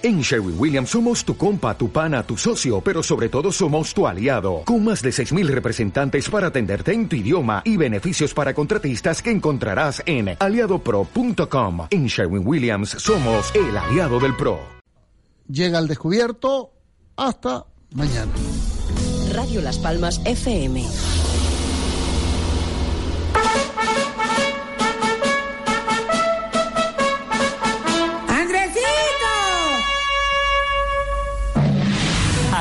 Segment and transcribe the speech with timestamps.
[0.00, 4.06] En Sherwin Williams somos tu compa, tu pana, tu socio, pero sobre todo somos tu
[4.06, 9.20] aliado, con más de 6.000 representantes para atenderte en tu idioma y beneficios para contratistas
[9.20, 11.88] que encontrarás en aliadopro.com.
[11.90, 14.60] En Sherwin Williams somos el aliado del PRO.
[15.48, 16.70] Llega al descubierto.
[17.16, 18.30] Hasta mañana.
[19.32, 20.86] Radio Las Palmas FM.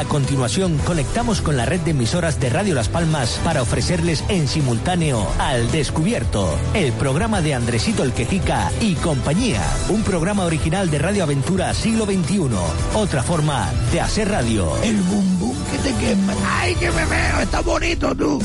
[0.07, 5.27] Continuación, conectamos con la red de emisoras de Radio Las Palmas para ofrecerles en simultáneo
[5.39, 9.61] Al Descubierto, el programa de Andresito El Quejica y compañía.
[9.89, 12.49] Un programa original de Radio Aventura Siglo XXI.
[12.95, 14.71] Otra forma de hacer radio.
[14.83, 16.33] El bum bum que te quema.
[16.59, 17.39] ¡Ay, que me veo!
[17.41, 18.39] ¡Está bonito tú!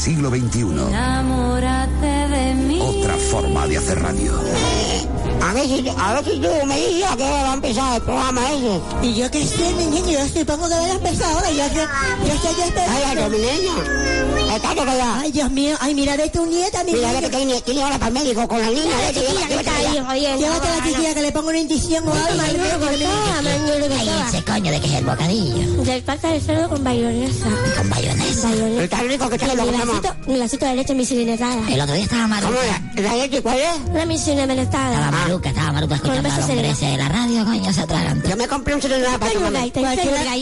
[0.00, 0.60] Siglo XXI.
[0.62, 2.80] Enamórate de mí.
[2.80, 4.32] Otra forma de hacer radio.
[5.42, 7.96] A ver si, a ver si tú me dices a qué hora va a empezar
[7.96, 8.80] el programa ese.
[9.02, 11.50] Y yo que sé, mi niño, yo supongo que vaya a empezar ahora.
[11.50, 11.82] Yo, yo,
[12.26, 13.00] yo estoy esperando.
[13.02, 13.40] Cállate, mi
[15.20, 17.98] Ay, Dios mío, ay, mira de tu nieta, mi Mira, ve que tiene, tiene hora
[17.98, 18.96] para el médico con la niña.
[19.06, 19.48] Vete, chiquilla,
[20.36, 22.42] llévate, la chiquilla que le ponga una inyección o algo.
[22.42, 22.56] al
[23.92, 25.82] Ay, ese coño de que es el bocadillo.
[25.82, 27.46] Del pata de cerdo con bayonesa.
[27.76, 28.48] Con bayonesa.
[28.82, 30.00] Está rico que está lo comemos.
[30.26, 31.68] mi vasito de leche misilinetada.
[31.68, 32.60] El otro día estaba ¿Cómo maruca.
[32.96, 33.02] era?
[33.08, 33.76] ¿La leche cuál es?
[33.90, 34.92] Una misilinetada.
[34.94, 37.44] Estaba maruca, estaba maruca escuchando Con a besos los en la- hombres de la radio,
[37.44, 38.28] coño, se atragantó.
[38.30, 39.72] Yo me compré un celular para comer.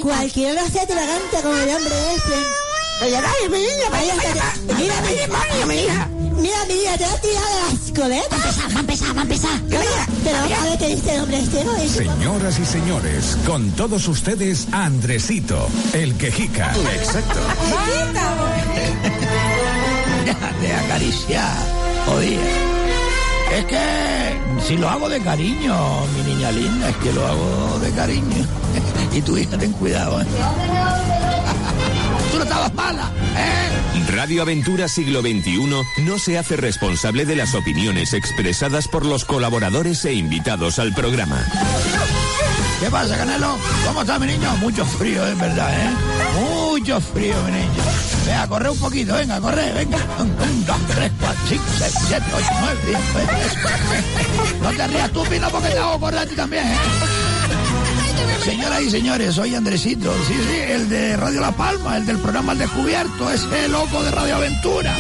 [0.02, 2.67] Cualquiera, lo hace atragante como el hombre este.
[3.00, 6.08] Oye, dale, mi niña, Vaya, mira, mira, demonio, mi hija.
[6.36, 8.32] Mira, mira, te has tirado de las Va a coletas.
[8.32, 9.60] empezar, va a empezar, va a empezar.
[9.68, 15.68] Pero a ver qué dice el hombre este, Señoras y señores, con todos ustedes, Andresito,
[15.92, 16.74] el quejica.
[16.94, 17.38] Exacto.
[20.24, 21.56] Déjate acariciar,
[22.06, 22.40] jodía.
[23.56, 23.80] Es que
[24.66, 25.74] si lo hago de cariño,
[26.16, 28.46] mi niña linda, es que lo hago de cariño.
[29.10, 30.26] Y tu hija, ten cuidado, ¿eh?
[32.38, 34.12] Tú no estabas mala, ¿eh?
[34.12, 35.58] Radio Aventura Siglo XXI
[36.04, 41.44] no se hace responsable de las opiniones expresadas por los colaboradores e invitados al programa.
[42.78, 43.58] ¿Qué pasa, Canelo?
[43.84, 44.56] ¿Cómo está mi niño?
[44.58, 45.90] Mucho frío, es verdad, ¿eh?
[46.40, 47.82] Mucho frío, mi niño.
[48.24, 49.98] Venga, corre un poquito, venga, corre, venga.
[50.20, 54.62] Un, un, dos, tres, cuatro, cinco, seis, siete, ocho, nueve, diez.
[54.62, 56.76] No te rías tú, Pino, porque te hago correr a ti también, ¿eh?
[58.44, 62.52] Señoras y señores, soy Andresito, sí, sí, el de Radio La Palma, el del programa
[62.52, 64.94] El Descubierto, ese loco de Radio Aventura.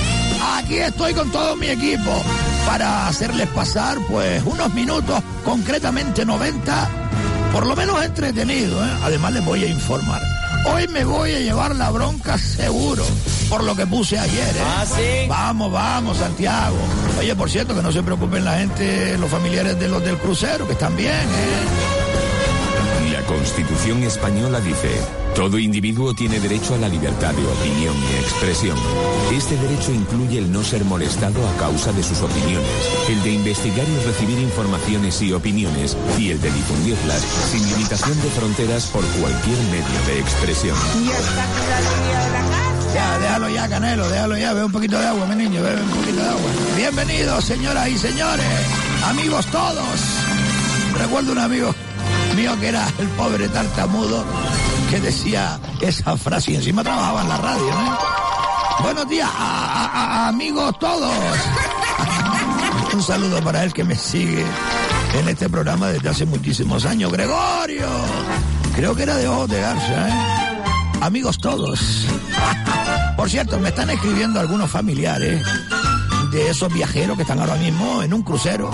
[0.56, 2.22] Aquí estoy con todo mi equipo
[2.66, 6.88] para hacerles pasar, pues, unos minutos, concretamente 90,
[7.52, 8.90] por lo menos entretenido, ¿eh?
[9.02, 10.22] Además les voy a informar.
[10.66, 13.04] Hoy me voy a llevar la bronca seguro,
[13.48, 14.62] por lo que puse ayer, ¿eh?
[14.64, 15.26] ¿Ah, sí?
[15.28, 16.76] Vamos, vamos, Santiago.
[17.18, 20.66] Oye, por cierto, que no se preocupen la gente, los familiares de los del crucero,
[20.66, 21.97] que están bien, ¿eh?
[23.48, 24.90] La Constitución española dice,
[25.34, 28.76] todo individuo tiene derecho a la libertad de opinión y expresión.
[29.32, 32.68] Este derecho incluye el no ser molestado a causa de sus opiniones,
[33.08, 38.28] el de investigar y recibir informaciones y opiniones, y el de difundirlas sin limitación de
[38.28, 40.76] fronteras por cualquier medio de expresión.
[42.94, 45.90] Ya, déjalo ya, Canelo, déjalo ya, bebe un poquito de agua, mi niño, bebe un
[45.90, 46.50] poquito de agua.
[46.76, 48.46] Bienvenidos, señoras y señores,
[49.06, 50.00] amigos todos.
[50.98, 51.74] Recuerdo un amigo
[52.38, 54.24] mío que era el pobre tartamudo
[54.88, 57.90] que decía esa frase y encima trabajaba en la radio, ¿eh?
[58.80, 61.12] Buenos días, amigos todos.
[62.94, 64.44] Un saludo para él que me sigue
[65.18, 67.10] en este programa desde hace muchísimos años.
[67.10, 67.88] Gregorio,
[68.76, 70.12] creo que era de ojos de garza, ¿eh?
[71.00, 72.06] Amigos todos.
[73.16, 75.42] Por cierto, me están escribiendo algunos familiares
[76.30, 78.70] de esos viajeros que están ahora mismo en un crucero.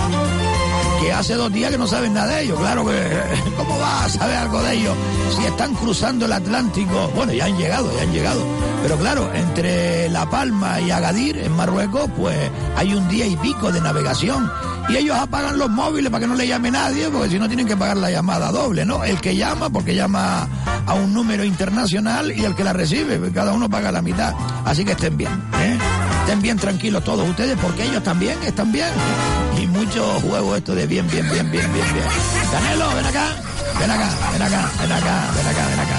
[1.12, 2.58] Hace dos días que no saben nada de ellos.
[2.58, 3.20] Claro que,
[3.56, 4.96] ¿cómo va a saber algo de ellos
[5.36, 7.10] si están cruzando el Atlántico?
[7.14, 8.44] Bueno, ya han llegado, ya han llegado.
[8.82, 12.36] Pero claro, entre La Palma y Agadir, en Marruecos, pues
[12.76, 14.50] hay un día y pico de navegación.
[14.88, 17.66] Y ellos apagan los móviles para que no le llame nadie, porque si no tienen
[17.66, 19.02] que pagar la llamada doble, ¿no?
[19.02, 20.46] El que llama, porque llama
[20.86, 24.34] a un número internacional y el que la recibe, porque cada uno paga la mitad.
[24.64, 25.78] Así que estén bien, ¿eh?
[26.20, 28.88] Estén bien tranquilos todos ustedes, porque ellos también están bien.
[29.60, 32.06] Y mucho juego esto de bien, bien, bien, bien, bien, bien.
[32.52, 33.26] Danelo, ven acá,
[33.80, 35.96] ven acá, ven acá, ven acá, ven acá, ven acá,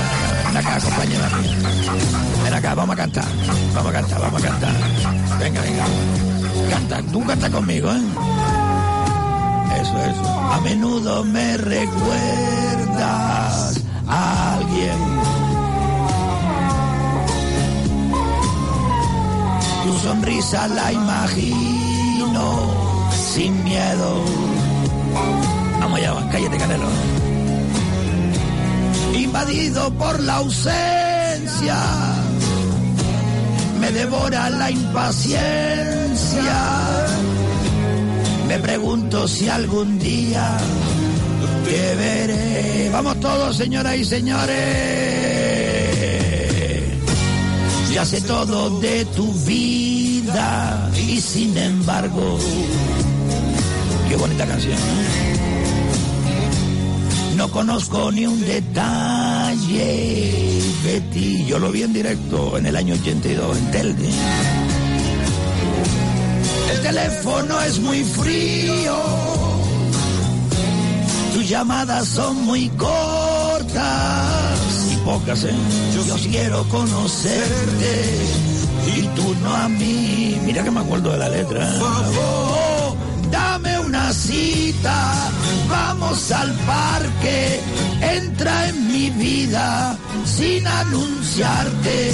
[0.47, 1.29] ven acá, compañera.
[2.43, 3.25] Ven acá, vamos a cantar,
[3.73, 4.73] vamos a cantar, vamos a cantar.
[5.39, 5.85] Venga, venga.
[6.69, 8.54] Canta, tú canta conmigo, ¿eh?
[9.81, 10.29] Eso, eso.
[10.53, 13.05] A menudo me recuerdas
[14.07, 14.97] a alguien.
[19.83, 22.85] Tu sonrisa la imagino
[23.35, 24.21] sin miedo.
[25.79, 26.87] Vamos allá, cállate, Canelo.
[29.13, 31.77] Invadido por la ausencia,
[33.79, 35.45] me devora la impaciencia.
[38.47, 40.57] Me pregunto si algún día
[41.65, 42.89] te veré.
[42.91, 45.25] Vamos todos, señoras y señores.
[47.93, 52.37] Ya sé todo de tu vida y sin embargo,
[54.09, 54.77] qué bonita canción.
[57.37, 59.85] No conozco ni un detalle
[60.83, 61.45] de ti.
[61.47, 64.09] Yo lo vi en directo en el año 82 en Telde.
[66.85, 68.95] El teléfono es muy frío.
[71.33, 73.73] Tus llamadas son muy cortas
[74.93, 75.55] y pocas, ¿eh?
[76.07, 78.27] Yo quiero conocerte
[78.95, 80.39] y tú no a mí.
[80.45, 81.67] Mira que me acuerdo de la letra.
[81.81, 82.95] Oh,
[83.31, 85.31] dame una cita,
[85.67, 87.61] vamos al parque,
[87.99, 92.13] entra en mi vida sin anunciarte,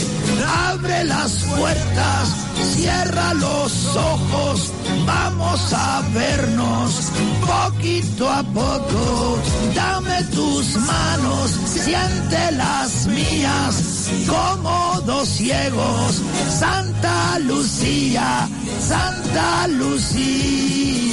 [0.70, 2.30] abre las puertas,
[2.76, 4.72] cierra los ojos,
[5.06, 7.12] vamos a vernos
[7.46, 9.40] poquito a poco,
[9.76, 18.48] dame tus manos, siente las mías, como dos ciegos, Santa Lucía,
[18.80, 21.12] Santa Lucía.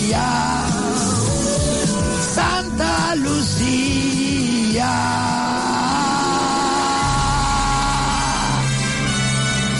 [2.39, 4.95] Santa Lucía.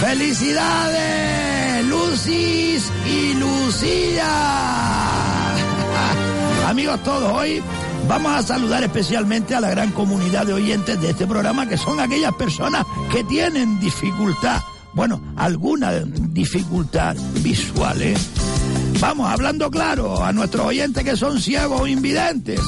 [0.01, 1.48] Felicidades,
[2.11, 4.25] Lucis y Lucía.
[6.69, 7.63] Amigos todos, hoy
[8.09, 12.01] vamos a saludar especialmente a la gran comunidad de oyentes de este programa, que son
[12.01, 14.63] aquellas personas que tienen dificultad,
[14.95, 18.17] bueno, alguna dificultad visual, ¿eh?
[19.01, 22.61] Vamos, hablando claro, a nuestros oyentes que son ciegos o invidentes.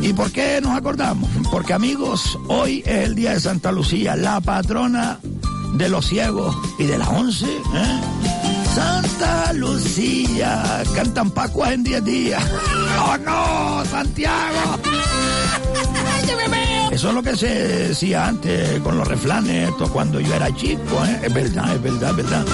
[0.00, 1.28] ¿Y por qué nos acordamos?
[1.50, 5.18] Porque amigos, hoy es el día de Santa Lucía, la patrona
[5.74, 7.46] de los ciegos y de las once.
[7.46, 8.25] ¿eh?
[8.76, 12.44] Santa Lucía, cantan Pascuas en 10 días.
[13.00, 14.78] ¡Oh no, Santiago!
[16.90, 21.02] Eso es lo que se decía antes con los reflanes, esto cuando yo era chico,
[21.06, 21.20] ¿eh?
[21.22, 22.44] es verdad, es verdad, es verdad.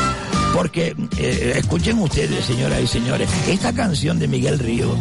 [0.55, 4.95] Porque, eh, escuchen ustedes, señoras y señores, esta canción de Miguel Río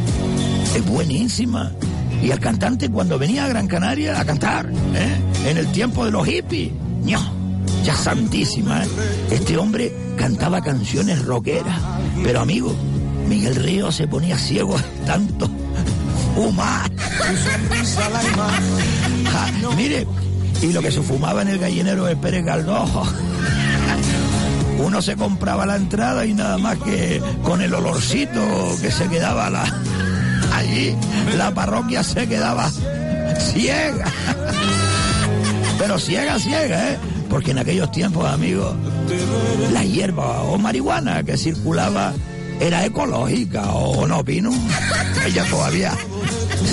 [0.75, 1.71] es buenísima.
[2.24, 5.21] Y el cantante cuando venía a Gran Canaria a cantar, ¿eh?
[5.47, 6.71] en el tiempo de los hippies,
[7.03, 7.40] ¡ño!
[7.84, 8.88] Ya santísima, ¿eh?
[9.31, 11.80] este hombre cantaba canciones rockeras.
[12.24, 12.75] Pero amigo,
[13.28, 14.75] Miguel Río se ponía ciego
[15.06, 15.50] tanto
[16.36, 16.91] fumar.
[19.32, 20.08] Ja, mire,
[20.62, 22.89] y lo que se fumaba en el gallinero de Pérez Galdós.
[24.80, 28.41] Uno se compraba la entrada y nada más que con el olorcito
[28.82, 29.63] que se quedaba la,
[30.53, 30.96] allí,
[31.38, 32.72] la parroquia se quedaba
[33.39, 34.06] ciega.
[35.77, 36.98] Pero ciega, ciega, ¿eh?
[37.31, 38.75] Porque en aquellos tiempos, amigos,
[39.71, 42.13] la hierba o marihuana que circulaba
[42.59, 44.51] era ecológica o no, Pino.
[45.25, 45.93] Ella todavía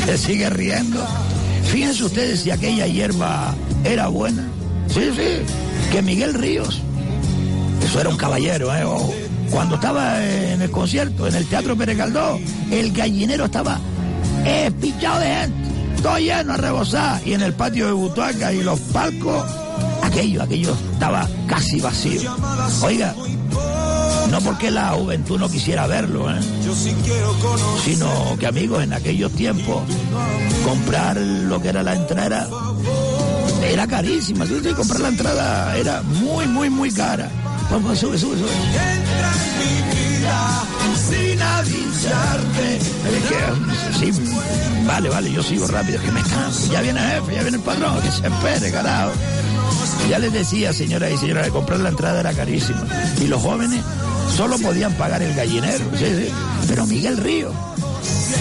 [0.05, 1.07] se sigue riendo.
[1.63, 4.49] Fíjense ustedes si aquella hierba era buena.
[4.89, 5.45] Sí, sí,
[5.93, 6.83] que Miguel Ríos,
[7.85, 8.85] eso era un caballero, ¿eh?
[8.85, 9.15] Ojo.
[9.51, 13.79] Cuando estaba en el concierto, en el Teatro Pérez Galdós, el gallinero estaba
[14.45, 18.79] espichado de gente, todo lleno a rebosar, y en el patio de Butaca y los
[18.81, 19.45] palcos,
[20.09, 22.35] aquello, aquello estaba casi vacío.
[22.83, 23.15] Oiga,
[24.31, 26.41] no porque la juventud no quisiera verlo, ¿eh?
[27.85, 29.83] sino que amigos, en aquellos tiempos,
[30.65, 32.49] comprar lo que era la entrada
[33.63, 34.47] era carísima.
[34.47, 37.31] Sí, comprar la entrada era muy, muy, muy cara.
[37.71, 38.35] Sube, sube, sube.
[41.09, 42.77] Sin avisarte.
[42.77, 44.23] Es que, sí,
[44.87, 46.73] vale, vale, yo sigo rápido, que me canso.
[46.73, 49.13] Ya viene el jefe, ya viene el patrón, que se espere, carajo.
[50.09, 52.83] Ya les decía, señoras y señores, que comprar la entrada era carísima.
[53.21, 53.83] Y los jóvenes
[54.37, 55.85] solo podían pagar el gallinero.
[56.67, 57.53] Pero Miguel Río,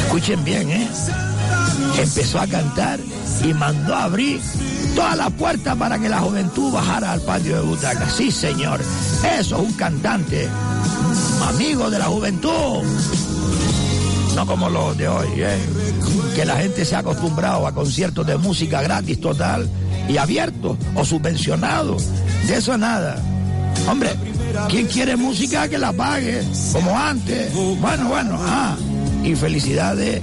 [0.05, 0.87] escuchen bien, ¿eh?
[1.99, 2.99] Empezó a cantar
[3.43, 4.39] y mandó a abrir
[4.95, 8.13] todas las puertas para que la juventud bajara al patio de butacas.
[8.13, 8.79] Sí, señor.
[9.37, 10.47] Eso es un cantante,
[11.49, 12.83] amigo de la juventud.
[14.35, 15.57] No como los de hoy, ¿eh?
[16.35, 19.67] que la gente se ha acostumbrado a conciertos de música gratis total
[20.07, 22.05] y abiertos o subvencionados.
[22.47, 23.21] De eso nada.
[23.89, 24.11] Hombre,
[24.69, 26.43] ¿quién quiere música que la pague?
[26.73, 27.53] Como antes.
[27.53, 28.75] Bueno, bueno, ah.
[29.23, 30.21] Y felicidades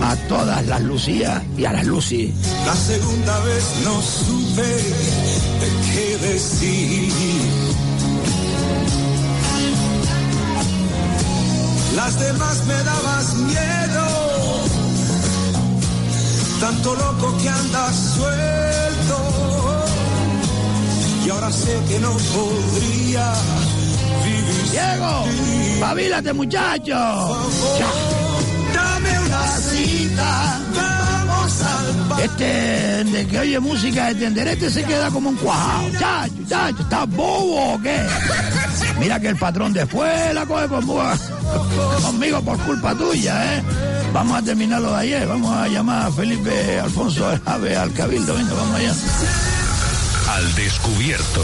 [0.00, 2.32] a todas las Lucías y a las Lucy.
[2.66, 7.12] La segunda vez no supe de qué decir.
[11.96, 14.33] Las demás me dabas miedo,
[16.60, 19.18] tanto loco que andas suelto.
[21.26, 23.32] Y ahora sé que no podría
[24.24, 24.70] vivir.
[24.70, 25.24] Diego,
[25.80, 26.94] pavílate muchacho.
[28.74, 35.30] Dame una cita, vamos al Este de que oye música de tenderete se queda como
[35.30, 35.90] un cuajado.
[35.98, 38.00] Chacho, chacho, ¿estás bobo o qué?
[38.98, 40.86] Mira que el patrón después la coge con
[42.02, 43.62] conmigo por culpa tuya, ¿eh?
[44.14, 45.26] Vamos a terminarlo de ayer.
[45.26, 48.32] Vamos a llamar a Felipe Alfonso Ave al Cabildo.
[48.36, 48.94] Venga, vamos allá.
[50.36, 51.42] Al descubierto.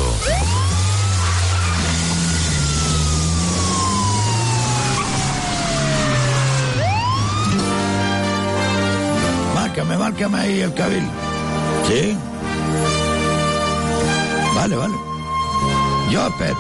[9.57, 11.11] Márcame, márcame ahí el Cabildo.
[11.89, 12.17] ¿Sí?
[14.55, 14.95] Vale, vale.
[16.13, 16.57] Yo espero.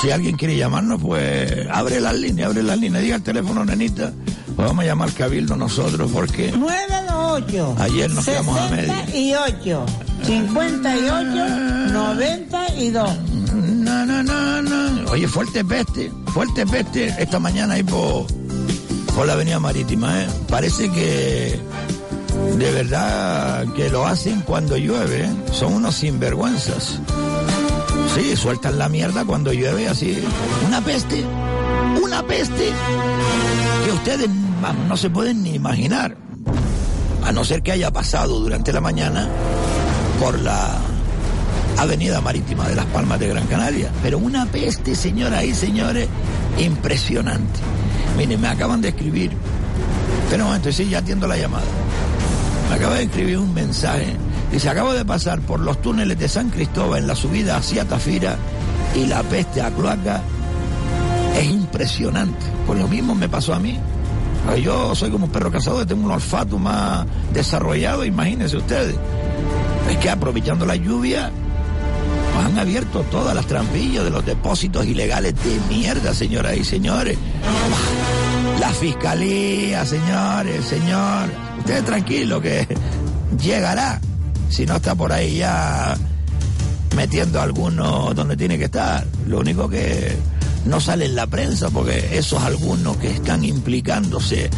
[0.00, 3.02] Si alguien quiere llamarnos, pues abre las líneas, abre las líneas.
[3.02, 4.12] Diga el teléfono, nenita.
[4.56, 7.76] Vamos a llamar Cabildo nosotros porque 928.
[7.78, 8.92] ayer nos quedamos a medio.
[9.06, 9.86] 68.
[10.24, 11.92] 58.
[11.92, 13.18] 92.
[13.54, 15.10] No, no, no, no.
[15.10, 18.26] Oye, fuerte peste, fuerte peste esta mañana ahí por,
[19.14, 20.28] por la avenida marítima, ¿eh?
[20.48, 21.60] Parece que
[22.58, 25.30] de verdad que lo hacen cuando llueve, ¿eh?
[25.52, 26.98] Son unos sinvergüenzas.
[28.14, 30.18] Sí, sueltan la mierda cuando llueve así.
[30.66, 31.24] Una peste,
[32.02, 32.72] una peste
[33.84, 34.28] que ustedes
[34.72, 36.16] no se pueden ni imaginar.
[37.24, 39.28] A no ser que haya pasado durante la mañana
[40.20, 40.78] por la
[41.78, 43.90] avenida marítima de Las Palmas de Gran Canaria.
[44.02, 46.08] Pero una peste, señoras y señores,
[46.58, 47.60] impresionante.
[48.16, 49.32] Miren, me acaban de escribir.
[50.30, 51.66] Pero un momento, sí, ya atiendo la llamada.
[52.70, 54.16] Me acaba de escribir un mensaje.
[54.50, 58.36] Dice, acabo de pasar por los túneles de San Cristóbal en la subida hacia Tafira
[58.94, 60.22] y la peste a cloaca
[61.36, 62.46] es impresionante.
[62.66, 63.78] Pues lo mismo me pasó a mí.
[64.62, 68.96] Yo soy como un perro cazador, tengo un olfato más desarrollado, imagínense ustedes.
[69.90, 71.30] Es que aprovechando la lluvia,
[72.44, 77.18] han abierto todas las trampillas de los depósitos ilegales de mierda, señoras y señores.
[78.60, 81.28] La fiscalía, señores, señor.
[81.58, 82.66] Ustedes tranquilos que
[83.42, 84.00] llegará.
[84.48, 85.96] Si no está por ahí ya
[86.96, 89.06] metiendo a alguno donde tiene que estar.
[89.26, 90.16] Lo único que
[90.66, 94.50] no sale en la prensa porque esos algunos que están implicándose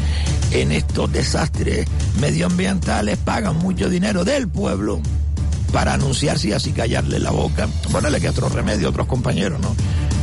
[0.51, 1.87] en estos desastres
[2.21, 5.01] medioambientales pagan mucho dinero del pueblo
[5.73, 7.69] para anunciarse y así callarle la boca.
[7.93, 9.75] Ponerle que otro remedio, otros compañeros, ¿no?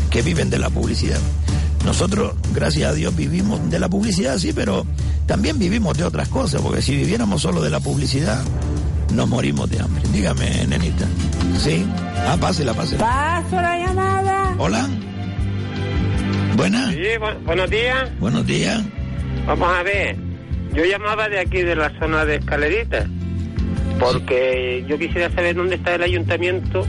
[0.10, 1.20] Que viven de la publicidad.
[1.86, 4.88] Nosotros, gracias a Dios, vivimos de la publicidad, sí, pero
[5.28, 8.44] también vivimos de otras cosas, porque si viviéramos solo de la publicidad,
[9.14, 10.02] nos morimos de hambre.
[10.12, 11.06] Dígame, nenita.
[11.64, 11.86] ¿Sí?
[12.28, 13.06] Ah, pásela, pásela.
[13.06, 14.56] Paso la llamada.
[14.58, 14.90] Hola.
[16.56, 16.92] Buena.
[16.92, 18.20] Sí, bu- buenos días.
[18.20, 18.82] Buenos días.
[19.46, 20.16] Vamos a ver.
[20.74, 23.08] Yo llamaba de aquí, de la zona de Escalerita,
[24.00, 26.86] porque yo quisiera saber dónde está el ayuntamiento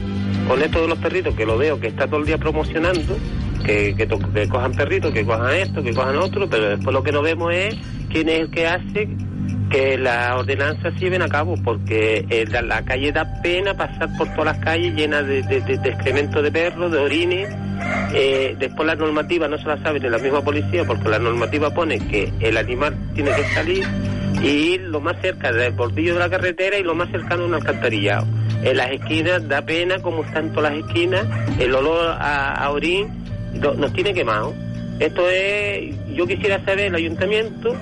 [0.47, 3.17] con esto de los perritos, que lo veo que está todo el día promocionando,
[3.65, 7.03] que, que, to- que cojan perritos, que cojan esto, que cojan otro, pero después lo
[7.03, 7.75] que no vemos es
[8.09, 9.07] quién es el que hace
[9.69, 14.27] que las ordenanzas se lleven a cabo, porque eh, la, calle da pena pasar por
[14.29, 17.49] todas las calles llenas de, de, de- de excremento de perros, de orines.
[18.13, 21.69] Eh, después la normativa no se la sabe ni la misma policía, porque la normativa
[21.73, 23.85] pone que el animal tiene que salir
[24.41, 27.47] y ir lo más cerca del bordillo de la carretera y lo más cercano a
[27.47, 28.25] un alcantarillado.
[28.63, 31.25] En las esquinas da pena como están todas las esquinas,
[31.59, 33.07] el olor a, a orín
[33.77, 34.53] nos tiene quemado.
[34.99, 37.73] Esto es, yo quisiera saber el ayuntamiento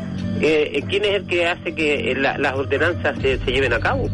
[0.41, 3.73] eh, eh, quién es el que hace que eh, la- las ordenanzas se, se lleven
[3.73, 4.09] a cabo.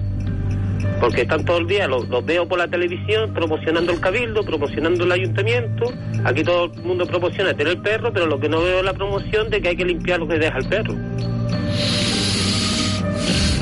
[0.99, 5.03] Porque están todo el día, los, los veo por la televisión promocionando el cabildo, promocionando
[5.03, 5.91] el ayuntamiento.
[6.23, 8.93] Aquí todo el mundo promociona tener el perro, pero lo que no veo es la
[8.93, 10.93] promoción de que hay que limpiar lo que deja el perro.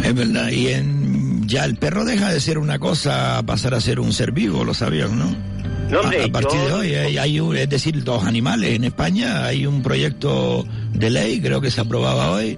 [0.04, 0.50] Es verdad.
[0.50, 0.99] Y en
[1.50, 4.64] Ya el perro deja de ser una cosa a pasar a ser un ser vivo,
[4.64, 5.36] lo sabían, ¿no?
[5.90, 8.76] No, hombre, a, a partir yo- de hoy hay, hay un- es decir, los animales
[8.76, 10.64] en España hay un proyecto
[10.94, 12.58] de ley, creo que se aprobaba hoy.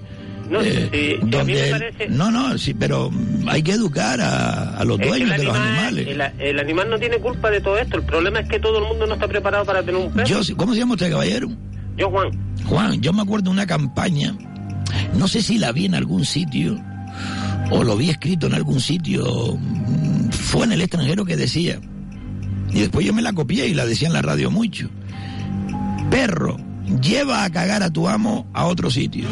[0.50, 3.10] No, eh, sí, sí, a mí me donde parece- no, no, sí, pero
[3.48, 6.08] hay que educar a, a los Es dueños de los animal- animales.
[6.40, 7.96] El, el animal no tiene culpa de todo esto.
[7.96, 10.28] El problema es que todo el mundo no está preparado para tener un perro.
[10.28, 11.48] Yo, ¿Cómo se llama usted, caballero?
[11.96, 12.32] Yo, Juan.
[12.66, 14.36] Juan, yo me acuerdo de una campaña,
[15.16, 16.78] no sé si la vi en algún sitio
[17.70, 21.80] o lo vi escrito en algún sitio, mm, fue en el extranjero que decía,
[22.72, 24.90] y después yo me la copié y la decía en la radio mucho,
[26.10, 26.58] perro,
[27.02, 29.28] lleva a cagar a tu amo a otro sitio.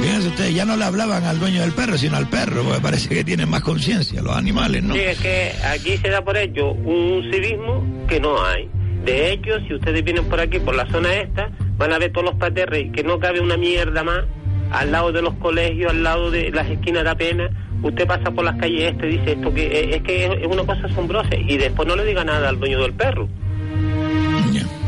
[0.00, 3.08] Fíjense ustedes, ya no le hablaban al dueño del perro, sino al perro, porque parece
[3.08, 4.94] que tienen más conciencia los animales, ¿no?
[4.94, 8.68] Sí, es que aquí se da por ello un civismo que no hay.
[9.04, 12.26] De hecho, si ustedes vienen por aquí, por la zona esta, van a ver todos
[12.26, 14.24] los paterres, que no cabe una mierda más,
[14.70, 17.50] al lado de los colegios, al lado de las esquinas de apenas.
[17.82, 20.86] Usted pasa por las calles este y dice esto que es que es una cosa
[20.86, 23.28] asombrosa y después no le diga nada al dueño del perro.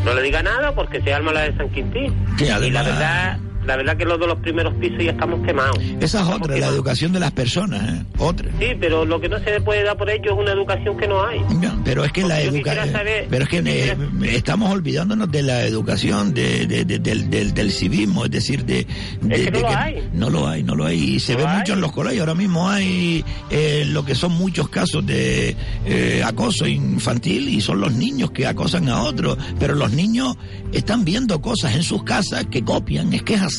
[0.04, 2.14] No le diga nada porque se arma la de San Quintín.
[2.38, 5.78] Que Y la verdad, la verdad que los de los primeros pisos ya estamos quemados.
[6.00, 8.04] Esa es otra, la educación de las personas, ¿eh?
[8.18, 8.50] Otra.
[8.58, 11.06] Sí, pero lo que no se le puede dar por ello es una educación que
[11.06, 11.40] no hay.
[11.84, 12.90] Pero es que la educación.
[12.92, 13.96] saber- Pero es que eh,
[14.34, 18.86] estamos olvidándonos de la educación, de, de- de- del, del, del civismo, es decir, de.
[19.28, 20.08] Es que no lo hay.
[20.14, 20.98] No lo hay, no lo hay.
[21.16, 22.20] Y se No ve mucho en los colegios.
[22.20, 27.80] Ahora mismo hay eh, lo que son muchos casos de eh, acoso infantil y son
[27.80, 29.36] los niños que acosan a otros.
[29.60, 30.36] Pero los niños
[30.72, 33.12] están viendo cosas en sus casas que copian.
[33.12, 33.57] Es que es así.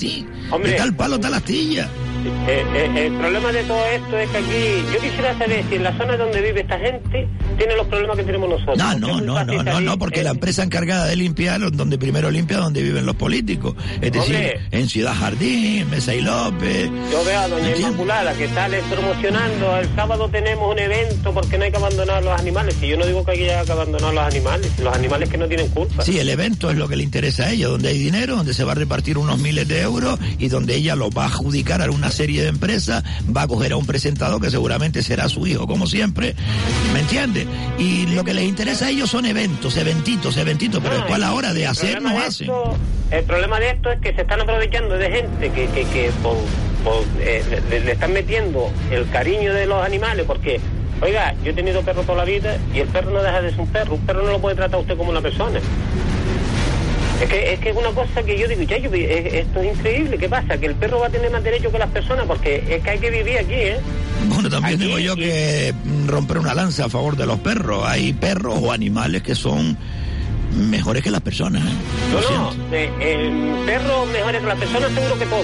[0.52, 0.72] Hombre.
[0.72, 1.90] De tal palo, tal astilla.
[2.26, 5.84] Eh, eh, el problema de todo esto es que aquí, yo quisiera saber si en
[5.84, 8.78] la zona donde vive esta gente tiene los problemas que tenemos nosotros.
[8.78, 12.30] No, no, no, no, no, no, porque eh, la empresa encargada de limpiar, donde primero
[12.32, 13.76] limpia, donde viven los políticos.
[14.02, 14.60] Es decir, Hombre.
[14.72, 16.90] en Ciudad Jardín, Mesa y López.
[17.12, 21.66] Yo veo a doña Inmaculada que sale promocionando, el sábado tenemos un evento porque no
[21.66, 22.76] hay que abandonar los animales.
[22.82, 25.70] Y yo no digo que haya que abandonar los animales, los animales que no tienen
[25.70, 26.04] culpa.
[26.04, 28.64] Sí, el evento es lo que le interesa a ella, donde hay dinero, donde se
[28.64, 31.90] va a repartir unos miles de euros y donde ella lo va a adjudicar a
[31.90, 33.04] una serie de empresas,
[33.36, 36.36] va a coger a un presentador que seguramente será su hijo, como siempre,
[36.94, 37.46] ¿me entiende?
[37.78, 41.34] Y lo que les interesa a ellos son eventos, eventitos, eventitos, pero después a la
[41.34, 42.50] hora de hacer no hacen.
[43.12, 46.38] el problema de esto es que se están aprovechando de gente que, que, que por-
[46.84, 50.62] por, eh, le, le están metiendo el cariño de los animales porque,
[51.02, 53.60] oiga, yo he tenido perro toda la vida y el perro no deja de ser
[53.60, 53.96] un perro.
[53.96, 55.60] Un perro no lo puede tratar usted como una persona.
[57.22, 59.78] Es que, es que es una cosa que yo digo, ya, yo, es- esto es
[59.78, 60.18] increíble.
[60.18, 60.58] ¿Qué pasa?
[60.58, 63.00] Que el perro va a tener más derecho que las personas porque es que hay
[63.00, 63.78] que vivir aquí, ¿eh?
[64.30, 65.74] Bueno, también Aquí, digo yo que
[66.08, 67.84] romper una lanza a favor de los perros.
[67.86, 69.78] Hay perros o animales que son
[70.56, 71.62] mejores que las personas.
[71.64, 71.74] ¿eh?
[72.12, 75.44] No, no, eh, el perro mejores que las personas, seguro que todo.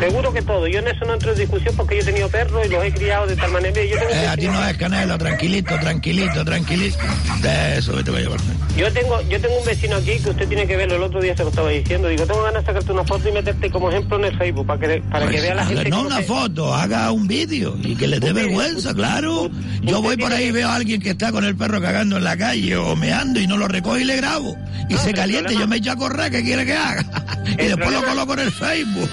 [0.00, 0.66] Seguro que todo.
[0.66, 2.92] Yo en eso no entro en discusión porque yo he tenido perros y los he
[2.92, 3.84] criado de tal manera.
[3.84, 6.98] Yo tengo, Eh, a ti no es canelo, tranquilito, tranquilito, tranquilito.
[7.42, 8.40] De eso te voy a llevar.
[8.76, 10.96] yo tengo yo tengo un vecino aquí que usted tiene que verlo.
[10.96, 12.08] El otro día se lo estaba diciendo.
[12.08, 14.80] Digo, tengo ganas de sacarte una foto y meterte como ejemplo en el Facebook para
[14.80, 15.90] que, para que Pues vea la gente.
[15.90, 19.50] no una foto, haga un vídeo y que le dé vergüenza, claro.
[19.82, 22.24] Yo voy por ahí y veo a alguien que está con el perro cagando en
[22.24, 24.56] la calle o meando y no lo recojo y le grabo.
[24.88, 27.04] Y se calienta, yo me echo a correr, ¿qué quiere que haga?
[27.46, 29.10] y después lo coloco en el Facebook.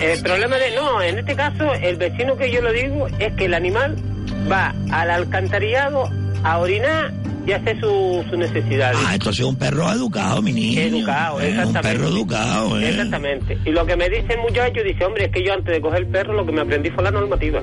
[0.00, 0.70] El problema de...
[0.74, 3.96] No, en este caso, el vecino que yo lo digo es que el animal
[4.50, 6.08] va al alcantarillado
[6.44, 7.12] a orinar
[7.46, 8.92] y hace su, su necesidad.
[9.06, 10.80] Ah, esto es un perro educado, mi niño.
[10.80, 11.88] Educado, Eh, exactamente.
[11.88, 12.88] Un perro educado, ¿eh?
[12.90, 13.58] Exactamente.
[13.64, 16.00] Y lo que me dice el muchacho, dice, hombre, es que yo antes de coger
[16.00, 17.60] el perro lo que me aprendí fue la normativa.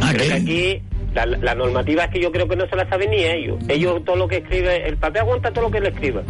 [0.00, 0.82] Ah, Creo que aquí
[1.14, 3.58] la, la normativa es que yo creo que no se la saben ni ellos.
[3.68, 6.22] Ellos todo lo que escribe, el papel aguanta todo lo que le escriba.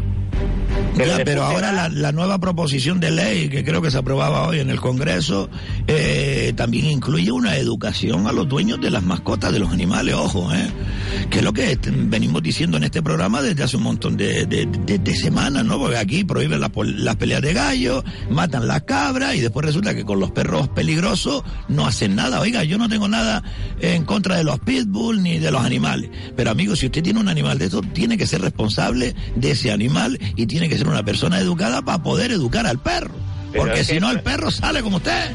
[0.96, 4.60] Ya, pero ahora la, la nueva proposición de ley que creo que se aprobaba hoy
[4.60, 5.50] en el Congreso
[5.88, 10.52] eh, también incluye una educación a los dueños de las mascotas de los animales, ojo,
[10.54, 10.68] eh,
[11.30, 14.66] que es lo que venimos diciendo en este programa desde hace un montón de, de-
[14.66, 15.78] de- de semanas, ¿no?
[15.78, 20.04] Porque aquí prohíben las, las peleas de gallos, matan las cabras y después resulta que
[20.04, 22.40] con los perros peligrosos no hacen nada.
[22.40, 23.42] Oiga, yo no tengo nada
[23.80, 27.28] en contra de los pitbull ni de los animales, pero amigo, si usted tiene un
[27.28, 31.02] animal de estos, tiene que ser responsable de ese animal y tiene que ser una
[31.02, 33.14] persona educada para poder educar al perro.
[33.52, 35.30] Pero Porque si no, el perro sale como usted.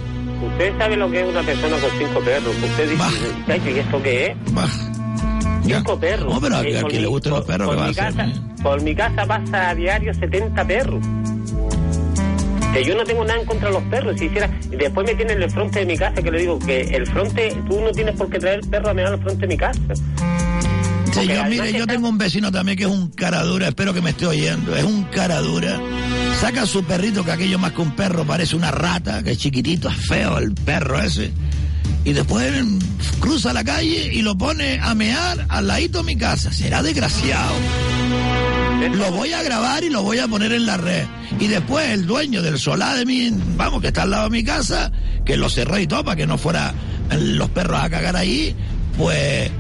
[0.54, 2.56] Usted sabe lo que es una persona con cinco perros.
[2.64, 3.04] Usted dice,
[3.48, 4.38] "Chacho, ¿y esto qué es?
[5.66, 6.34] Cinco perros.
[6.34, 7.80] No, pero a, Eh, a por quien le mi- gustan los por- perros, por ¿qué
[7.82, 8.16] va a mi hacer?
[8.16, 11.02] casa, Por mi casa pasa a diario 70 perros.
[12.74, 14.20] Que yo no tengo nada en contra de los perros.
[14.20, 17.08] Si hiciera, después me tienen el fronte de mi casa que le digo que el
[17.08, 19.58] fronte, tú no tienes por qué traer el perro a mirar al fronte de mi
[19.58, 19.80] casa.
[21.12, 24.02] Sí, yo, mire, yo tengo un vecino también que es un cara dura, espero que
[24.02, 25.80] me esté oyendo, es un cara dura.
[26.40, 29.38] Saca a su perrito, que aquello más que un perro parece una rata, que es
[29.38, 31.32] chiquitito, es feo el perro ese.
[32.06, 32.52] y después
[33.20, 36.52] cruza la calle y lo pone a mear al ladito de mi casa.
[36.52, 37.54] Será desgraciado.
[38.94, 41.06] Lo voy a grabar y lo voy a poner en la red.
[41.40, 44.44] Y después el dueño del solar de mi, vamos, que está al lado de mi
[44.44, 44.92] casa,
[45.26, 46.74] que lo cerró y todo para que no fuera
[47.18, 48.56] los perros a cagar ahí,
[48.98, 49.52] pues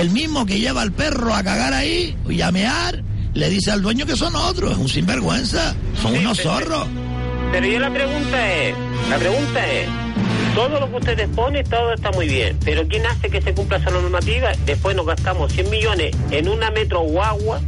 [0.00, 3.02] el mismo que lleva al perro a cagar ahí y a mear,
[3.34, 6.86] le dice al dueño que son otros, es un sinvergüenza, son unos zorros.
[7.52, 8.74] Pero yo la pregunta es,
[9.10, 9.88] la pregunta es,
[10.54, 13.76] todo lo que ustedes ponen, todo está muy bien, pero ¿quién hace que se cumpla
[13.76, 14.52] esa normativa?
[14.64, 17.60] Después nos gastamos 100 millones en una metro guagua,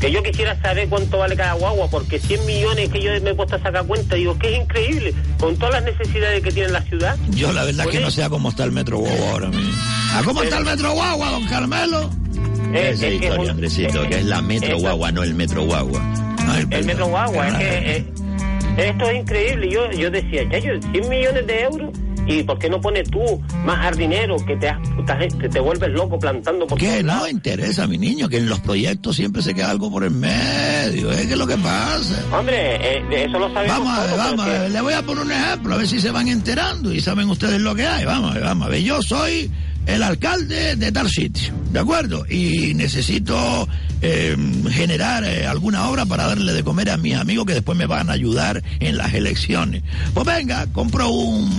[0.00, 3.34] que yo quisiera saber cuánto vale cada guagua, porque 100 millones que yo me he
[3.34, 6.82] puesto a sacar cuenta, digo que es increíble, con todas las necesidades que tiene la
[6.82, 7.16] ciudad.
[7.30, 9.72] Yo la verdad que no sé a cómo está el metro guagua ahora mismo.
[10.14, 12.10] ¿A cómo está el metro guagua, don Carmelo?
[12.74, 16.02] Eh, Esa es que es Andresito, que es la metro guagua, no el metro guagua.
[16.70, 18.04] el metro guagua, es que eh,
[18.76, 19.70] esto es increíble.
[19.70, 21.90] Yo, yo decía, ya yo, 100 millones de euros,
[22.26, 23.20] ¿y por qué no pones tú
[23.64, 24.74] más jardinero que te,
[25.38, 29.16] te, te vuelves loco plantando por Que no interesa, mi niño, que en los proyectos
[29.16, 31.24] siempre se queda algo por el medio, ¿eh?
[31.26, 32.22] ¿Qué es lo que pasa?
[32.36, 34.92] Hombre, eh, de eso lo sabemos Vamos a ver, todos, vamos a ver, le voy
[34.92, 37.86] a poner un ejemplo, a ver si se van enterando y saben ustedes lo que
[37.86, 38.04] hay.
[38.04, 38.82] Vamos a ver, vamos a ver.
[38.82, 39.50] Yo soy
[39.86, 42.26] el alcalde de tal sitio, ¿de acuerdo?
[42.28, 43.68] Y necesito
[44.02, 44.36] eh,
[44.70, 48.10] generar eh, alguna obra para darle de comer a mis amigos que después me van
[48.10, 49.82] a ayudar en las elecciones.
[50.12, 51.50] Pues venga, compro un,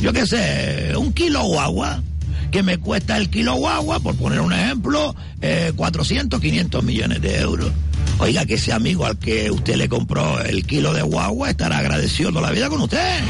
[0.00, 2.02] yo qué sé, un kilo guagua
[2.50, 7.38] que me cuesta el kilo guagua, por poner un ejemplo, eh, 400, 500 millones de
[7.38, 7.70] euros.
[8.18, 12.30] Oiga, que ese amigo al que usted le compró el kilo de guagua estará agradecido
[12.30, 13.20] toda la vida con usted.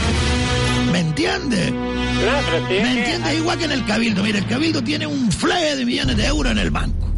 [0.91, 1.71] ¿Me entiende?
[1.71, 3.37] No, ¿Me que- entiende?
[3.37, 4.23] Igual que en el Cabildo.
[4.23, 7.09] Mire, el Cabildo tiene un fleje de millones de euros en el banco.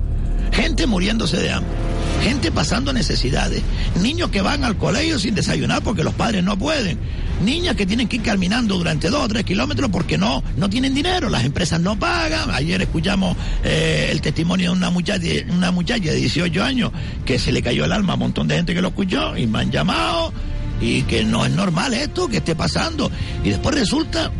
[0.52, 1.72] Gente muriéndose de hambre.
[2.22, 3.62] Gente pasando necesidades.
[4.00, 6.98] Niños que van al colegio sin desayunar porque los padres no pueden.
[7.44, 10.94] Niñas que tienen que ir caminando durante dos o tres kilómetros porque no, no tienen
[10.94, 11.28] dinero.
[11.28, 12.50] Las empresas no pagan.
[12.50, 16.92] Ayer escuchamos eh, el testimonio de una muchacha, una muchacha de 18 años
[17.24, 19.48] que se le cayó el alma a un montón de gente que lo escuchó y
[19.48, 20.32] me han llamado
[20.80, 23.10] y que no es normal esto que esté pasando.
[23.42, 24.30] Y después resulta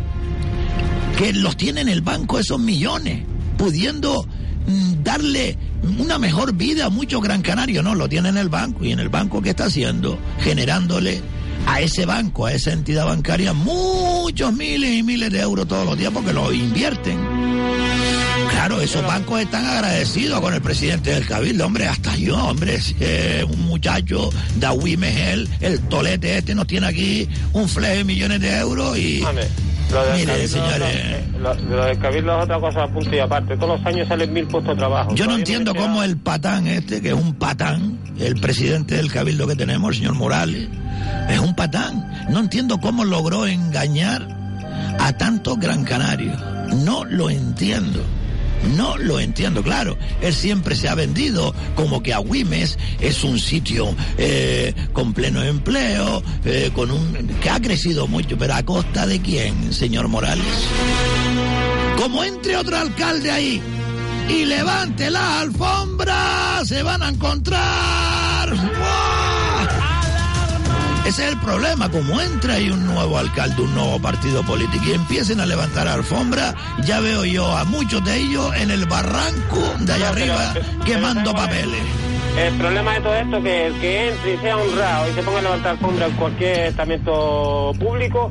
[1.18, 3.24] que los tiene en el banco esos millones,
[3.58, 4.24] pudiendo
[5.02, 5.58] darle
[5.98, 7.84] una mejor vida a muchos gran canarios.
[7.84, 8.84] No, lo tiene en el banco.
[8.84, 10.18] ¿Y en el banco qué está haciendo?
[10.40, 11.22] Generándole
[11.66, 15.96] a ese banco, a esa entidad bancaria, muchos miles y miles de euros todos los
[15.98, 17.18] días porque lo invierten.
[18.50, 22.78] Claro, esos bancos están agradecidos con el presidente del Cabildo, hombre, hasta yo, hombre,
[23.48, 24.30] un muchacho
[24.62, 29.22] Agüí Mejel, el tolete este nos tiene aquí un fleje de millones de euros y...
[29.92, 33.56] lo del Mire, señores, lo, lo del cabildo es otra cosa punto y aparte.
[33.56, 35.14] Todos los años salen mil puestos de trabajo.
[35.14, 39.46] Yo no entiendo cómo el patán este, que es un patán, el presidente del cabildo
[39.46, 40.68] que tenemos, el señor Morales,
[41.28, 42.26] es un patán.
[42.30, 44.26] No entiendo cómo logró engañar
[44.98, 46.38] a tantos gran canarios.
[46.84, 48.02] No lo entiendo.
[48.76, 49.96] No lo entiendo, claro.
[50.20, 56.22] Él siempre se ha vendido como que Agüimes es un sitio eh, con pleno empleo,
[56.44, 60.44] eh, con un que ha crecido mucho, pero a costa de quién, señor Morales.
[61.96, 63.62] Como entre otro alcalde ahí
[64.28, 69.11] y levante la alfombra, se van a encontrar.
[71.06, 74.92] Ese es el problema, como entra ahí un nuevo alcalde, un nuevo partido político y
[74.92, 79.92] empiecen a levantar alfombra, ya veo yo a muchos de ellos en el barranco de
[79.92, 81.80] allá No, pero- arriba pero- quemando papeles.
[82.38, 85.22] El problema de todo esto es que el que entre y sea honrado y se
[85.22, 88.30] ponga a levantar alfombra en cualquier estamento público,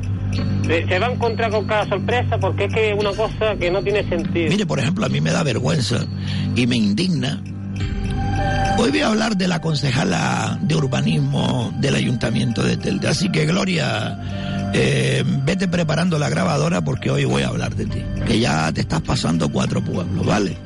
[0.66, 3.82] se va a encontrar con cada sorpresa porque es que es una cosa que no
[3.82, 4.48] tiene sentido.
[4.48, 6.04] Mire, por ejemplo, a mí me da vergüenza
[6.56, 7.42] y me indigna.
[8.78, 13.08] Hoy voy a hablar de la concejala de urbanismo del ayuntamiento de Telde.
[13.08, 14.18] Así que, Gloria,
[14.74, 18.02] eh, vete preparando la grabadora porque hoy voy a hablar de ti.
[18.26, 20.56] Que ya te estás pasando cuatro pueblos, ¿vale?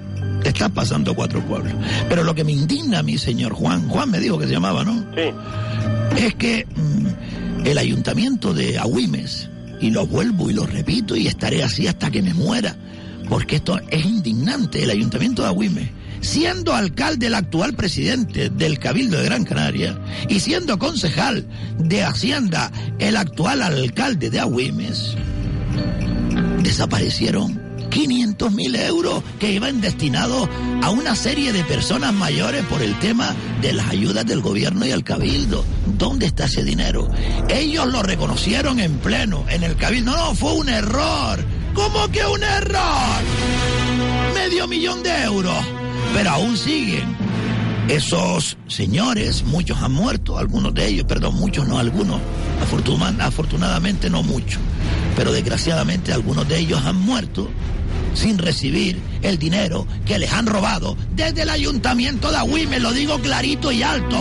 [0.42, 1.74] Te estás pasando cuatro pueblos.
[2.08, 4.84] Pero lo que me indigna a mí, señor Juan, Juan me dijo que se llamaba,
[4.84, 5.04] ¿no?
[5.14, 6.24] Sí.
[6.24, 11.62] es que mm, el ayuntamiento de Agüimes, y lo vuelvo y lo repito y estaré
[11.62, 12.76] así hasta que me muera,
[13.28, 15.90] porque esto es indignante, el ayuntamiento de Agüimes,
[16.20, 19.98] siendo alcalde el actual presidente del Cabildo de Gran Canaria
[20.28, 21.46] y siendo concejal
[21.78, 25.16] de Hacienda el actual alcalde de Agüimes,
[26.62, 30.48] desaparecieron 500 mil euros que iban destinados
[30.82, 34.90] a una serie de personas mayores por el tema de las ayudas del gobierno y
[34.90, 35.64] el cabildo.
[35.96, 37.08] ¿Dónde está ese dinero?
[37.48, 40.12] Ellos lo reconocieron en pleno, en el cabildo.
[40.12, 41.42] No, no, fue un error.
[41.74, 43.22] ¿Cómo que un error?
[44.34, 45.64] Medio millón de euros.
[46.16, 47.14] Pero aún siguen
[47.88, 52.18] Esos señores, muchos han muerto, algunos de ellos, perdón, muchos no, algunos,
[52.60, 54.58] afortuna- afortunadamente no muchos,
[55.14, 57.48] pero desgraciadamente algunos de ellos han muerto
[58.14, 63.18] sin recibir el dinero que les han robado desde el ayuntamiento de Agüime, lo digo
[63.20, 64.16] clarito y alto.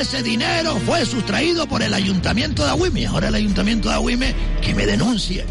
[0.00, 3.06] Ese dinero fue sustraído por el ayuntamiento de Agüime.
[3.06, 5.44] Ahora el ayuntamiento de Agüime que me denuncie.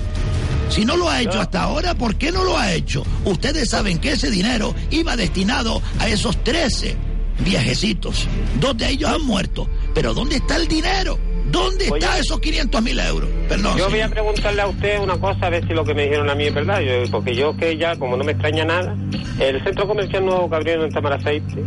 [0.69, 3.03] Si no lo ha hecho hasta ahora, ¿por qué no lo ha hecho?
[3.25, 6.95] Ustedes saben que ese dinero iba destinado a esos 13
[7.39, 8.27] viejecitos.
[8.59, 9.67] Dos de ellos han muerto.
[9.93, 11.17] Pero ¿dónde está el dinero?
[11.51, 13.29] ¿Dónde está esos 500 mil euros?
[13.47, 13.77] Perdón.
[13.77, 16.29] Yo voy a preguntarle a usted una cosa, a ver si lo que me dijeron
[16.29, 16.81] a mí es verdad.
[16.81, 18.95] Yo- porque yo que ya, como no me extraña nada,
[19.39, 21.63] el centro comercial nuevo que abrieron en Tamaraceite,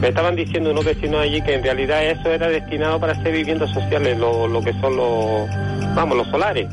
[0.00, 3.72] me estaban diciendo unos vecinos allí que en realidad eso era destinado para hacer viviendas
[3.72, 5.48] sociales, lo, lo que son los,
[5.94, 6.68] vamos, los solares.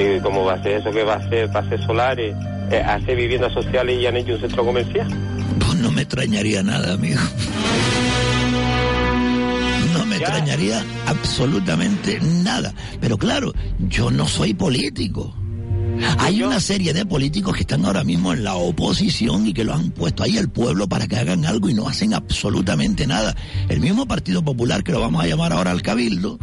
[0.00, 2.34] Y cómo va a ser eso que va a ser, va a ser solares,
[2.70, 5.08] eh, hacer viviendas sociales y han hecho un centro comercial.
[5.58, 7.20] Pues no me extrañaría nada, amigo.
[9.92, 12.72] No me extrañaría absolutamente nada.
[13.00, 13.52] Pero claro,
[13.88, 15.34] yo no soy político.
[16.18, 19.74] Hay una serie de políticos que están ahora mismo en la oposición y que lo
[19.74, 23.34] han puesto ahí al pueblo para que hagan algo y no hacen absolutamente nada.
[23.68, 26.38] El mismo Partido Popular, que lo vamos a llamar ahora al Cabildo,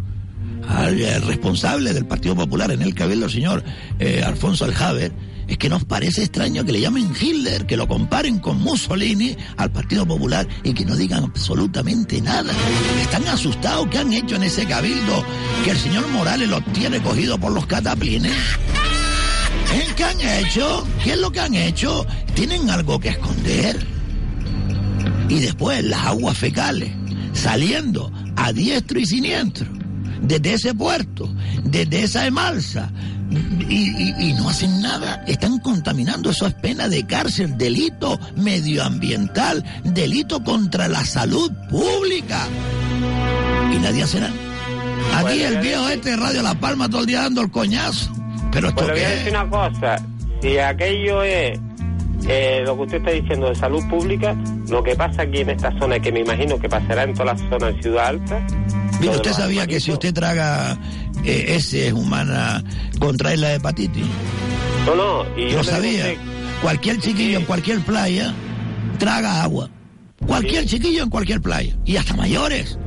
[0.67, 3.63] al eh, responsable del Partido Popular en el Cabildo, señor
[3.99, 5.11] eh, Alfonso Aljaver,
[5.47, 9.71] es que nos parece extraño que le llamen Hitler, que lo comparen con Mussolini al
[9.71, 12.51] Partido Popular y que no digan absolutamente nada.
[13.01, 15.23] Están asustados que han hecho en ese cabildo
[15.63, 18.33] que el señor Morales los tiene cogido por los cataplines.
[19.73, 19.87] ¿Eh?
[19.95, 20.85] ¿Qué han hecho?
[21.03, 22.05] ¿Qué es lo que han hecho?
[22.33, 23.85] ¿Tienen algo que esconder?
[25.29, 26.91] Y después las aguas fecales
[27.33, 29.67] saliendo a diestro y siniestro
[30.27, 31.29] desde ese puerto,
[31.63, 32.89] desde esa emalsa,
[33.69, 35.23] y, y- y no hacen nada.
[35.27, 36.29] Están contaminando.
[36.29, 42.47] Eso es pena de cárcel, delito medioambiental, delito contra la salud pública.
[43.73, 44.33] Y nadie hace nada.
[45.15, 48.11] Aquí el viejo este de Radio La Palma todo el día dando el coñazo.
[48.51, 49.33] Pero esto Pues voy a decir es?
[49.33, 49.95] una cosa,
[50.41, 51.59] si aquello es
[52.27, 54.35] eh, lo que usted está diciendo de salud pública,
[54.69, 57.49] lo que pasa aquí en esta zona, que me imagino que pasará en todas las
[57.49, 58.45] zonas de Ciudad Alta,
[58.99, 60.77] Mire, usted sabía que si usted traga
[61.23, 62.63] eh, ese es humana,
[62.99, 64.05] contrae la hepatitis.
[64.85, 66.05] No, no, y yo Lo sabía.
[66.61, 68.33] Cualquier chiquillo en cualquier playa
[68.97, 69.69] traga agua.
[70.25, 71.75] Cualquier chiquillo en cualquier playa.
[71.85, 72.77] Y hasta mayores.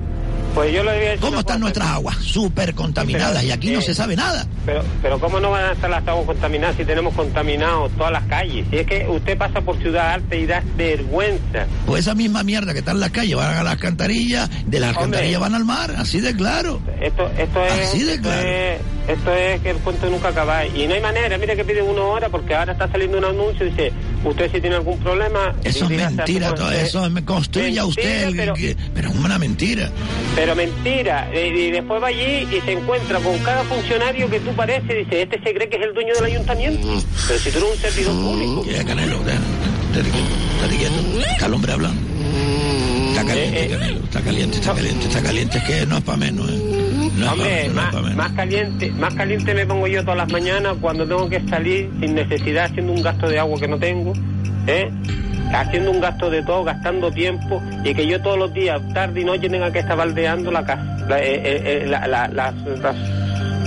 [0.54, 2.16] Pues yo le voy a decir ¿Cómo están nuestras aguas?
[2.16, 3.36] Súper contaminadas.
[3.38, 4.46] Pero, Y aquí no eh, se sabe nada.
[4.66, 8.24] Pero, pero ¿cómo no van a estar las aguas contaminadas si tenemos contaminados todas las
[8.24, 8.66] calles?
[8.70, 11.66] Si es que usted pasa por Ciudad Alta y da vergüenza.
[11.86, 14.90] Pues esa misma mierda que está en las calles van a las alcantarillas, de las
[14.90, 16.80] alcantarillas van al mar, así de claro.
[17.00, 18.48] Esto, esto es, Así de esto claro.
[18.48, 20.66] es, esto es que el cuento nunca acaba.
[20.66, 23.66] Y no hay manera, mire que pide una hora porque ahora está saliendo un anuncio
[23.66, 23.92] y dice,
[24.24, 25.54] usted si tiene algún problema...
[25.64, 26.86] Eso es a mentira, todo consejo".
[26.86, 29.90] eso me construya Mentira, usted, el- pero- que- pero es una mentira.
[30.36, 34.50] Pero mentira, eh, y después va allí y se encuentra con cada funcionario que tú
[34.54, 36.86] pareces y dice, este se cree que es el dueño del ayuntamiento.
[37.26, 38.64] Pero si tú eres un servidor público.
[38.70, 39.38] Ya, Canelo, ya,
[39.92, 40.08] quieto,
[40.78, 41.20] quieto.
[41.32, 42.00] Está el hombre hablando.
[43.20, 43.64] Está caliente,
[44.04, 45.58] está caliente, está caliente, está caliente.
[45.58, 47.10] Es que no es para menos, ¿eh?
[47.16, 48.16] No Hombre, menos, no más, pa' menos.
[48.16, 52.14] más caliente, más caliente me pongo yo todas las mañanas cuando tengo que salir sin
[52.14, 54.12] necesidad, haciendo un gasto de agua que no tengo,
[54.66, 54.90] ¿eh?
[55.52, 59.24] haciendo un gasto de todo, gastando tiempo y que yo todos los días, tarde y
[59.24, 60.82] noche, tenga que estar baldeando la casa.
[61.08, 62.54] La, eh, eh, eh, la- la-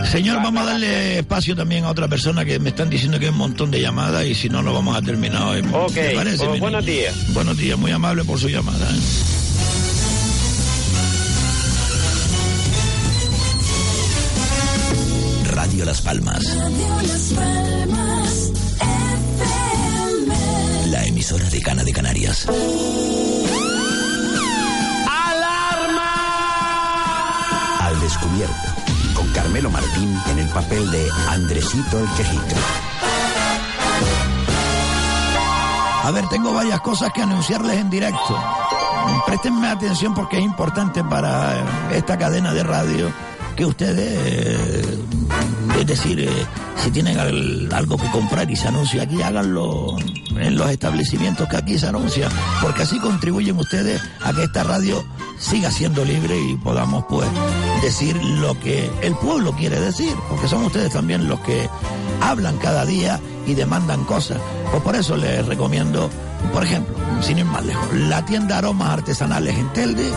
[0.05, 3.31] Señor, vamos a darle espacio también a otra persona que me están diciendo que hay
[3.31, 5.61] un montón de llamadas y si no, lo vamos a terminar hoy.
[5.71, 7.33] Ok, ¿Me parece, pues buenos días.
[7.33, 8.85] Buenos días, muy amable por su llamada.
[8.89, 8.99] ¿eh?
[15.83, 18.51] Radio Las Palmas, Radio Las Palmas
[19.19, 20.91] FM.
[20.91, 22.47] la emisora de Cana de Canarias.
[27.81, 28.55] Al descubierto,
[29.13, 32.55] con Carmelo Martín en el papel de Andresito el Quejica.
[36.05, 38.41] A ver, tengo varias cosas que anunciarles en directo.
[39.25, 43.11] Préstenme atención porque es importante para esta cadena de radio
[43.57, 44.87] que ustedes,
[45.83, 46.45] es decir, eh,
[46.83, 49.97] si tienen al- algo que comprar y se anuncia aquí, háganlo
[50.37, 52.29] en los establecimientos que aquí se anuncia,
[52.61, 55.03] porque así contribuyen ustedes a que esta radio
[55.39, 57.27] siga siendo libre y podamos pues
[57.81, 61.69] decir lo que el pueblo quiere decir, porque son ustedes también los que
[62.21, 64.37] hablan cada día y demandan cosas.
[64.71, 66.09] Pues por eso les recomiendo,
[66.53, 70.09] por ejemplo, sin ir más lejos, la tienda Aromas Artesanales en Telde,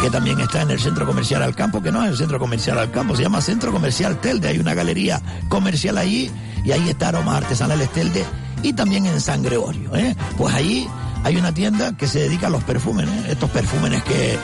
[0.00, 3.16] que también está en el Centro Comercial Alcampo, que no es el Centro Comercial Alcampo,
[3.16, 6.30] se llama Centro Comercial Telde, hay una galería comercial allí
[6.64, 8.24] y ahí está Aromas Artesanales Telde
[8.62, 9.94] y también en San Gregorio.
[9.96, 10.16] ¿eh?
[10.36, 10.88] Pues allí
[11.24, 13.26] hay una tienda que se dedica a los perfumes, ¿eh?
[13.30, 14.38] estos perfumes que eh,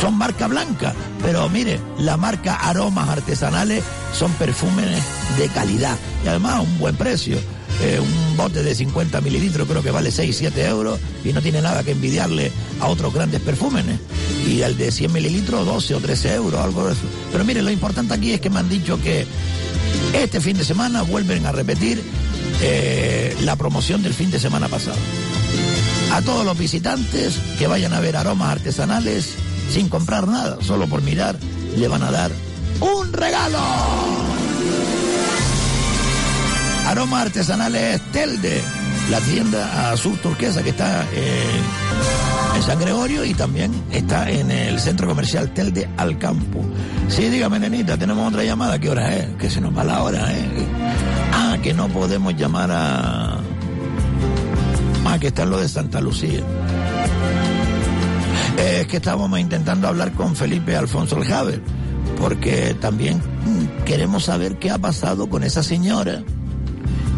[0.00, 5.02] son marca blanca, pero mire, la marca aromas artesanales son perfumes
[5.36, 7.38] de calidad y además a un buen precio.
[7.80, 11.62] Eh, un bote de 50 mililitros creo que vale 6, 7 euros y no tiene
[11.62, 13.84] nada que envidiarle a otros grandes perfumes.
[13.86, 13.98] ¿eh?
[14.48, 17.02] Y el de 100 mililitros 12 o 13 euros, algo de eso.
[17.30, 19.26] Pero mire, lo importante aquí es que me han dicho que
[20.12, 22.02] este fin de semana vuelven a repetir
[22.60, 24.98] eh, la promoción del fin de semana pasado.
[26.12, 29.34] A todos los visitantes que vayan a ver aromas artesanales
[29.70, 31.38] sin comprar nada, solo por mirar,
[31.76, 32.32] le van a dar
[32.80, 34.47] un regalo.
[36.88, 38.62] Aromas artesanales Telde,
[39.10, 41.60] la tienda azul turquesa que está eh,
[42.56, 46.64] en San Gregorio y también está en el centro comercial Telde Alcampo.
[47.08, 48.78] Sí, dígame, nenita, tenemos otra llamada.
[48.78, 49.26] ¿Qué hora es?
[49.36, 50.48] Que se nos va la hora, ¿eh?
[51.34, 53.38] Ah, que no podemos llamar a.
[55.04, 56.40] Ah, que está en lo de Santa Lucía.
[58.56, 61.60] Es que estábamos intentando hablar con Felipe Alfonso el Javer,
[62.18, 66.22] porque también mm, queremos saber qué ha pasado con esa señora,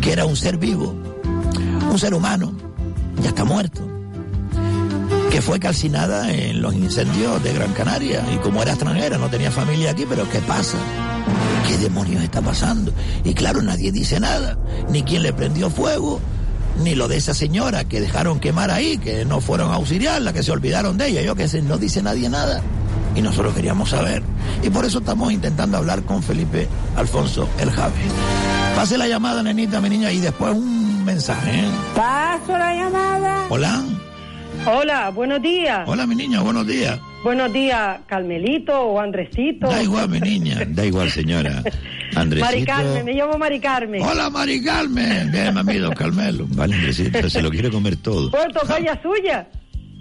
[0.01, 0.95] que era un ser vivo,
[1.91, 2.53] un ser humano,
[3.23, 3.87] ya está muerto,
[5.31, 9.51] que fue calcinada en los incendios de Gran Canaria, y como era extranjera, no tenía
[9.51, 10.79] familia aquí, pero ¿qué pasa?
[11.69, 12.93] ¿Qué demonios está pasando?
[13.25, 14.59] Y claro, nadie dice nada,
[14.89, 16.21] ni quién le prendió fuego,
[16.83, 20.43] ni lo de esa señora que dejaron quemar ahí, que no fueron a auxiliarla, que
[20.43, 22.63] se olvidaron de ella, yo que sé, no dice nadie nada.
[23.15, 24.23] Y nosotros queríamos saber.
[24.63, 28.60] Y por eso estamos intentando hablar con Felipe Alfonso El Javi.
[28.81, 31.51] Pase la llamada, nenita, mi niña, y después un mensaje.
[31.51, 31.69] ¿eh?
[31.95, 33.47] Paso la llamada.
[33.51, 33.85] Hola.
[34.65, 35.83] Hola, buenos días.
[35.87, 36.99] Hola, mi niña, buenos días.
[37.23, 39.69] Buenos días, Carmelito o Andresito.
[39.69, 40.61] Da igual, mi niña.
[40.69, 41.63] Da igual, señora.
[42.15, 42.51] Andresito.
[42.51, 44.03] Mari Carmen, me llamo Mari Carmen.
[44.03, 45.31] Hola, Mari Carmen.
[45.31, 46.47] Déjame a mí, don Carmelo.
[46.49, 48.31] Vale, Andresito, se lo quiere comer todo.
[48.31, 49.47] Pues tocaya suya.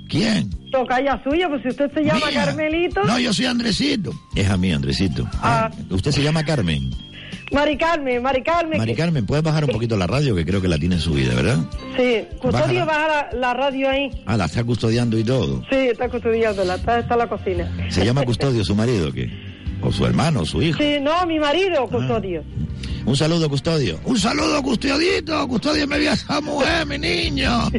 [0.08, 0.50] ¿Quién?
[0.72, 2.46] Tocaya suya, pues si usted se llama Mía.
[2.46, 3.04] Carmelito.
[3.04, 4.14] No, yo soy Andresito.
[4.36, 5.28] Es a mí, Andresito.
[5.42, 5.70] Ah.
[5.90, 7.09] Usted se llama Carmen.
[7.52, 8.78] Mari Carmen, Mari Carmen.
[8.78, 10.36] Mari Carmen, ¿puedes bajar un poquito la radio?
[10.36, 11.58] Que creo que la tiene subida, ¿verdad?
[11.98, 14.12] Sí, custodio baja la, la radio ahí.
[14.26, 15.64] Ah, la está custodiando y todo.
[15.70, 17.88] Sí, está custodiándola, está, está en la cocina.
[17.90, 19.49] ¿Se llama Custodio su marido o qué?
[19.82, 20.78] ¿O su hermano, su hijo?
[20.82, 21.90] Sí, no, mi marido, Ah.
[21.90, 22.44] custodio.
[23.06, 24.00] Un saludo, Custodio.
[24.06, 25.48] Un saludo, custodiadito.
[25.48, 27.70] Custodio me vio a esa mujer, mi niño.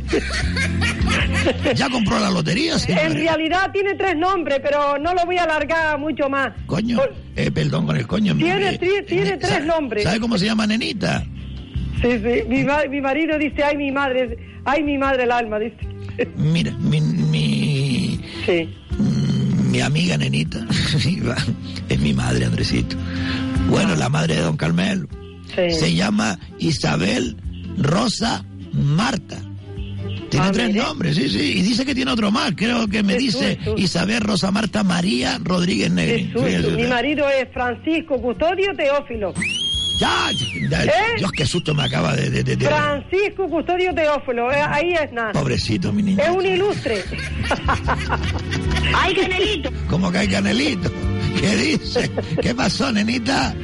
[1.77, 3.13] ya compró la lotería, En señor.
[3.13, 6.53] realidad tiene tres nombres, pero no lo voy a alargar mucho más.
[6.67, 6.99] Coño,
[7.37, 8.35] eh, perdón con el coño.
[8.37, 10.05] Tiene, Eh, tri- tiene eh, tres ¿sabe- nombres.
[10.05, 11.23] ¿Sabe cómo se llama nenita?
[12.03, 12.43] Sí, sí.
[12.49, 15.77] Mi, mi marido dice, ay, mi madre, ay, mi madre el alma, dice.
[16.37, 18.90] Mira, mi, mi, mm,
[19.71, 20.67] mi amiga nenita
[21.89, 22.97] es mi madre, Andresito.
[23.69, 25.07] Bueno, la madre de don Carmelo.
[25.55, 27.37] Se llama Isabel
[27.79, 29.39] Rosa Marta.
[30.31, 30.81] Tiene Ah, tres mire.
[30.81, 31.59] nombres, sí, sí.
[31.59, 32.53] Y dice que tiene otro más.
[32.57, 33.81] Creo que me Jesús, dice Jesús.
[33.81, 36.31] Isabel Rosa Marta María Rodríguez Negri.
[36.33, 39.35] Jesús, mi marido es Francisco Custodio Teófilo.
[40.01, 40.91] Ya, ya, ¿Eh?
[41.19, 42.31] Dios, qué susto me acaba de...
[42.31, 45.33] de- de- de- Francisco Custodio Teófilo, eh, ahí es nada.
[45.33, 46.23] Pobrecito, mi niño.
[46.23, 47.05] Es un ilustre.
[48.95, 49.71] ¡Ay, Canelito!
[49.91, 50.91] ¿Cómo que hay canelito?
[51.39, 52.11] ¿Qué dice?
[52.41, 53.55] ¿Qué pasó, nenita?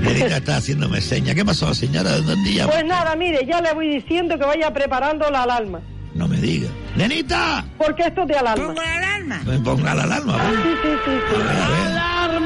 [0.00, 1.34] Nenita está haciéndome señas.
[1.34, 2.12] ¿Qué pasó, señora?
[2.18, 2.72] ¿Dónde llama?
[2.72, 5.80] Pues nada, mire, ya le voy diciendo que vaya preparando la alarma.
[6.14, 6.68] No me diga.
[6.96, 7.64] ¡Nenita!
[7.76, 8.66] Porque esto es de alarma.
[8.68, 9.42] Pongo la alarma.
[9.44, 10.34] Me ponga la alarma.
[10.34, 10.62] Sí, ¿no?
[10.62, 11.36] sí, sí, sí.
[11.40, 12.40] A ver,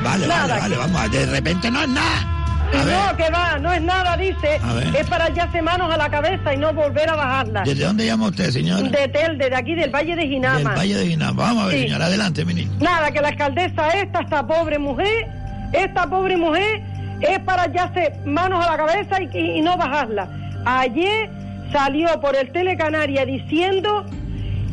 [0.00, 0.02] ver.
[0.10, 0.92] Vale, Nada, vale, vale.
[0.92, 2.34] Vamos, de repente no es nada.
[2.68, 4.60] A ver, No, que va, no es nada, dice.
[4.62, 4.94] A ver.
[4.94, 7.62] Es para echarse manos a la cabeza y no volver a bajarla.
[7.62, 8.82] ¿desde dónde llama usted, señora?
[8.90, 10.74] De Tel, desde aquí, del Valle de Del Ginama.
[10.74, 11.32] Valle de Guinama.
[11.44, 11.82] Vamos a ver, Sí.
[11.84, 12.04] señora.
[12.06, 12.70] Adelante, mi niño.
[12.80, 15.26] Nada, que la alcaldesa esta, esta pobre mujer,
[15.72, 16.82] esta pobre mujer,
[17.22, 20.28] es para echarse manos a la cabeza y, y- y no bajarla.
[20.66, 21.30] Ayer
[21.72, 24.04] salió por el Telecanaria diciendo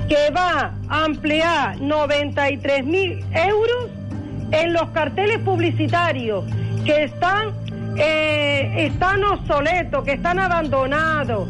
[0.10, 3.90] que va a emplear 93 mil euros
[4.52, 6.44] en los carteles publicitarios
[6.86, 7.50] que están,
[7.98, 11.48] eh, están obsoletos, que están abandonados,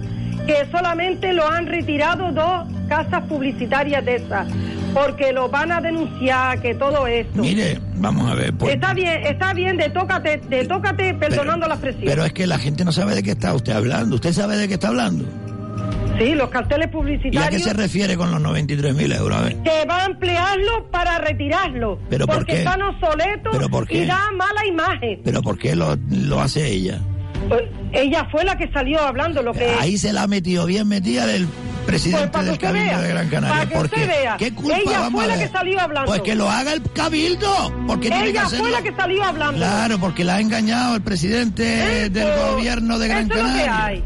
[0.47, 4.47] que solamente lo han retirado dos casas publicitarias de esas,
[4.93, 7.41] porque lo van a denunciar, que todo esto.
[7.41, 8.53] Mire, vamos a ver.
[8.53, 12.05] pues- Está bien, está bien, de tócate, de tócate, perdonando la expresión.
[12.05, 14.15] Pero es que la gente no sabe de qué está usted hablando.
[14.15, 15.25] ¿Usted sabe de qué está hablando?
[16.17, 19.37] Sí, los carteles ¿Y a qué publicitarios se refiere con los 93 mil euros?
[19.37, 19.57] A ver.
[19.63, 22.57] que va a emplearlo para retirarlo, ¿Pero por porque qué?
[22.59, 24.03] están obsoletos ¿Pero por qué?
[24.03, 25.21] y da mala imagen.
[25.23, 26.99] ¿Pero por qué lo, lo hace ella?
[27.49, 30.87] Pues, ella fue la que salió hablando lo que Ahí se la ha metido bien
[30.87, 31.47] metida del
[31.85, 33.55] presidente Pues del Cabildo vea, de Gran Canaria.
[33.55, 34.07] para que ¿Por usted qué?
[34.07, 34.37] vea.
[34.37, 36.07] ¿Qué culpa Ella vamos fue a la que salió hablando.
[36.11, 37.73] Pues que lo haga el Cabildo.
[37.85, 38.63] Porque tiene que Ella hacerlo.
[38.65, 39.57] fue la que salió hablando.
[39.57, 43.51] Claro, porque la ha engañado el presidente del gobierno de Gran eso es lo que
[43.65, 43.85] Canaria.
[43.85, 44.03] hay.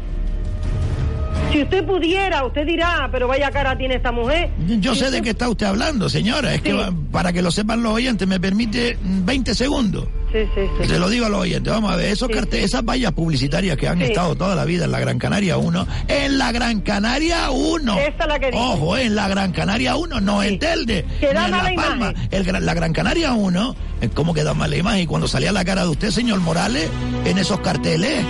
[1.52, 4.50] Si usted pudiera, usted dirá, pero vaya cara tiene esta mujer.
[4.66, 6.54] Yo sé usted- de qué está usted hablando, señora.
[6.54, 6.78] Es que Sí.
[7.10, 10.06] para que lo sepan los oyentes, me permite mm, 20 segundos.
[10.32, 10.88] Sí, sí, sí.
[10.88, 11.72] Se lo digo a los oyentes.
[11.72, 14.04] Vamos a ver, esos Sí, carte- esas vallas publicitarias que han Sí.
[14.04, 17.98] estado toda la vida en la Gran Canaria 1, en la Gran Canaria 1.
[17.98, 18.58] Esa es la que dice.
[18.58, 21.04] Ojo, en la Gran Canaria 1, no en Telde.
[21.18, 22.10] Que da ni en mala La Palma.
[22.12, 22.28] imagen.
[22.30, 25.00] El la Gran Canaria 1, eh, ¿cómo que da mala imagen?
[25.00, 26.88] Y cuando salía la cara de usted, señor Morales,
[27.24, 28.24] en esos carteles,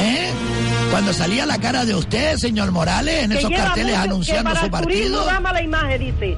[0.00, 0.30] ¿eh?
[0.90, 4.54] Cuando salía la cara de usted, señor Morales, en que esos carteles mucho- anunciando que
[4.54, 6.36] para su partido, da mala imagen, dice.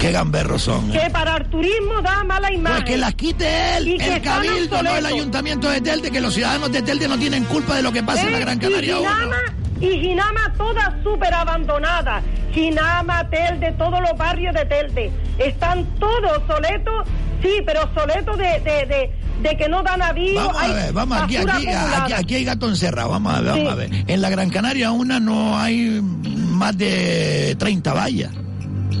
[0.00, 0.90] qué gamberros son.
[0.94, 1.00] ¿eh?
[1.02, 2.78] Que para el turismo da mala imagen.
[2.82, 6.34] Pues que las quite él, Y el cabildo, no el ayuntamiento de Telde, que los
[6.34, 8.96] ciudadanos de Telde no tienen culpa de lo que pasa en la Eh, Gran Canaria
[8.96, 9.10] y 1.
[9.10, 9.36] Ginama,
[9.80, 12.22] y Ginama toda súper abandonada.
[12.52, 15.10] Ginama, Telde, todos los barrios de Telde.
[15.38, 17.06] Están todos soletos,
[17.42, 19.10] sí, pero soletos de, de, de,
[19.42, 20.34] de que no dan aviso.
[20.46, 23.72] Vamos a ver, vamos, aquí, aquí, aquí, aquí hay gato encerrado, vamos a ver, vamos
[23.72, 23.90] a ver.
[24.06, 28.30] En la Gran Canaria 1 no hay más de 30 vallas.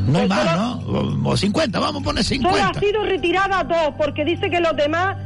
[0.06, 0.50] No hay Pues más,
[0.84, 1.28] solo- ¿no?
[1.30, 2.68] O 50, vamos a poner Solo 50.
[2.68, 5.16] ha sido retirada dos, porque dice que los demás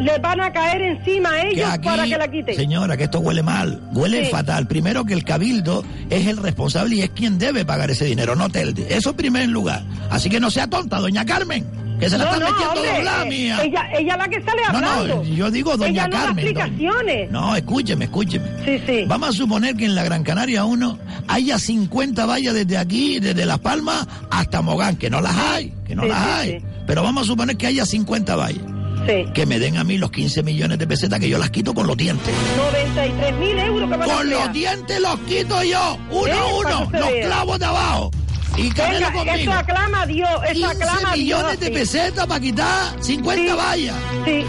[0.00, 2.56] les van a caer encima a Que ellos aquí, para que la quiten.
[2.56, 4.30] Señora, que esto huele mal, huele Sí.
[4.32, 4.66] fatal.
[4.66, 8.48] Primero que el cabildo es el responsable y es quien debe pagar ese dinero, no
[8.48, 8.86] Telde.
[8.92, 9.84] Eso en primer lugar.
[10.10, 11.64] Así que no sea tonta, doña Carmen,
[11.98, 13.58] que se la no, están no, metiendo hombre, doblada, eh, mía.
[13.62, 15.16] Ella, ella la que sale No, hablando.
[15.16, 16.44] no, yo digo doña ella no da Carmen.
[16.44, 17.30] doña- explicaciones.
[17.30, 18.46] No, escúcheme, escúcheme.
[18.64, 19.04] Sí, sí.
[19.06, 23.46] Vamos a suponer que en la Gran Canaria 1 haya 50 vallas desde aquí, desde
[23.46, 26.50] Las Palmas hasta Mogán, que no las hay, que no Sí, las sí, hay.
[26.60, 26.66] sí.
[26.86, 28.62] Pero vamos a suponer que haya 50 vallas.
[29.06, 29.26] Sí.
[29.34, 31.86] Que me den a mí los 15 millones de pesetas que yo las quito con
[31.86, 32.34] los dientes.
[32.56, 34.24] 93 mil euros que a Con crear.
[34.46, 38.10] los dientes los quito yo, uno Eh, a para uno, los clavos de abajo.
[38.56, 39.34] Y Canelo Venga, conmigo.
[39.36, 41.18] eso aclama a Dios, eso 15 aclama a Dios.
[41.18, 41.72] millones de sí.
[41.72, 43.58] pesetas para quitar 50 Sí.
[43.58, 43.96] vallas.
[44.24, 44.44] Sí.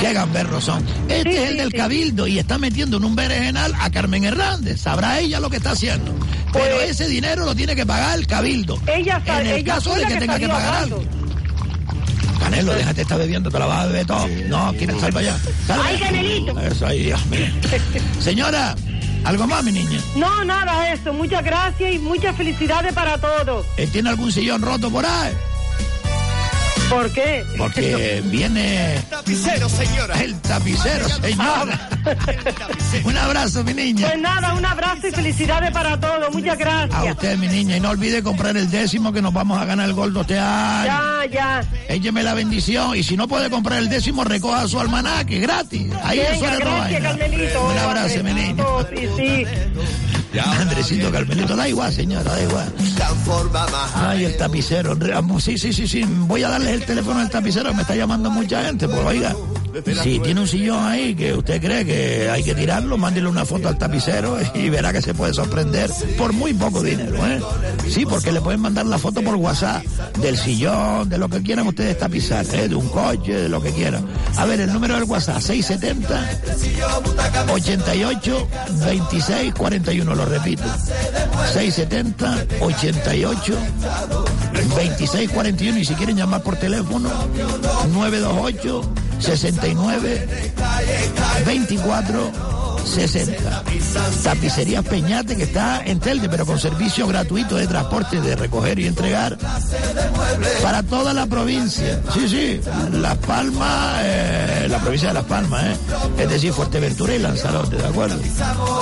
[0.00, 0.84] Qué gamberros son.
[1.08, 1.76] Este Sí, es el sí, del sí.
[1.76, 4.80] Cabildo y está metiendo en un berenjenal a Carmen Hernández.
[4.80, 6.12] Sabrá ella lo que está haciendo.
[6.52, 8.78] Pero Pues- ese dinero lo tiene que pagar el Cabildo.
[8.86, 10.96] Ella sa- en el ella caso de que que tenga que pagar hablando.
[10.96, 11.24] algo.
[12.40, 14.26] Canelo, déjate estar bebiendo, te la vas a beber todo.
[14.48, 15.38] No, quieres sal para allá.
[15.66, 15.98] Sal Ay.
[15.98, 16.60] Canelito.
[16.60, 17.46] Eso, ay, Dios mío.
[18.20, 18.74] Señora,
[19.24, 20.00] ¿algo más, mi niña?
[20.16, 21.12] No, nada, eso.
[21.12, 23.66] Muchas gracias y muchas felicidades para todos.
[23.76, 25.34] Eh, ¿Tiene algún sillón roto por ahí?
[26.90, 27.44] ¿Por qué?
[27.56, 30.14] Porque viene Tapicero, señora.
[30.22, 31.88] el tapicero, señora.
[33.04, 34.06] Un abrazo, mi niña.
[34.08, 36.32] Pues nada, un abrazo y felicidades para todos.
[36.32, 37.14] Muchas A gracias.
[37.14, 39.94] usted, mi niña, y no olvide comprar el décimo que nos vamos a ganar el
[39.94, 40.86] Goldo este año.
[40.86, 41.64] Ya, ya.
[41.88, 45.90] Écheme la bendición y si no puede comprar el décimo, recoja su almanaque, gratis.
[46.02, 47.10] Ahí eso Venga, le gracias, roba.
[47.18, 47.64] Carmelito.
[47.66, 48.64] Un abrazo, mi niña.
[48.78, 49.44] Andresito, Sí,
[50.42, 50.50] sí.
[50.60, 52.72] Andresito, Carmelito, da igual, señora, da igual.
[53.94, 54.96] Ay, el tapicero.
[55.38, 56.04] Sí, sí, sí, sí.
[56.06, 58.88] Voy a darles el teléfono del tapicero, me está llamando mucha gente.
[58.88, 59.34] Pues oiga,
[60.02, 63.68] si tiene un sillón ahí que usted cree que hay que tirarlo, mándele una foto
[63.68, 67.40] al tapicero y verá que se puede sorprender por muy poco dinero, ¿eh?
[67.88, 69.84] Sí, porque le pueden mandar la foto por WhatsApp
[70.20, 72.68] del sillón, de lo que quieran ustedes tapizar, ¿eh?
[72.68, 74.06] De un coche, de lo que quieran.
[74.36, 78.48] A ver, el número del WhatsApp, 670 88
[78.86, 80.64] 26 41, lo repito.
[81.52, 83.58] 670 88
[84.76, 87.08] 26 41 y si quieren llamar por teléfono
[87.92, 88.94] 928
[89.24, 90.28] 69
[91.46, 92.32] 24
[92.84, 93.62] 60.
[94.22, 98.86] Tapicería Peñate que está en Telde, pero con servicio gratuito de transporte, de recoger y
[98.86, 99.38] entregar
[100.62, 102.00] para toda la provincia.
[102.12, 102.60] Sí, sí,
[102.92, 105.76] Las Palmas, eh, la provincia de Las Palmas, ¿eh?
[106.18, 108.16] es decir, Fuerteventura y Lanzarote, ¿de acuerdo?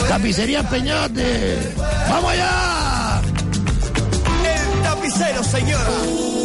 [0.09, 1.74] Tapicería Peñate,
[2.09, 3.20] ¡vamos allá!
[4.45, 6.41] El tapicero, señora.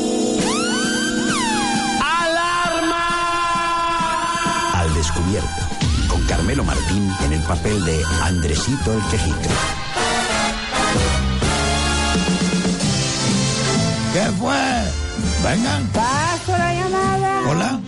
[5.18, 5.50] Descubierto,
[6.08, 9.50] con Carmelo Martín en el papel de Andresito el Quejica.
[14.14, 14.56] ¿Qué fue?
[15.44, 15.88] Vengan.
[15.88, 17.50] Paso la llamada.
[17.50, 17.80] Hola.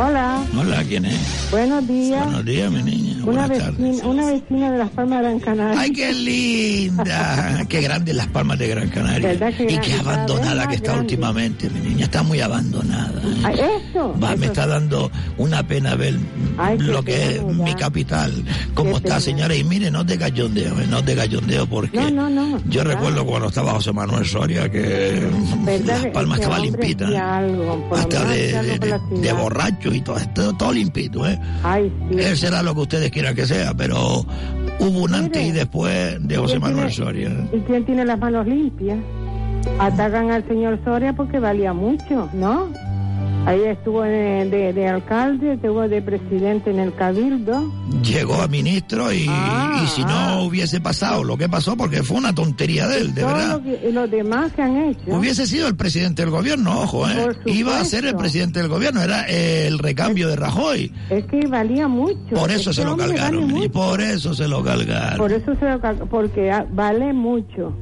[0.00, 1.48] Hola, Hola, ¿quién es?
[1.50, 2.24] buenos días.
[2.24, 3.14] Buenos días, mi niña.
[3.24, 3.78] Una Buenas tardes.
[3.78, 5.80] vecina, una vecina de las Palmas de Gran Canaria.
[5.80, 7.64] ¡Ay, qué linda!
[7.68, 9.28] ¡Qué grandes las palmas de Gran Canaria!
[9.28, 9.88] ¿Verdad que y grande?
[9.88, 11.00] qué abandonada que está grande.
[11.00, 12.04] últimamente, mi niña.
[12.04, 13.20] Está muy abandonada.
[13.52, 13.68] ¿eh?
[13.90, 14.14] Eso.
[14.22, 16.16] Va, eso me está dando una pena ver
[16.58, 18.32] Ay, lo que es pena mi capital,
[18.74, 19.20] cómo Qué está, pena.
[19.20, 19.54] señora.
[19.56, 22.62] Y mire, no de gallondeo, eh, no de gallondeo, porque No, no, no.
[22.68, 25.28] yo recuerdo cuando estaba José Manuel Soria que
[25.84, 27.36] las palmas Ese estaba limpita.
[27.36, 28.78] algo, Hasta de,
[29.20, 29.32] de
[29.94, 31.38] y todo, todo, todo limpito, ¿eh?
[31.62, 32.18] Ay, sí.
[32.20, 34.24] Él será lo que ustedes quieran que sea, pero
[34.80, 37.30] Hubo un antes y después de José ¿Quién Manuel tiene- Soria.
[37.52, 38.98] ¿Y quién tiene las manos limpias?
[39.80, 42.68] Atacan al señor Soria porque valía mucho, ¿no?
[43.48, 47.72] Ahí estuvo de, de- de alcalde, estuvo de presidente en el cabildo.
[48.02, 52.18] Llegó a ministro y, Ah, y si no hubiese pasado lo que pasó, porque fue
[52.18, 53.52] una tontería de él, de Todo verdad.
[53.56, 55.00] lo que- y los demás que han hecho.
[55.16, 57.30] Hubiese sido el presidente del gobierno, ojo, ¿eh?
[57.46, 60.92] Iba a ser el presidente del gobierno, era el recambio de Rajoy.
[61.08, 62.18] Es que valía mucho.
[62.34, 65.16] Por eso Este se lo cargaron, vale y por eso se lo cargaron.
[65.16, 67.72] Por eso se lo cal- porque ah, vale mucho.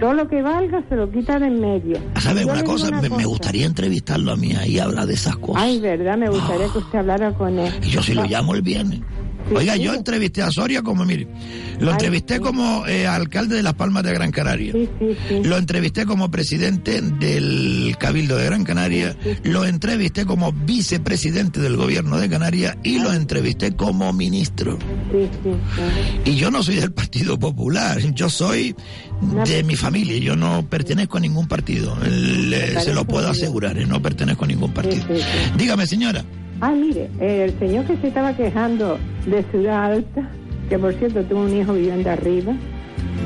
[0.00, 1.98] Todo lo que valga se lo quita de en medio.
[2.20, 2.88] ¿Sabe Yo una cosa?
[2.88, 5.62] una Me, gustaría entrevistarlo a mí y hablar de esas cosas.
[5.62, 7.72] Ay, verdad, me gustaría que usted hablara con él.
[7.82, 9.00] Y yo si lo Va- llamo el viernes.
[9.54, 11.28] Oiga, yo entrevisté a Soria como, mire,
[11.78, 14.72] lo entrevisté como eh, alcalde de Las Palmas de Gran Canaria.
[15.44, 22.18] Lo entrevisté como presidente del Cabildo de Gran Canaria, lo entrevisté como vicepresidente del gobierno
[22.18, 24.78] de Canarias y lo entrevisté como ministro.
[25.12, 25.50] Sí, sí,
[26.24, 26.30] sí.
[26.32, 28.74] Y yo no soy del Partido Popular, yo soy
[29.46, 33.86] de mi familia, yo no pertenezco a ningún partido, Le- se lo puedo asegurar, eh,
[33.86, 35.04] no pertenezco a ningún partido.
[35.56, 36.24] Dígame, señora.
[36.60, 38.96] Ah, mire, el señor que se estaba quejando
[39.26, 40.26] de Ciudad Alta,
[40.70, 42.54] que por cierto tuvo un hijo viviendo arriba,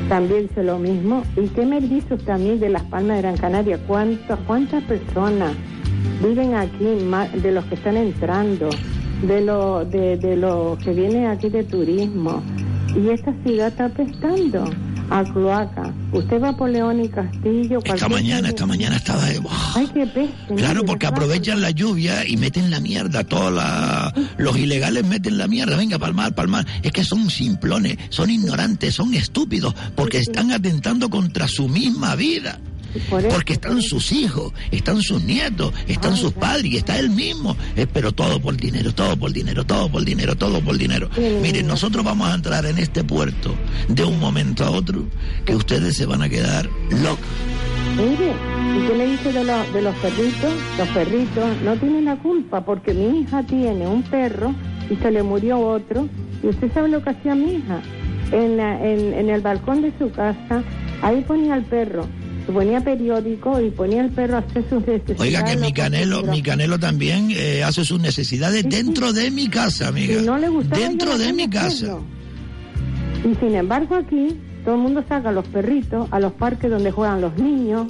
[0.08, 1.22] también hizo lo mismo.
[1.36, 3.78] ¿Y qué me dice mí de Las Palmas de Gran Canaria?
[3.86, 5.52] ¿Cuántas, cuántas personas
[6.20, 6.84] viven aquí,
[7.40, 8.68] de los que están entrando,
[9.22, 12.42] de los de, de los que vienen aquí de turismo?
[12.96, 14.64] Y esta ciudad está apestando
[15.10, 15.92] a cloaca.
[16.12, 17.80] Usted va por León y Castillo.
[17.84, 19.40] Esta mañana, esta mañana estaba de...
[19.74, 20.54] Ay, qué peste.
[20.56, 23.24] Claro, porque aprovechan la lluvia y meten la mierda.
[23.24, 25.76] Todos la- los ilegales meten la mierda.
[25.76, 26.66] Venga, palmar, palmar.
[26.82, 32.58] Es que son simplones, son ignorantes, son estúpidos, porque están atentando contra su misma vida.
[33.08, 37.10] Por eso, Porque están sus hijos, están sus nietos, están sus padres y está él
[37.10, 37.56] mismo.
[37.76, 41.08] Eh, pero todo por dinero, todo por dinero, todo por dinero, todo por dinero.
[41.42, 43.54] Miren, nosotros vamos a entrar en este puerto
[43.88, 45.04] de un momento a otro
[45.44, 47.24] que ustedes se van a quedar locos.
[47.96, 48.32] Mire,
[48.76, 50.52] ¿y qué le dice de, los de los perritos?
[50.78, 54.54] Los perritos no tienen la culpa porque mi hija tiene un perro
[54.90, 56.08] y se le murió otro.
[56.42, 57.80] Y usted sabe lo que hacía mi hija.
[58.32, 60.62] En, la- en, en el balcón de su casa,
[61.02, 62.06] ahí ponía el perro.
[62.50, 65.20] Ponía periódico y ponía el perro a hacer sus necesidades.
[65.20, 69.48] Oiga, que mi lo canelo, mi canelo también eh, hace sus necesidades dentro de mi
[69.48, 70.18] casa, amiga.
[70.20, 71.98] Si no le gustaba, dentro de mi casa.
[73.30, 76.90] Y sin embargo aquí todo el mundo saca a los perritos a los parques donde
[76.90, 77.86] juegan los niños.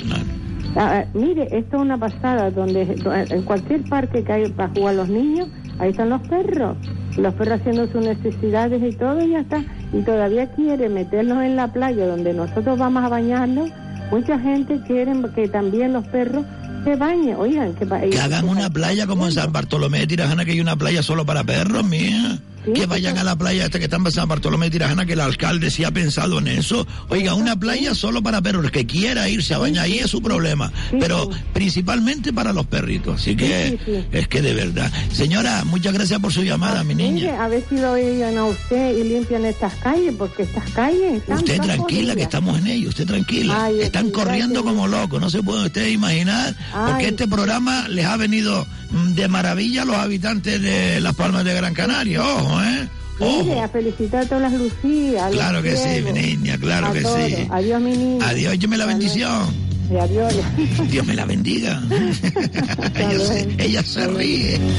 [0.76, 4.68] Ah, ah, mire, esto es una pasada, donde do- en cualquier parque que hay para
[4.72, 5.48] jugar los niños,
[5.78, 6.76] ahí están los perros.
[7.16, 9.64] Los perros haciendo sus necesidades y todo y ya está.
[9.92, 13.70] Y todavía quiere meterlos en la playa donde nosotros vamos a bañarnos.
[14.10, 16.44] Mucha gente quiere que también los perros
[16.84, 17.36] se bañen.
[17.36, 20.76] Oigan, que, Que hagan una playa como en San Bartolomé de Tirajana, que hay una
[20.76, 22.38] playa solo para perros, mía.
[22.74, 25.20] Que vayan a la playa esta que está en San Bartolomé de Tirajana, que el
[25.20, 26.86] alcalde sí ha pensado en eso.
[27.08, 28.64] Oiga, una playa solo para perros.
[28.64, 30.72] El que quiera irse a bañar ahí es su problema.
[30.90, 33.20] Pero principalmente para los perritos.
[33.20, 33.78] Así que
[34.12, 34.90] es que de verdad.
[35.12, 37.44] Señora, muchas gracias por su llamada, mi Mire, niña.
[37.44, 41.38] a ver si lo oigan a usted y limpian estas calles, porque estas calles están
[41.38, 43.64] Usted tranquila, que estamos en ello, usted tranquila.
[43.64, 46.54] Ay, Están corriendo como locos, no se pueden ustedes imaginar,
[46.88, 51.44] porque este programa les ha venido mm, de maravilla a los habitantes de Las Palmas
[51.44, 52.88] de Gran Canaria, ojo, ¿eh?
[53.20, 53.62] Mire, Ojo.
[53.64, 55.30] a felicitar a todas las Lucías.
[55.30, 57.18] Claro que sí, mi niña, claro a que todos.
[57.26, 57.46] sí.
[57.50, 58.26] Adiós, mi niña.
[58.28, 59.54] Adiós, écheme la Hasta bendición.
[59.92, 60.32] Y adiós.
[60.90, 61.82] Dios me la bendiga.
[62.94, 64.58] ella, se, ella se ríe.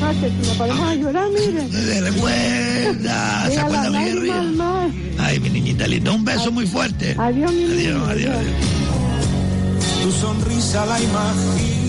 [0.00, 1.68] Ah, que si nos podemos ayudar, mire.
[1.72, 4.30] Se recuerda, se acuerda mi.
[5.18, 7.16] Ay, mi niñita linda, un beso muy fuerte.
[7.18, 7.74] Adiós, mi niña.
[7.74, 10.02] Adiós, adiós, adiós.
[10.04, 11.87] Tu sonrisa la imagino.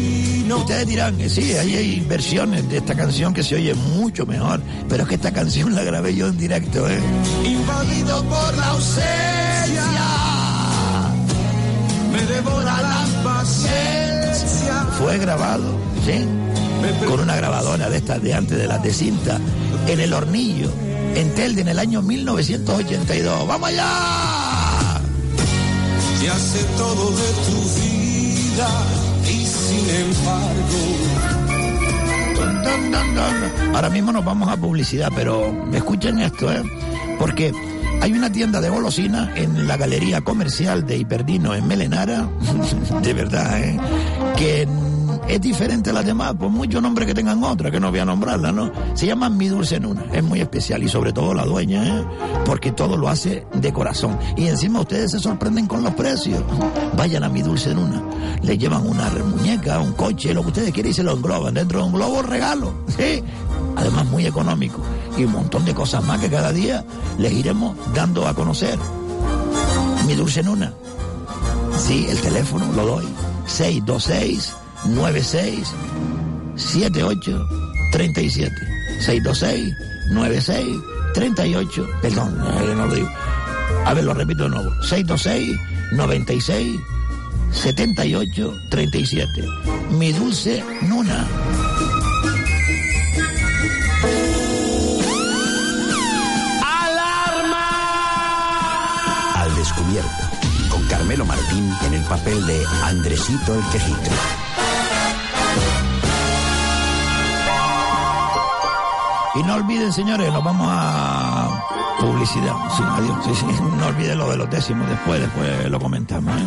[0.58, 4.62] Ustedes dirán, eh, sí, ahí hay versiones de esta canción que se oye mucho mejor,
[4.88, 7.00] pero es que esta canción la grabé yo en directo, ¿eh?
[7.45, 9.84] Invadido por la ausencia.
[12.12, 14.86] Me devora la paciencia.
[14.97, 16.26] Fue grabado, ¿sí?
[17.06, 19.39] Con una grabadora de estas de antes de las de cinta,
[19.88, 20.72] en el hornillo,
[21.16, 23.47] en Telde, en el año 1982.
[23.47, 25.02] ¡Vamos allá!
[26.24, 31.20] Ya sé todo de tu vida y sin embargo.
[33.74, 36.64] Ahora mismo nos vamos a publicidad, pero escuchen esto, ¿eh?
[37.18, 37.54] Porque
[38.02, 42.30] hay una tienda de golosinas en la galería comercial de Hiperdino en Melenara,
[43.02, 43.80] de verdad, ¿eh?
[44.38, 44.68] Que
[45.30, 48.06] es diferente a las demás, por mucho nombre que tengan otra, que no voy a
[48.06, 48.72] nombrarla, ¿no?
[48.96, 52.04] Se llama Mi Dulce en Una, es muy especial y sobre todo la dueña, ¿eh?
[52.46, 54.18] Porque todo lo hace de corazón.
[54.36, 56.44] Y encima ustedes se sorprenden con los precios.
[56.98, 58.04] Vayan a Mi Dulce en Una,
[58.42, 61.54] le llevan una muñeca, un coche, lo que ustedes quieran y se lo engloban.
[61.54, 63.24] Dentro de un globo regalo, ¿sí?
[63.76, 64.82] Además muy económico.
[65.16, 66.84] y un montón de cosas más que cada día
[67.20, 68.80] les iremos dando a conocer.
[70.08, 70.74] Mi dulce Nuna.
[71.78, 73.06] Sí, el teléfono lo doy.
[73.46, 74.56] 626
[74.86, 75.68] 96
[76.56, 77.48] 78
[77.92, 78.56] 37.
[79.02, 79.76] 626
[80.12, 80.78] 96
[81.14, 81.88] 38.
[82.02, 83.10] Perdón, eh, no lo digo.
[83.86, 84.72] A ver, lo repito de nuevo.
[84.84, 85.60] 626
[85.94, 86.80] 96
[87.52, 89.46] 78 37.
[89.92, 91.28] Mi dulce Nuna.
[99.36, 100.10] Al descubierto,
[100.70, 104.49] con Carmelo Martín en el papel de Andresito el Quejica.
[109.36, 111.66] Y no olviden, señores, nos vamos a
[112.00, 112.54] publicidad.
[112.76, 113.18] Sí, adiós.
[113.26, 113.46] Sí, sí.
[113.80, 116.36] No olviden lo de los décimos después, después lo comentamos.
[116.36, 116.46] ¿eh?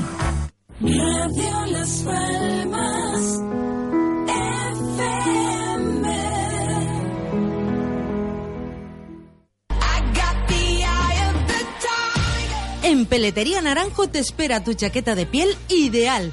[12.83, 16.33] En Peletería Naranjo te espera tu chaqueta de piel ideal.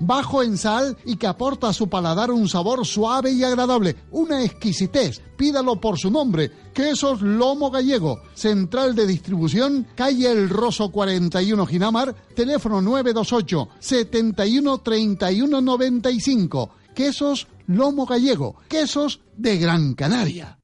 [0.00, 4.44] bajo en sal y que aporta a su paladar un sabor suave y agradable, una
[4.44, 5.20] exquisitez.
[5.36, 12.14] Pídalo por su nombre, Quesos Lomo Gallego, central de distribución, calle El Roso 41 Ginamar,
[12.34, 16.70] teléfono 928 71 31 95.
[16.94, 20.58] Quesos Lomo Gallego, quesos de Gran Canaria.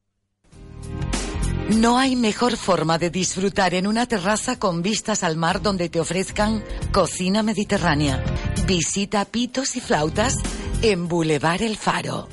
[1.70, 6.00] No hay mejor forma de disfrutar en una terraza con vistas al mar donde te
[6.00, 6.62] ofrezcan
[6.92, 8.22] cocina mediterránea.
[8.66, 10.36] Visita Pitos y Flautas
[10.82, 12.28] en Boulevard El Faro.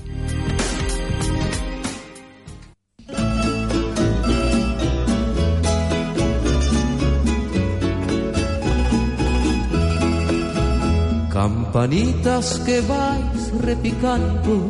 [11.31, 14.69] Campanitas que vais repicando,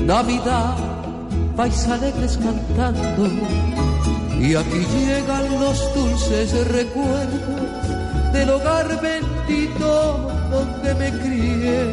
[0.00, 0.76] Navidad
[1.56, 3.28] vais alegres cantando,
[4.40, 9.41] y aquí llegan los dulces recuerdos del hogar bendito
[10.50, 11.92] donde me crié.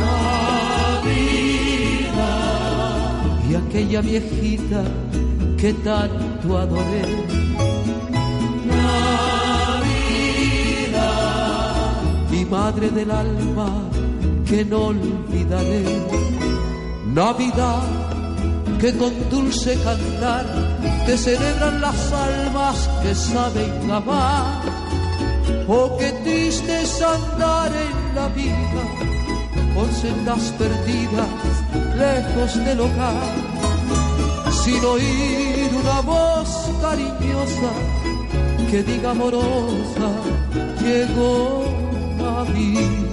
[0.00, 1.14] Navidad.
[3.48, 4.82] Y aquella viejita
[5.56, 7.02] que tanto adoré.
[8.66, 9.32] Navidad.
[12.30, 13.70] Mi madre del alma
[14.46, 15.84] que no olvidaré.
[17.06, 17.82] Navidad
[18.78, 20.46] que con dulce cantar
[21.04, 24.87] te celebran las almas que saben amar.
[25.70, 28.84] Oh, qué triste es andar en la vida
[29.74, 31.28] con sendas perdidas,
[31.94, 33.22] lejos del hogar,
[34.64, 36.48] sin oír una voz
[36.80, 37.70] cariñosa
[38.70, 40.08] que diga amorosa,
[40.80, 41.66] llegó
[42.16, 43.08] Navidad.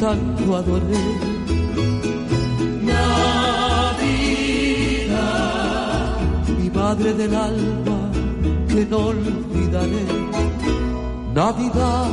[0.09, 1.05] tanto adoré.
[2.91, 3.99] Navidad.
[6.59, 7.99] Mi madre del alma
[8.71, 10.07] que no olvidaré.
[11.35, 12.11] Navidad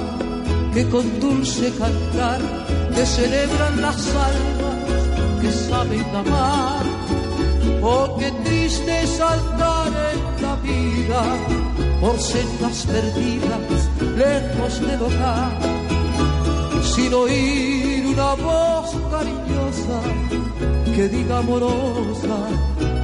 [0.74, 2.42] que con dulce cantar
[2.96, 5.02] te celebran las almas
[5.42, 6.84] que saben amar.
[7.82, 11.22] Oh, qué triste es saltar en la vida
[12.02, 13.80] por sendas perdidas,
[14.24, 15.75] lejos del hogar,
[16.96, 20.00] sin oír una voz cariñosa
[20.96, 22.38] que diga amorosa,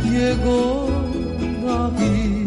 [0.03, 0.89] llegó
[1.65, 2.41] Navidad.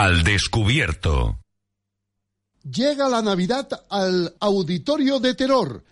[0.00, 1.40] Al descubierto.
[2.62, 5.82] Llega la Navidad al Auditorio de Terror.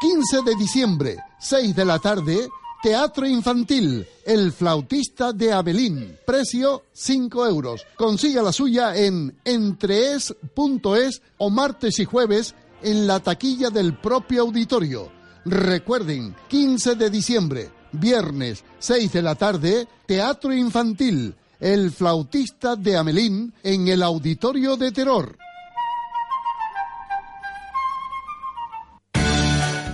[0.00, 2.48] 15 de diciembre, 6 de la tarde,
[2.82, 6.16] Teatro Infantil, El Flautista de Abelín.
[6.26, 7.86] Precio 5 euros.
[7.94, 15.12] Consiga la suya en entrees.es o martes y jueves en la taquilla del propio auditorio.
[15.44, 23.54] Recuerden, 15 de diciembre, viernes, 6 de la tarde, Teatro Infantil, El Flautista de Amelín
[23.62, 25.38] en el Auditorio de Terror.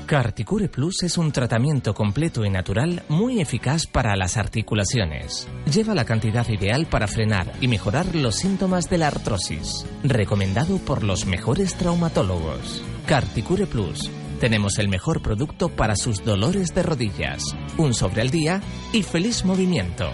[0.07, 5.47] Carticure Plus es un tratamiento completo y natural muy eficaz para las articulaciones.
[5.71, 9.85] Lleva la cantidad ideal para frenar y mejorar los síntomas de la artrosis.
[10.03, 12.83] Recomendado por los mejores traumatólogos.
[13.05, 14.11] Carticure Plus.
[14.41, 17.43] Tenemos el mejor producto para sus dolores de rodillas.
[17.77, 18.63] Un sobre al día
[18.95, 20.09] y feliz movimiento.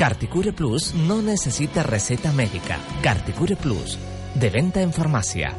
[0.00, 2.78] Carticure Plus no necesita receta médica.
[3.02, 3.98] Carticure Plus.
[4.34, 5.54] De venta en farmacia.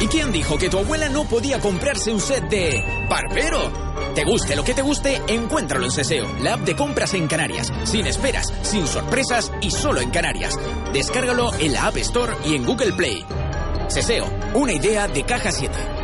[0.00, 3.70] ¿Y quién dijo que tu abuela no podía comprarse un set de Barbero?
[4.14, 7.70] Te guste lo que te guste, encuéntralo en Ceseo, la app de compras en Canarias.
[7.84, 10.58] Sin esperas, sin sorpresas y solo en Canarias.
[10.94, 13.22] Descárgalo en la App Store y en Google Play.
[13.88, 14.24] Ceseo,
[14.54, 15.99] una idea de Caja 7.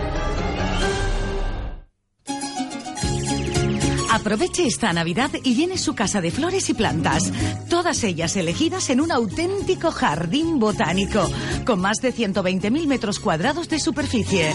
[4.17, 7.31] Aproveche esta Navidad y llene su casa de flores y plantas,
[7.69, 11.29] todas ellas elegidas en un auténtico jardín botánico,
[11.67, 14.55] con más de 120.000 metros cuadrados de superficie.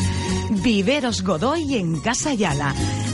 [0.50, 2.74] Viveros Godoy en Casa Yala.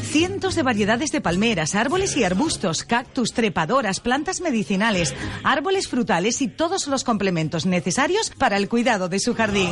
[0.09, 6.47] Cientos de variedades de palmeras, árboles y arbustos, cactus, trepadoras, plantas medicinales, árboles frutales y
[6.47, 9.69] todos los complementos necesarios para el cuidado de su jardín.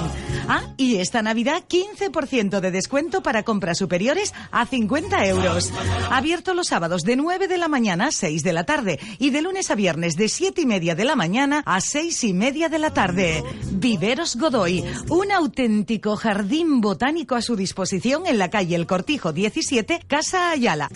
[0.50, 5.72] Ah, y esta Navidad 15% de descuento para compras superiores a 50 euros.
[6.12, 9.42] Abierto los sábados de 9 de la mañana a 6 de la tarde y de
[9.42, 12.80] lunes a viernes de 7 y media de la mañana a 6 y media de
[12.80, 13.42] la tarde.
[13.72, 20.02] Viveros Godoy, un auténtico jardín botánico a su disposición en la calle El Cortijo 17,
[20.06, 20.90] Casa Ayala.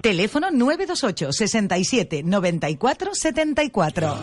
[0.00, 4.16] Teléfono 928 67 94 74.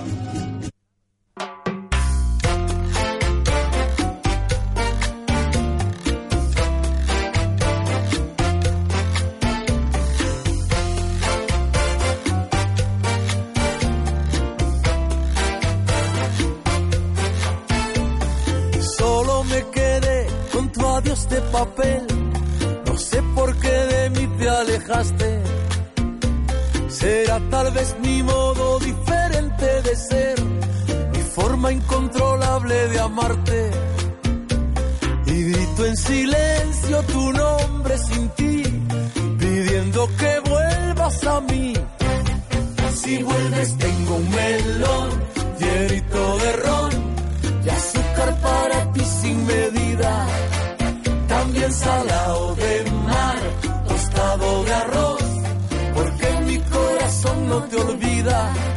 [18.98, 22.19] Solo me quedé con tu adiós de papel.
[23.40, 25.30] Por qué de mí te alejaste.
[26.90, 30.38] Será tal vez mi modo diferente de ser,
[31.14, 33.72] mi forma incontrolable de amarte.
[35.28, 38.64] Y grito en silencio tu nombre sin ti,
[39.40, 41.74] pidiendo que vuelvas a mí.
[43.02, 43.99] Si vuelves tengo
[58.24, 58.69] te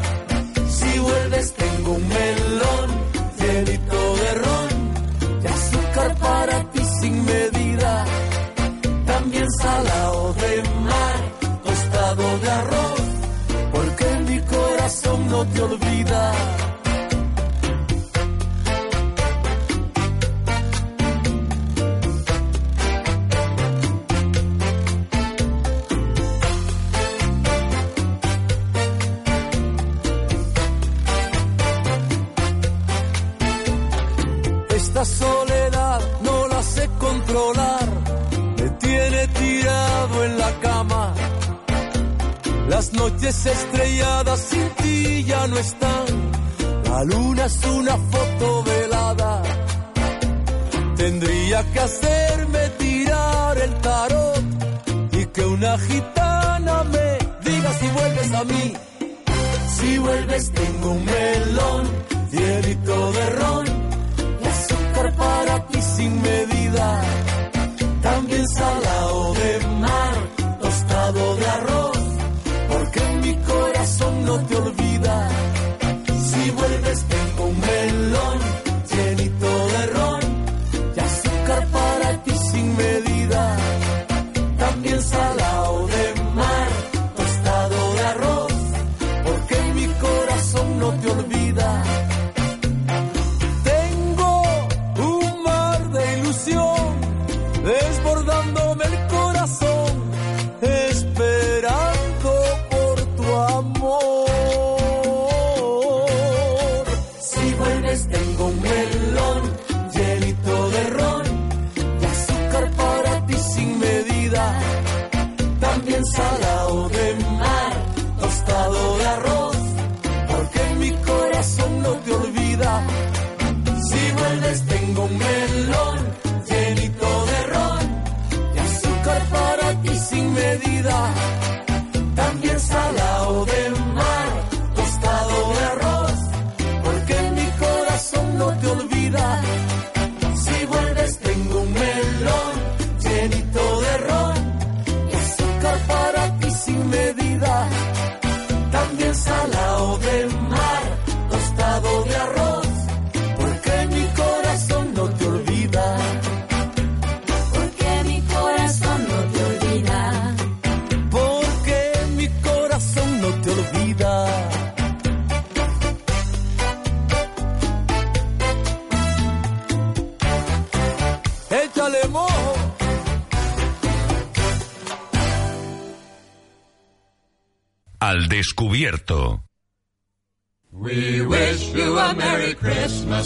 [138.74, 139.71] corazón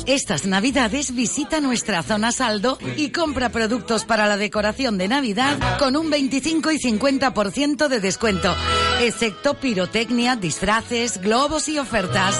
[0.06, 5.96] Estas navidades visita nuestra zona saldo y compra productos para la decoración de Navidad con
[5.96, 8.54] un 25 y 50% de descuento,
[9.00, 12.36] excepto pirotecnia, disfraces, globos y ofertas.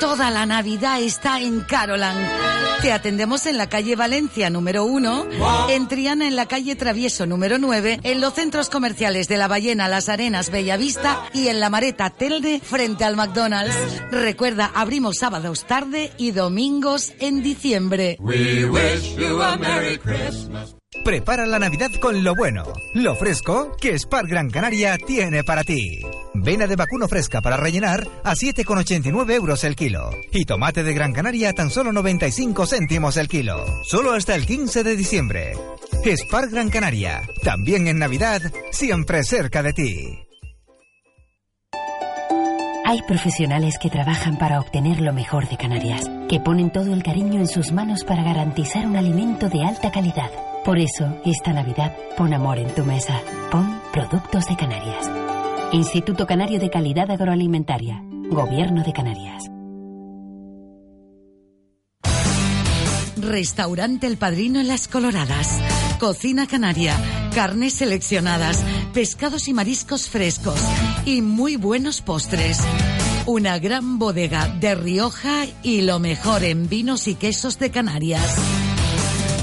[0.00, 2.16] Toda la Navidad está en Carolan.
[2.82, 5.26] Te atendemos en la calle Valencia número 1,
[5.70, 9.88] en Triana en la calle Travieso número 9, en los centros comerciales de La Ballena,
[9.88, 13.74] Las Arenas, Bellavista y en La Mareta Telde frente al McDonald's.
[14.12, 18.16] Recuerda, abrimos sábados tarde y domingos en diciembre.
[21.04, 26.02] Prepara la Navidad con lo bueno, lo fresco que Spar Gran Canaria tiene para ti.
[26.34, 30.10] Vena de vacuno fresca para rellenar a 7,89 euros el kilo.
[30.32, 33.64] Y tomate de Gran Canaria a tan solo 95 céntimos el kilo.
[33.84, 35.54] Solo hasta el 15 de diciembre.
[36.04, 37.22] Spar Gran Canaria.
[37.42, 38.40] También en Navidad,
[38.70, 40.18] siempre cerca de ti.
[42.84, 47.38] Hay profesionales que trabajan para obtener lo mejor de Canarias, que ponen todo el cariño
[47.38, 50.30] en sus manos para garantizar un alimento de alta calidad.
[50.68, 53.22] Por eso, esta Navidad, pon amor en tu mesa.
[53.50, 55.10] Pon Productos de Canarias.
[55.72, 58.02] Instituto Canario de Calidad Agroalimentaria.
[58.28, 59.44] Gobierno de Canarias.
[63.16, 65.58] Restaurante El Padrino en Las Coloradas.
[65.98, 66.94] Cocina canaria,
[67.34, 68.62] carnes seleccionadas,
[68.92, 70.60] pescados y mariscos frescos
[71.06, 72.60] y muy buenos postres.
[73.24, 78.67] Una gran bodega de Rioja y lo mejor en vinos y quesos de Canarias.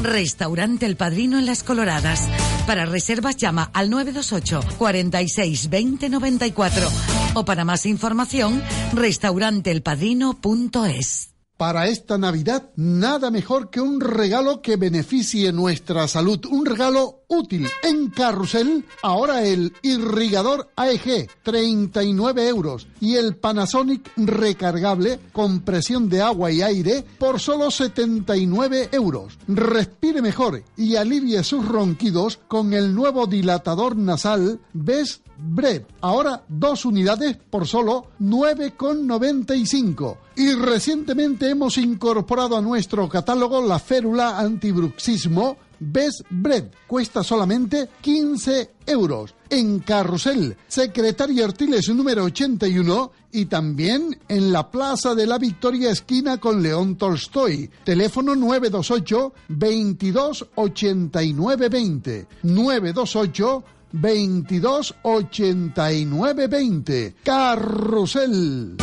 [0.06, 2.30] Restaurante El Padrino en Las Coloradas.
[2.68, 6.88] Para reservas llama al 928 46 20 94
[7.34, 8.62] o para más información
[8.94, 11.36] restauranteelpadrino.es.
[11.58, 16.46] Para esta Navidad, nada mejor que un regalo que beneficie nuestra salud.
[16.52, 17.68] Un regalo útil.
[17.84, 22.88] En Carrusel, ahora el irrigador AEG, 39 euros.
[23.00, 29.38] Y el Panasonic recargable con presión de agua y aire por solo 79 euros.
[29.48, 35.84] Respire mejor y alivie sus ronquidos con el nuevo dilatador nasal Best Bread.
[36.02, 40.18] Ahora dos unidades por solo 9,95.
[40.38, 46.72] Y recientemente hemos incorporado a nuestro catálogo la férula antibruxismo Best Bread.
[46.88, 49.36] Cuesta solamente 15 euros.
[49.50, 56.40] En Carrusel, Secretaria Artiles número 81 y también en la Plaza de la Victoria esquina
[56.40, 57.70] con León Tolstoy.
[57.84, 62.28] Teléfono 928 22 89 20.
[62.44, 67.16] 928 22 89 20.
[67.24, 68.78] Carrusel.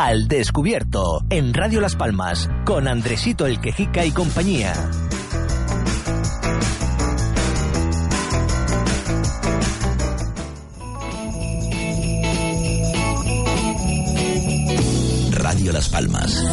[0.00, 4.72] Al descubierto, en Radio Las Palmas, con Andresito el Quejica y compañía.
[15.32, 16.44] Radio Las Palmas.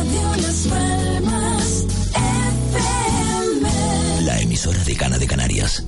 [4.24, 5.86] La emisora de Cana de Canarias.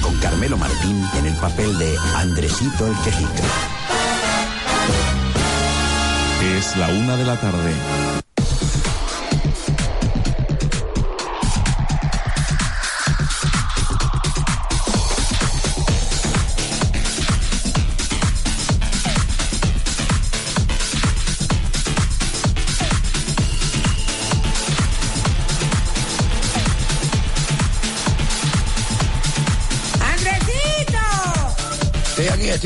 [0.00, 3.44] Con Carmelo Martín en el papel de Andresito el Quejica.
[6.56, 8.19] Es la una de la tarde.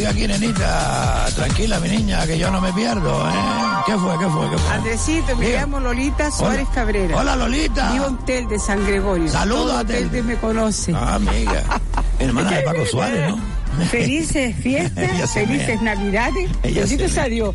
[0.05, 1.27] Estoy aquí, nenita.
[1.35, 3.33] Tranquila, mi niña, que yo no me pierdo, ¿eh?
[3.87, 4.75] ¿Qué fue, qué fue, qué fue?
[4.75, 5.61] Andresito, me Bien.
[5.63, 7.17] llamo Lolita Suárez Cabrera.
[7.17, 7.91] Hola, Lolita.
[7.93, 9.31] Vivo en Tel de San Gregorio.
[9.31, 10.11] Saludos a Tel.
[10.11, 10.93] Tel me conoce.
[10.95, 11.63] Ah, amiga.
[12.19, 13.39] Hermana de Paco Suárez, ¿no?
[13.91, 16.51] Felices fiestas, felices navidades.
[16.63, 17.55] Ella Besitos se a Dios.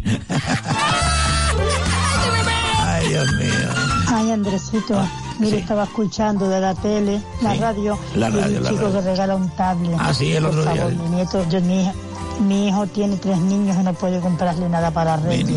[2.80, 3.70] Ay, Dios mío.
[4.08, 8.64] Ay, Andresito, mire, estaba escuchando de la tele, la Sí, radio, la y radio, un
[8.64, 9.00] la chico radio.
[9.02, 9.96] que regala un tablet.
[10.00, 10.82] Ah, sí, el Por otro día.
[10.82, 11.94] favor, mi nieto, yo, mi, hija-
[12.40, 15.48] mi hijo tiene tres niños y no puede comprarle nada para Reyes.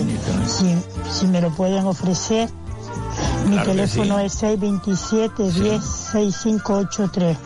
[0.47, 0.75] Si,
[1.11, 2.49] si me lo pueden ofrecer,
[3.47, 4.25] mi Claro teléfono sí.
[4.25, 7.37] es 627 10 6583.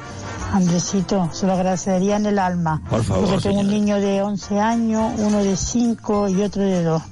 [0.52, 2.80] Andresito, se lo agradecería en el alma.
[2.88, 6.84] Por favor, Porque tengo un niño de 11 años, uno de 5 y otro de
[6.84, 7.02] 2.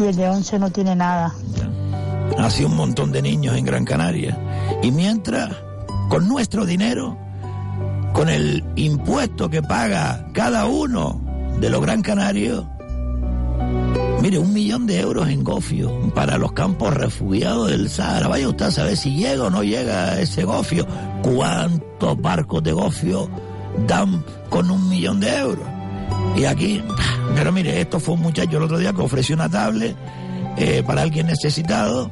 [0.00, 1.32] Y el de 11 no tiene nada.
[2.36, 4.38] Nació un montón de niños en Gran Canaria.
[4.82, 5.50] Y mientras,
[6.08, 7.16] con nuestro dinero,
[8.12, 11.21] con el impuesto que paga cada uno
[11.62, 12.66] de los Gran Canarios,
[14.20, 18.26] mire, un millón de euros en gofio para los campos refugiados del Sahara.
[18.26, 20.84] Vaya usted a saber si llega o no llega ese gofio.
[21.22, 23.30] ¿Cuántos barcos de gofio
[23.86, 25.64] dan con un millón de euros?
[26.36, 26.82] Y aquí,
[27.36, 29.94] pero mire, esto fue un muchacho el otro día que ofreció una tablet
[30.56, 32.10] eh, para alguien necesitado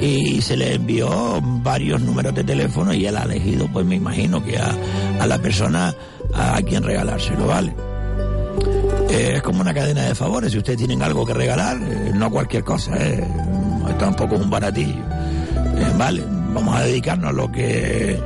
[0.00, 4.42] y se le envió varios números de teléfono y él ha elegido, pues me imagino
[4.42, 4.74] que a,
[5.20, 5.94] a la persona
[6.32, 7.74] a, quien regalárselo, ¿vale?
[9.16, 12.62] Es como una cadena de favores, si ustedes tienen algo que regalar, eh, no cualquier
[12.64, 13.26] cosa, eh,
[13.98, 15.02] tampoco es un baratillo,
[15.78, 16.22] Eh, ¿vale?
[16.52, 18.18] Vamos a dedicarnos a lo que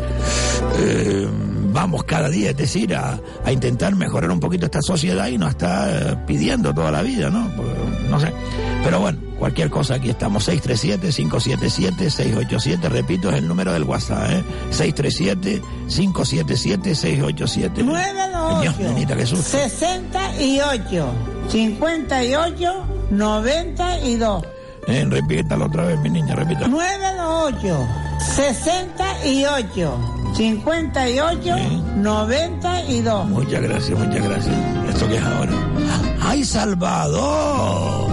[0.79, 1.29] eh,
[1.73, 5.49] vamos cada día, es decir, a, a intentar mejorar un poquito esta sociedad y no
[5.49, 7.49] estar eh, pidiendo toda la vida, ¿no?
[7.57, 7.69] Pues,
[8.09, 8.33] no sé.
[8.83, 10.49] Pero bueno, cualquier cosa, aquí estamos.
[10.49, 14.43] 637-577-687, repito, es el número del WhatsApp, ¿eh?
[15.89, 17.73] 637-577-687.
[17.75, 19.45] Dios, 928 nenita, qué susto.
[19.45, 21.13] 68
[21.49, 24.45] 58 92
[24.87, 26.69] Eh, repítalo otra vez, mi niña, repítalo.
[26.69, 27.87] 928
[28.19, 29.99] 68
[30.35, 31.57] 58
[31.97, 34.55] 92 Muchas gracias, muchas gracias.
[34.89, 35.53] ¿Esto qué es ahora?
[36.23, 38.11] ¡Ay, Salvador!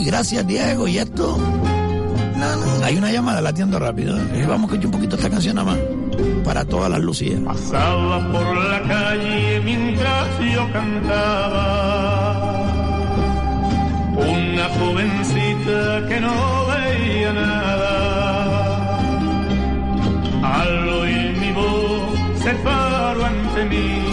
[0.00, 0.88] ¡Ay, gracias, Diego!
[0.88, 1.36] ¿Y esto?
[2.38, 4.16] No, no, Hay una llamada, la atiendo rápido.
[4.16, 4.46] ¿eh?
[4.48, 5.78] Vamos a escuchar un poquito esta canción nada más.
[6.42, 7.38] Para todas las Lucías.
[7.44, 12.32] Pasaba por la calle mientras yo cantaba.
[14.16, 19.00] Una jovencita que no veía nada.
[20.42, 24.09] Al oír mi voz se paró ante mí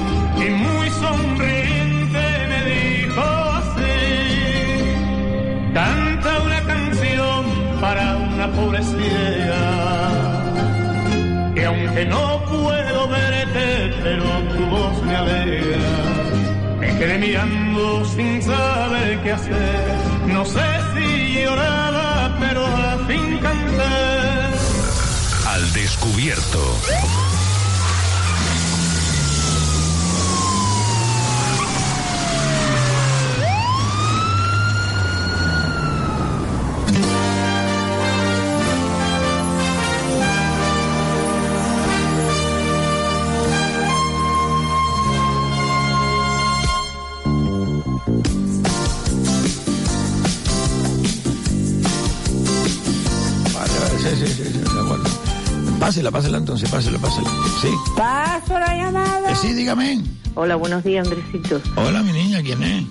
[8.56, 10.18] pobre ciega
[11.58, 14.24] que aunque no puedo verte, pero
[14.54, 15.78] tu voz me alegra.
[16.80, 19.86] Me quedé mirando sin saber qué hacer.
[20.28, 23.95] No sé si lloraba, pero al fin canté.
[25.48, 26.62] Al descubierto.
[55.88, 57.30] Pásela, pásela entonces, pásela, pásela.
[57.62, 57.70] Sí.
[57.96, 59.32] Paso la llamada.
[59.32, 60.02] Eh, sí, dígame.
[60.36, 61.62] Hola, buenos días, Andresito.
[61.78, 62.84] Hola, mi niña, ¿quién es?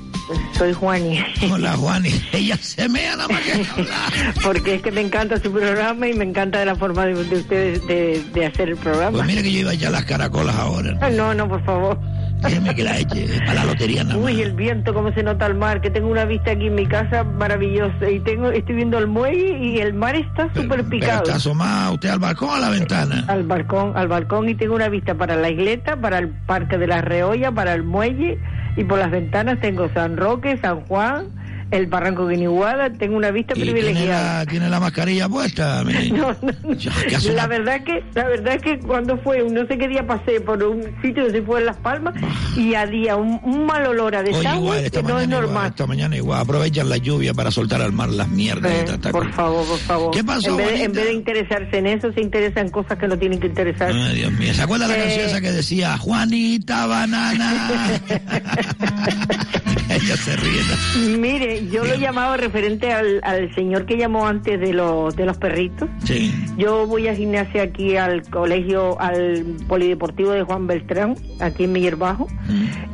[0.56, 1.22] Soy Juani.
[1.52, 2.08] Hola, Juani.
[2.32, 4.34] Ella se mea nada más que hablar.
[4.42, 7.86] Porque es que me encanta su programa y me encanta la forma de, de ustedes
[7.86, 9.10] de, de hacer el programa.
[9.10, 10.96] Pues mira que yo iba a echar las caracolas ahora.
[11.02, 11.98] Ah, No, no, por favor.
[12.46, 14.24] Déjeme que la eche para la lotería nada más.
[14.24, 16.86] Uy, el viento, cómo se nota el mar, que tengo una vista aquí en mi
[16.86, 21.24] casa maravillosa y tengo, estoy viendo el muelle y el mar está súper picado.
[21.24, 23.24] está asomado usted al balcón o a la ventana.
[23.28, 26.86] Al balcón, al balcón y tengo una vista para la isleta, para el Parque de
[26.86, 28.38] la Reolla, para el muelle
[28.76, 31.28] y por las ventanas tengo San Roque, San Juan,
[31.70, 34.38] el Barranco Guiniguada, tengo una vista Y tiene privilegiada.
[34.44, 36.10] la, tiene la mascarilla puesta, mi.
[36.10, 36.76] No, no, no.
[37.24, 40.40] La una- verdad que, la verdad es que cuando fue, no sé qué día pasé
[40.40, 42.14] por un sitio que se fue en Las Palmas
[42.56, 45.66] y había un, un mal olor a desagüe que no es igual, normal.
[45.70, 46.40] esta mañana igual.
[46.40, 48.72] Aprovechan la lluvia para soltar al mar las mierdas.
[48.72, 49.12] y Eh, tal, tal.
[49.12, 50.10] por favor, por favor.
[50.12, 51.00] ¿Qué pasó, en vez, de, en Juanita?
[51.00, 53.98] vez de interesarse en eso, se interesa en cosas que no tienen que interesarse.
[53.98, 54.54] Ay, Dios mío.
[54.54, 57.90] ¿Se acuerda la Eh, canción esa que decía Juanita Banana?
[59.88, 61.16] Ella se ríe.
[61.18, 65.36] Mire, yo lo llamaba referente al, al señor que llamó antes de los, de los
[65.38, 65.88] perritos.
[66.04, 66.32] Sí.
[66.56, 71.96] Yo voy a gimnasia aquí al colegio, al polideportivo de Juan Beltrán, aquí en Miller
[71.96, 72.26] Bajo.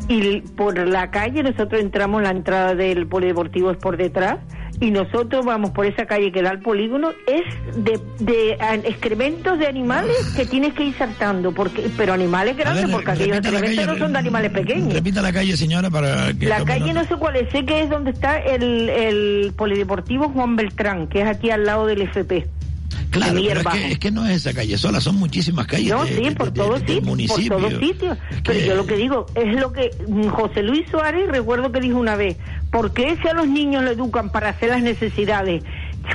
[0.08, 4.38] Y por la calle nosotros entramos, la entrada del polideportivo es por detrás.
[4.82, 9.68] Y nosotros vamos por esa calle que da al polígono, es de, de excrementos de
[9.68, 13.92] animales que tienes que ir saltando, porque pero animales grandes, ver, porque aquellos excrementos calle,
[13.92, 14.92] no son de animales pequeños.
[14.92, 16.46] Repita la calle, señora, para que...
[16.46, 20.56] La calle no sé cuál es, sé que es donde está el, el polideportivo Juan
[20.56, 22.48] Beltrán, que es aquí al lado del FP.
[23.12, 26.04] Claro, pero es que, es que no es esa calle sola, son muchísimas calles No,
[26.04, 28.18] de- sí, de- por de- todos sitios, por todos sitios.
[28.42, 31.98] Pero yo lo que digo es lo que mm, José Luis Suárez, recuerdo que dijo
[31.98, 32.36] una vez,
[32.70, 35.62] ¿por qué si a los niños le educan para hacer las necesidades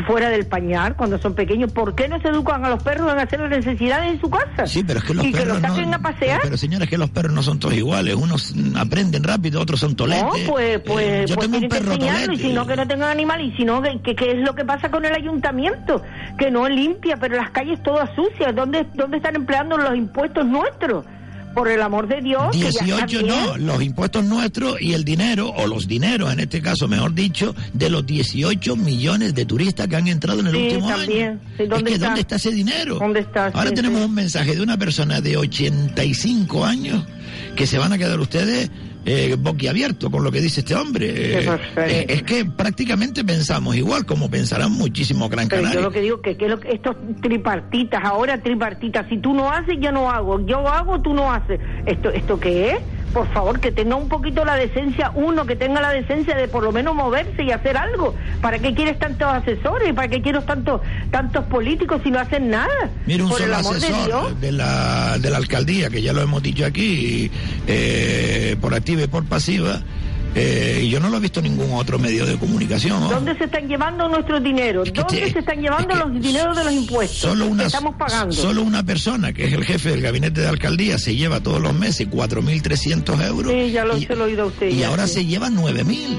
[0.06, 1.72] fuera del pañal cuando son pequeños?
[1.72, 4.68] ¿Por qué no se educan a los perros en hacer las necesidades en su casa?
[4.68, 6.40] Sí, pero es que los y que perros los saquen no, a pasear.
[6.44, 8.16] Pero, señora, es que los perros no son todos iguales.
[8.16, 10.24] Unos aprenden rápido, otros son toletes.
[10.24, 12.76] No, pues, pues, Eh, yo pues tengo un que perro enseñarlo, y si no que
[12.76, 15.14] no tengan animal, y si no, que, que, que es lo que pasa con el
[15.14, 16.02] ayuntamiento,
[16.38, 21.06] que no limpia, pero las calles todas sucias, ¿dónde, dónde están empleando los impuestos nuestros?
[21.58, 23.28] Por el amor de Dios, que ya está 18 bien.
[23.28, 27.56] no, los impuestos nuestros y el dinero, o los dineros en este caso, mejor dicho,
[27.74, 31.30] de los 18 millones de turistas que han entrado en el Sí, último también.
[31.30, 31.40] año.
[31.58, 32.06] Sí, ¿dónde es que está?
[32.06, 33.00] ¿dónde está ese dinero?
[33.00, 33.48] ¿Dónde está?
[33.48, 37.04] Ahora Sí, tenemos un mensaje de una persona de 85 años
[37.56, 38.70] que se van a quedar ustedes
[39.08, 41.40] eh, boquiabiertos con lo que dice este hombre.
[41.40, 46.02] Eh, eh, es que prácticamente pensamos igual como pensarán muchísimos Gran Pero yo lo que
[46.02, 50.12] digo que, que lo que- estos tripartitas, ahora tripartitas, si tú no haces, yo no
[50.12, 51.60] hago, yo hago, tú no haces.
[51.86, 52.80] ¿Esto, esto qué es?
[53.14, 56.62] Por favor, que tenga un poquito la decencia, uno, que tenga la decencia de por
[56.62, 58.14] lo menos moverse y hacer algo.
[58.42, 59.94] ¿Para qué quieres tantos asesores?
[59.94, 62.68] ¿Para qué quieres tantos, tantos políticos si no hacen nada?
[63.08, 64.42] Mire, un por el solo de asesor Dios.
[64.42, 67.32] de, la, de la alcaldía, que ya lo hemos dicho aquí,
[67.66, 69.82] eh, por activa y por pasiva,
[70.38, 73.00] eh, y yo no lo he visto en ningún otro medio de comunicación.
[73.02, 73.10] ¿no?
[73.10, 74.92] ¿Dónde se están llevando nuestros dineros?
[74.94, 78.34] ¿Dónde se están llevando los dineros de los impuestos Solo una, que estamos pagando?
[78.34, 81.74] solo una persona, que es el jefe del gabinete de alcaldía, se lleva todos los
[81.74, 83.52] meses 4.300 euros.
[83.52, 84.70] Sí, ya lo y, se lo he oído a usted.
[84.70, 85.14] y ya, ahora sí.
[85.16, 85.86] se lleva 9.000.
[85.88, 86.18] Sí,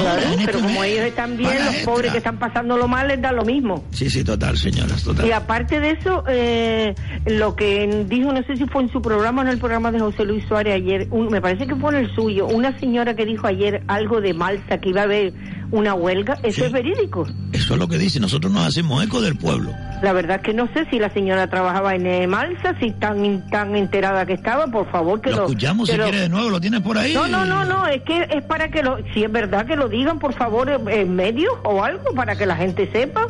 [0.00, 1.84] claro, este pero como ellos están bien, los extra.
[1.92, 3.84] pobres que están pasándolo mal les da lo mismo.
[3.92, 5.26] Sí, sí, total, señoras, total.
[5.26, 6.94] Y aparte de eso, eh,
[7.26, 10.00] lo que dijo, no sé si fue en su programa o en el programa de
[10.00, 13.24] José Luis Suárez ayer, un- me parece que fue en el suyo, una señora que
[13.24, 15.32] dijo ayer algo de Malta, que iba a haber
[15.70, 17.26] una huelga, eso es verídico.
[17.52, 19.70] Eso es lo que dice, nosotros nos hacemos eco del pueblo.
[20.02, 23.48] La verdad es que no sé si la señora trabajaba en eh, Malta, si tan,
[23.50, 25.42] tan enterada que estaba, por favor que Lo lo...
[25.46, 27.12] escuchamos que si lo- quiere de nuevo, lo tienes por ahí.
[27.12, 29.88] No, no, no, no, es que es para que lo, si es verdad que lo
[29.88, 33.26] digan, por favor, en- medios o algo, para que la gente sepa.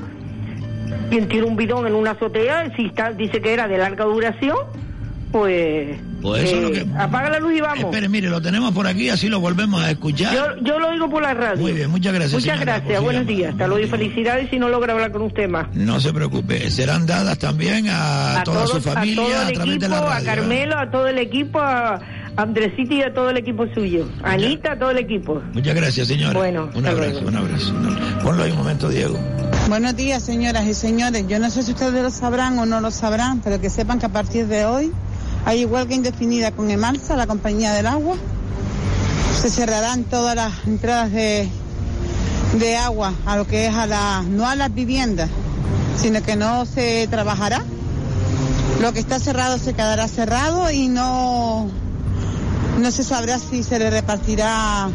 [1.11, 4.57] Quien tiene un bidón en una azotea, si está, dice que era de larga duración,
[5.31, 5.99] pues...
[6.21, 7.85] Pues eso es lo eh, que- Apaga la luz y vamos.
[7.85, 10.35] Espere, mire, lo tenemos por aquí, así lo volvemos a escuchar.
[10.35, 11.61] Yo, yo lo oigo por la radio.
[11.63, 13.53] Muy bien, muchas gracias, Muchas señora, gracias, buenos días.
[13.53, 15.69] Hasta luego y felicidades si no logro hablar con usted más.
[15.75, 19.55] No se preocupe, serán dadas también a, toda todos- su familia a a, todo el
[19.55, 20.21] través equipo, de la a radio.
[20.23, 20.25] ¿eh?
[20.35, 22.01] Carmelo, a todo el equipo, a
[22.37, 24.09] Andresito y a todo el equipo suyo.
[24.25, 25.41] A Anita, a todo el equipo.
[25.53, 26.33] Muchas gracias, señora.
[26.37, 27.29] Bueno, un abrazo, luego.
[27.29, 27.75] un abrazo.
[27.77, 28.19] un abrazo.
[28.25, 29.17] Ponlo ahí un momento, Diego.
[29.69, 31.27] Buenos días, señoras y señores.
[31.29, 34.07] Yo no sé si ustedes lo sabrán o no lo sabrán, pero que sepan que
[34.07, 34.91] a partir de hoy
[35.49, 38.17] hay huelga indefinida con Emalsa, la compañía del agua.
[39.41, 41.49] Se cerrarán todas las entradas de,
[42.59, 45.31] de agua a lo que es a la, no a las viviendas,
[45.97, 47.63] sino que no se trabajará.
[48.83, 51.71] Lo que está cerrado se quedará cerrado y no,
[52.79, 54.91] no se sabrá si se le repartirá,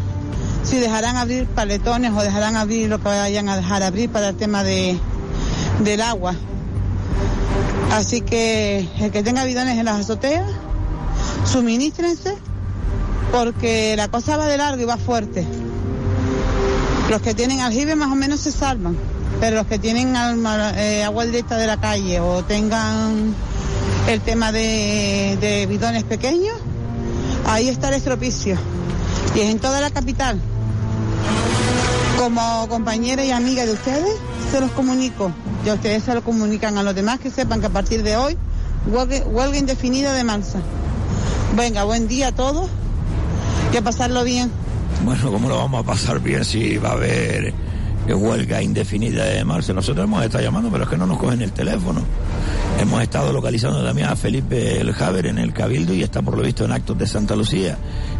[0.63, 4.35] si dejarán abrir paletones o dejarán abrir lo que vayan a dejar abrir para el
[4.35, 4.99] tema de,
[5.83, 6.35] del agua.
[7.93, 10.45] Así que el que tenga bidones en las azoteas,
[11.45, 12.35] suministrense,
[13.31, 15.45] porque la cosa va de largo y va fuerte.
[17.11, 18.97] Los que tienen aljibe más o menos se salvan,
[19.39, 23.35] pero los que tienen alma- eh, agua directa de la calle o tengan
[24.07, 26.55] el tema de, de bidones pequeños,
[27.45, 28.57] ahí está el estropicio.
[29.35, 30.39] Y es en toda la capital.
[32.17, 34.15] Como compañera y amiga de ustedes,
[34.51, 35.31] se los comunico.
[35.65, 38.17] Y a ustedes se lo comunican a los demás que sepan que a partir de
[38.17, 38.37] hoy,
[38.87, 40.59] huelga, huelga indefinida de Mansa.
[41.55, 42.69] Venga, buen día a todos.
[43.71, 44.51] Que pasarlo bien.
[45.05, 47.53] Bueno, ¿cómo lo vamos a pasar bien si va a haber
[48.07, 49.73] eh, huelga indefinida de marzo?
[49.73, 52.01] Nosotros hemos estado llamando, pero es que no nos cogen el teléfono.
[52.79, 56.43] Hemos estado localizando también a Felipe El Javer en el Cabildo y está por lo
[56.43, 57.77] visto en actos de Santa Lucía.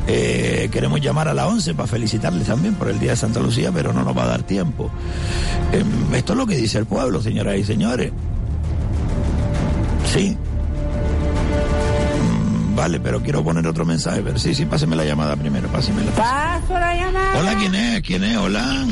[0.07, 3.71] Eh, queremos llamar a la 11 para felicitarles también por el Día de Santa Lucía,
[3.73, 4.91] pero no nos va a dar tiempo.
[5.71, 5.83] Eh,
[6.13, 8.11] esto es lo que dice el pueblo, señoras y señores.
[10.13, 10.37] Sí.
[12.21, 14.21] Mm, Vale, pero quiero poner otro mensaje.
[14.23, 16.11] Pero sí, sí, páseme la llamada primero, pásemela.
[16.11, 17.39] Paso la llamada.
[17.39, 18.01] Hola, ¿quién es?
[18.01, 18.37] ¿Quién es?
[18.37, 18.85] Hola.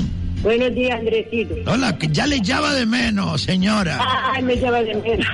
[0.43, 1.53] Buenos días, Andresito.
[1.67, 3.99] Hola, que ya le llama de menos, señora.
[4.33, 5.27] Ay, me llama de menos.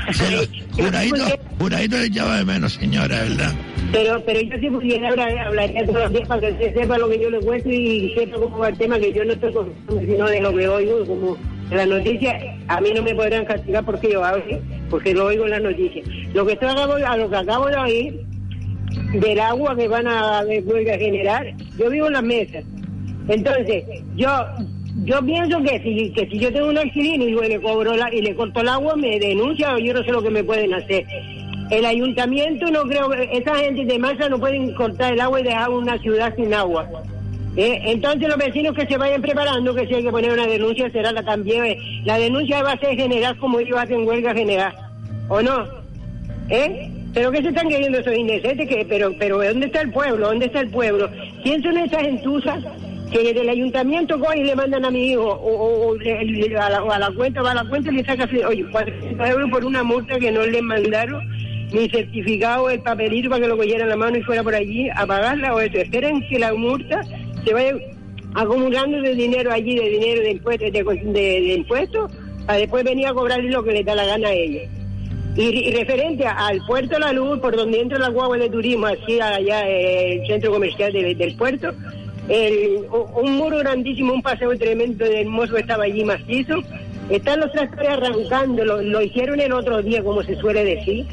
[0.73, 1.25] Juradito,
[1.57, 3.53] juradito le llama de menos, señora, ¿verdad?
[3.93, 7.07] Pero, pero yo si pudiera hablar, hablaría todos los días para que se sepa lo
[7.09, 9.73] que yo le cuento y sepa cómo va el tema, que yo no estoy con
[10.05, 11.37] sino de lo que oigo, como
[11.69, 15.45] de las noticias, a mí no me podrán castigar porque yo hable, porque lo oigo
[15.45, 16.05] en las noticias.
[16.33, 18.25] Lo que estoy acabo, a lo que acabo de oír,
[19.13, 22.65] del agua que van a a generar, yo vivo en las mesas.
[23.29, 23.83] Entonces,
[24.15, 24.29] yo
[25.03, 28.21] yo pienso que si, que si yo tengo un alquilín y le cobro la, y
[28.21, 31.05] le corto el agua, me denuncia o yo no sé lo que me pueden hacer.
[31.69, 35.43] El ayuntamiento no creo que esa gente de masa no pueden cortar el agua y
[35.43, 36.87] dejar una ciudad sin agua.
[37.57, 40.89] Eh, entonces los vecinos que se vayan preparando, que si hay que poner una denuncia,
[40.91, 41.65] será la también.
[41.65, 44.73] eh, La denuncia va a ser general como ellos hacen huelga general.
[45.27, 45.65] ¿O no?
[46.49, 46.89] ¿Eh?
[47.13, 48.69] ¿Pero qué se están queriendo esos indecentes?
[48.69, 50.27] que pero, pero ¿dónde está el pueblo?
[50.27, 51.09] ¿Dónde está el pueblo?
[51.43, 52.63] ¿Quién son esas entusas
[53.11, 56.77] que desde el ayuntamiento y le mandan a mi hijo o, o- o a, la,
[56.79, 59.83] a la cuenta, va a la cuenta y le saca, oye, 400 euros por una
[59.83, 61.21] multa que no le mandaron
[61.71, 64.89] ni certificado, el papelito para que lo cogiera en la mano y fuera por allí
[64.89, 65.77] a pagarla o eso.
[65.77, 67.01] Esperen que la multa
[67.45, 67.73] se vaya
[68.35, 72.11] acumulando de dinero allí, de dinero de impuestos, de, de- de impuestos,
[72.45, 74.63] para después venir a cobrarle lo que le da la gana a ellos.
[75.35, 79.67] Y, referente al puerto La Luz, por donde entra la guagua de turismo, así allá
[79.69, 81.73] eh, el centro comercial de- del puerto,
[82.29, 82.85] el-
[83.21, 86.55] un muro grandísimo, un paseo tremendo de hermoso estaba allí macizo.
[87.09, 91.05] Están los tractores arrancando, lo, hicieron el otro día, como se suele decir.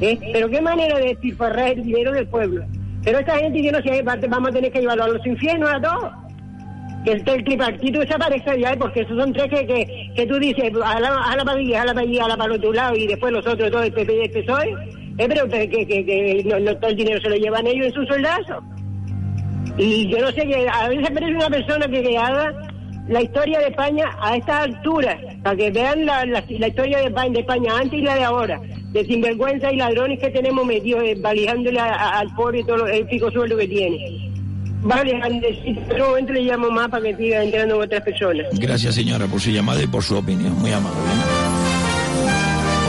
[0.00, 0.18] ¿eh?
[0.32, 2.64] Pero qué manera de despilfarrar el dinero del pueblo.
[3.04, 5.70] Pero esta gente, yo no sé, va- vamos a tener que llevarlo a los infiernos
[5.70, 6.12] a todos
[7.04, 10.98] que el, tripartito desaparezca ya, porque esos son tres que, que, que tú dices, a
[11.00, 13.06] la, a para allí, a la para allí, a la para el otro lado, y
[13.06, 14.30] después los otros el PP y el
[15.18, 18.08] eh, pero que, que, que, no todo el dinero se lo llevan ellos en sus
[18.08, 18.64] soldazos.
[19.78, 22.52] Y yo no sé, que a veces parece una persona que, que haga
[23.08, 26.38] la historia de España a estas alturas, para que vean la, la,
[26.68, 28.60] historia de España, de España antes y la de ahora,
[28.92, 33.04] de sinvergüenza y ladrones que tenemos metidos eh, valijándole a- a- al pobre todo el
[33.06, 34.30] pico sueldo que tiene.
[34.82, 38.46] Vale, Andresito, en otro momento le llamo más para que siga entrando otras personas.
[38.52, 40.52] Gracias, señora, por su llamada y por su opinión.
[40.60, 40.98] Muy amable.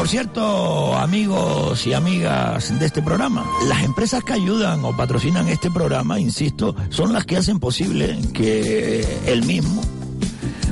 [0.06, 5.72] Por cierto, amigos y amigas de este programa, las empresas que ayudan o patrocinan este
[5.72, 9.82] programa, insisto, son las que hacen posible que el mismo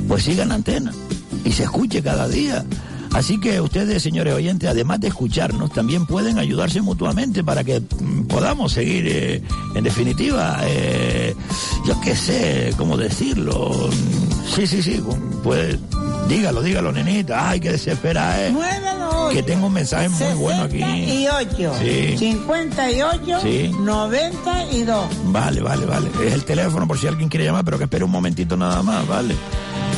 [0.07, 0.93] pues siga en antena
[1.43, 2.64] y se escuche cada día.
[3.14, 8.27] Así que ustedes, señores oyentes, además de escucharnos, también pueden ayudarse mutuamente para que mm,
[8.27, 9.41] podamos seguir, eh,
[9.73, 11.35] en definitiva, eh,
[11.88, 13.89] yo qué sé, cómo decirlo.
[14.53, 15.03] Sí, sí, sí,
[15.43, 15.80] pues
[16.27, 17.49] dígalo, dígalo, nenita.
[17.49, 18.51] Ay, qué desesperada, eh.
[18.51, 19.03] 928.
[19.34, 20.80] Que tengo un mensaje muy bueno aquí.
[20.80, 21.73] 68.
[21.80, 22.18] Sí.
[22.18, 23.39] 58.
[23.41, 23.72] Sí.
[23.80, 25.05] 92.
[25.26, 26.10] Vale, vale, vale.
[26.26, 29.07] Es el teléfono por si alguien quiere llamar, pero que espere un momentito nada más,
[29.07, 29.35] ¿vale?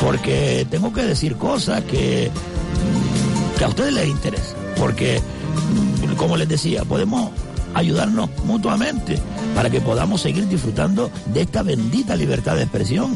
[0.02, 4.54] Porque tengo que decir cosas que, mm, que a ustedes les interesa.
[4.78, 7.30] Porque, mm, como les decía, podemos
[7.74, 9.18] ayudarnos mutuamente
[9.54, 13.14] para que podamos seguir disfrutando de esta bendita libertad de expresión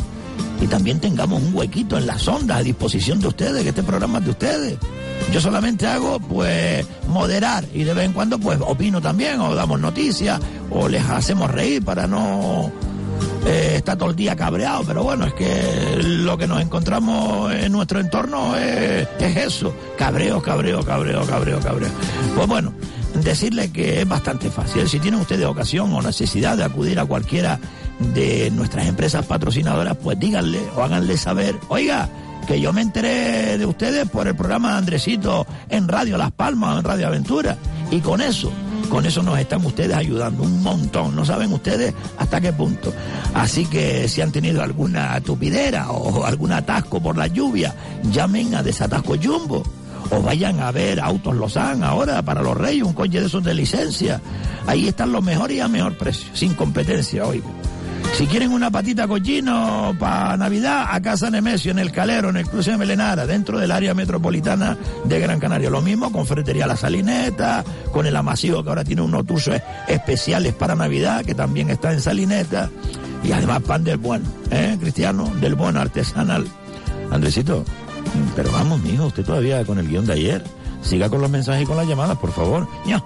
[0.60, 4.18] y también tengamos un huequito en las ondas a disposición de ustedes, que este programa
[4.18, 4.78] es de ustedes.
[5.32, 9.80] Yo solamente hago, pues, moderar y de vez en cuando, pues, opino también o damos
[9.80, 10.40] noticias
[10.70, 12.72] o les hacemos reír para no
[13.47, 14.82] eh, estar todo el día cabreado.
[14.84, 20.42] Pero bueno, es que lo que nos encontramos en nuestro entorno es, es eso, cabreo,
[20.42, 21.90] cabreo, cabreo, cabreo, cabreo.
[22.34, 22.72] Pues bueno,
[23.14, 24.88] decirle que es bastante fácil.
[24.88, 27.59] Si tienen ustedes ocasión o necesidad de acudir a cualquiera
[28.14, 32.09] de nuestras empresas patrocinadoras, pues díganle o háganle saber, oiga,
[32.51, 36.78] que yo me enteré de ustedes por el programa de Andresito en Radio Las Palmas
[36.78, 37.56] en Radio Aventura.
[37.93, 38.51] Y con eso,
[38.89, 41.14] Con eso nos están ustedes ayudando un montón.
[41.14, 42.93] No saben ustedes hasta qué punto.
[43.35, 47.72] Así que si han tenido alguna tupidera o algún atasco por la lluvia,
[48.10, 49.62] llamen a Desatasco Jumbo.
[50.10, 53.55] O vayan a ver Autos Lozán ahora para los reyes, un coche de esos de
[53.55, 54.20] licencia.
[54.66, 57.47] Ahí están los mejores y a mejor precio, sin competencia, oiga.
[58.14, 62.47] Si quieren una patita cochino para Navidad, a Casa Nemesio, en el Calero, en el
[62.47, 65.70] Cruce de Melenara, dentro del área metropolitana de Gran Canaria.
[65.70, 69.56] Lo mismo con Ferretería La Salineta, con el Amasivo, que ahora tiene unos tusos
[69.89, 72.68] especiales para Navidad, que también está en Salineta.
[73.22, 75.32] Y además pan del bueno, ¿eh, Cristiano?
[75.40, 76.47] Del bueno artesanal.
[77.10, 77.64] Andresito,
[78.36, 80.44] pero vamos, mijo, usted todavía con el guion de ayer.
[80.82, 82.66] Siga con los mensajes y con las llamadas, por favor.
[82.86, 83.02] Ya.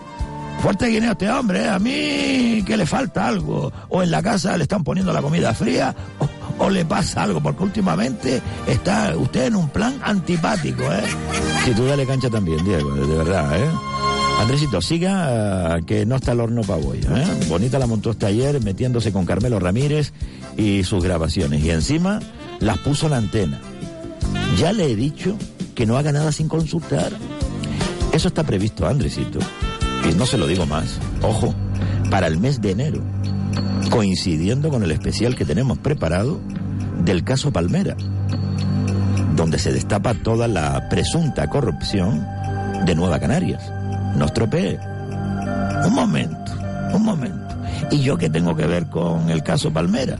[0.61, 1.69] Fuerte guineo este hombre, ¿eh?
[1.69, 3.73] a mí que le falta algo.
[3.89, 5.95] O en la casa le están poniendo la comida fría,
[6.59, 11.05] o, le pasa algo, porque últimamente está usted en un plan antipático, ¿eh?
[11.65, 13.69] Si tú dale cancha también, Diego, de verdad, ¿eh?
[14.41, 17.27] Andresito, siga eh, que no está el horno para bollo, ¿eh?
[17.49, 20.13] Bonita la montó este ayer metiéndose con Carmelo Ramírez
[20.57, 21.63] y sus grabaciones.
[21.63, 22.21] Y encima
[22.61, 23.61] las puso la antena.
[24.59, 25.37] Ya le he dicho
[25.75, 27.13] que no haga nada sin consultar.
[28.13, 29.41] Eso está previsto, Andresito.
[30.09, 30.99] Y no se lo digo más.
[31.23, 31.55] Ojo,
[32.11, 33.03] para el mes de enero,
[33.91, 36.41] coincidiendo con el especial que tenemos preparado
[37.05, 37.97] del caso Palmera,
[39.35, 42.27] donde se destapa toda la presunta corrupción
[42.85, 43.63] de Nueva Canarias.
[44.17, 44.79] No estropee.
[45.87, 46.53] Un momento,
[46.93, 47.55] un momento.
[47.91, 50.19] ¿Y yo qué tengo que ver con el caso Palmera?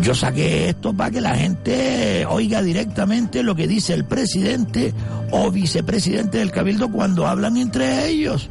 [0.00, 4.94] Yo saqué esto para que la gente oiga directamente lo que dice el presidente
[5.30, 8.48] o vicepresidente del Cabildo cuando hablan entre ellos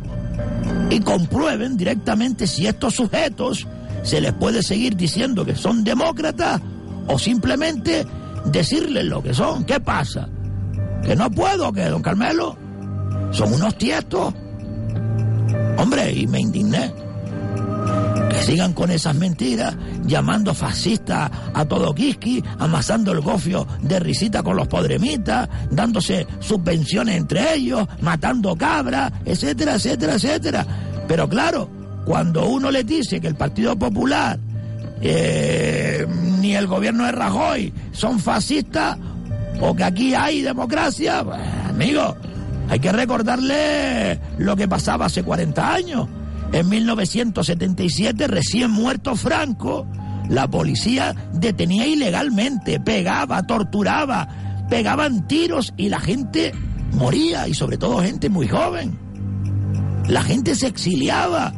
[0.91, 3.65] y comprueben directamente si estos sujetos
[4.03, 6.59] se les puede seguir diciendo que son demócratas
[7.07, 8.05] o simplemente
[8.45, 9.63] decirles lo que son.
[9.63, 10.27] ¿Qué pasa?
[11.01, 12.57] ¿Que no puedo, que don Carmelo?
[13.31, 14.33] Son unos tiestos.
[15.77, 16.91] Hombre, y me indigné.
[18.41, 24.57] Sigan con esas mentiras, llamando fascista a todo Kiski, amasando el gofio de risita con
[24.57, 30.65] los podremitas, dándose subvenciones entre ellos, matando cabras, etcétera, etcétera, etcétera.
[31.07, 31.69] Pero claro,
[32.05, 34.39] cuando uno le dice que el Partido Popular
[35.01, 36.05] eh,
[36.39, 38.97] ni el gobierno de Rajoy son fascistas
[39.59, 41.39] o que aquí hay democracia, pues,
[41.69, 42.15] amigo,
[42.69, 46.07] hay que recordarle lo que pasaba hace 40 años.
[46.53, 49.87] En 1977, recién muerto Franco,
[50.29, 54.27] la policía detenía ilegalmente, pegaba, torturaba,
[54.69, 56.53] pegaban tiros y la gente
[56.93, 58.97] moría, y sobre todo gente muy joven.
[60.07, 61.53] La gente se exiliaba.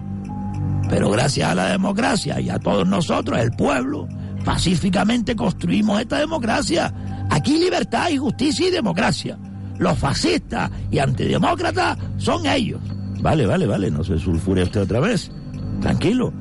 [0.90, 4.08] Pero gracias a la democracia y a todos nosotros, el pueblo,
[4.46, 6.94] pacíficamente construimos esta democracia.
[7.32, 9.40] Aquí libertad y justicia y democracia.
[9.80, 12.80] Los fascistas y antidemócratas son ellos.
[13.24, 15.32] Vale, vale, vale, no se sulfure usted otra vez.
[15.80, 16.34] Tranquilo.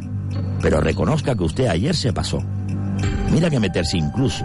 [0.61, 2.43] Pero reconozca que usted ayer se pasó.
[3.31, 4.45] Mira que meterse incluso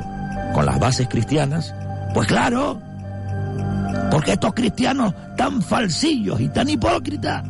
[0.53, 1.73] con las bases cristianas.
[2.13, 2.79] Pues claro,
[4.11, 7.43] porque estos cristianos tan falsillos y tan hipócritas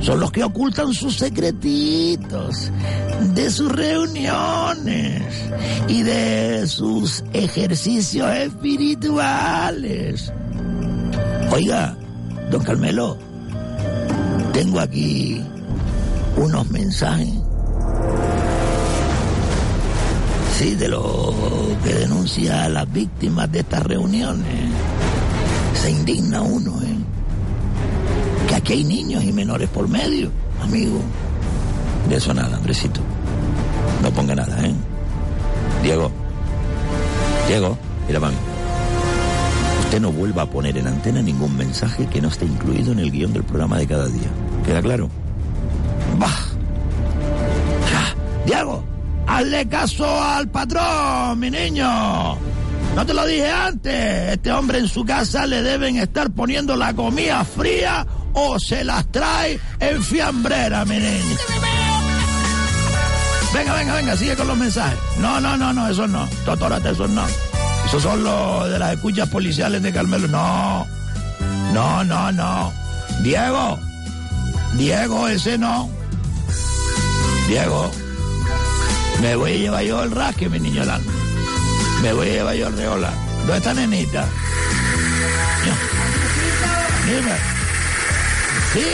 [0.00, 2.72] son los que ocultan sus secretitos
[3.34, 5.22] de sus reuniones
[5.88, 10.32] y de sus ejercicios espirituales.
[11.52, 11.94] Oiga,
[12.50, 13.25] don Carmelo,
[14.56, 15.38] tengo aquí
[16.38, 17.28] unos mensajes.
[20.56, 21.34] Sí, de lo
[21.84, 24.70] que denuncia a las víctimas de estas reuniones.
[25.74, 26.96] Se indigna uno, ¿eh?
[28.48, 30.30] Que aquí hay niños y menores por medio,
[30.62, 31.00] amigo.
[32.08, 33.02] De eso nada, Andresito.
[34.02, 34.72] No ponga nada, ¿eh?
[35.82, 36.10] Diego.
[37.46, 37.76] Diego,
[38.06, 38.36] mira mami.
[39.80, 43.10] Usted no vuelva a poner en antena ningún mensaje que no esté incluido en el
[43.10, 44.30] guion del programa de cada día.
[44.64, 45.10] ¿Queda claro?
[46.18, 46.56] ¡Bah!
[48.46, 48.84] Diego,
[49.26, 52.38] hazle caso al patrón, mi niño.
[52.94, 54.32] No te lo dije antes.
[54.34, 59.10] Este hombre en su casa le deben estar poniendo la comida fría o se las
[59.10, 61.36] trae en fiambrera, mi niño.
[63.52, 64.98] Venga, venga, venga, sigue con los mensajes.
[65.18, 66.28] No, no, no, no, eso no.
[66.44, 67.24] Totórate, eso no.
[67.84, 70.28] Esos son los de las escuchas policiales de Carmelo.
[70.28, 70.86] No,
[71.72, 72.72] no, no, no.
[73.22, 73.78] Diego,
[74.76, 75.90] Diego, ese no.
[77.48, 77.90] Diego,
[79.22, 81.10] me voy a llevar yo el rasque, mi niño Lando.
[82.02, 83.10] Me voy a llevar yo el reola.
[83.38, 84.26] ¿Dónde está nenita?
[87.06, 87.36] Dime.
[88.72, 88.86] Sí.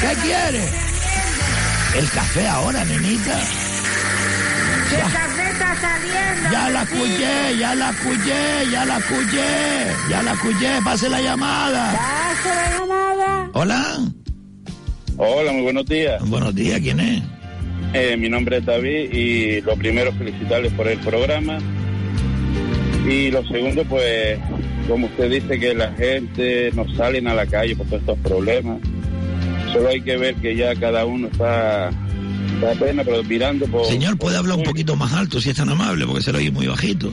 [0.00, 0.68] ¿Qué quiere?
[1.96, 3.38] El café ahora, nenita.
[4.90, 6.50] ¿Qué café está saliendo?
[6.50, 11.92] Ya la escuché, ya la escuché, ya la escuché, ya la escuché, pase la llamada.
[11.92, 13.50] Pase la llamada.
[13.54, 14.21] Hola.
[15.24, 16.20] Hola, muy buenos días.
[16.28, 17.22] Buenos días, ¿quién es?
[17.94, 21.58] Eh, mi nombre es David y lo primero felicitarles por el programa.
[23.08, 24.36] Y lo segundo, pues,
[24.88, 28.80] como usted dice, que la gente no salen a la calle por todos estos problemas.
[29.72, 31.92] Solo hay que ver que ya cada uno está,
[32.60, 33.86] da pena, pero mirando por...
[33.86, 36.04] Señor, ¿puede hablar un poquito más alto si es tan amable?
[36.04, 37.12] Porque se lo oye muy bajito.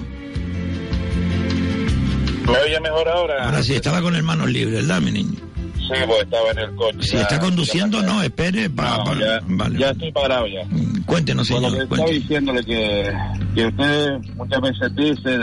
[2.47, 3.45] ¿Me oye mejor ahora?
[3.45, 5.48] Ahora sí, estaba con hermanos libres, ¿verdad, mi niño?
[5.93, 6.97] Estaba en el coche.
[7.01, 8.69] Si ya- está conduciendo, no, espere.
[8.69, 9.79] Pa, No, pa- ya, vale.
[9.79, 10.61] ya estoy parado ya.
[11.05, 11.87] Cuéntenos, Bueno, señor.
[11.87, 13.13] que estaba diciéndole que,
[13.55, 15.39] que usted muchas veces dice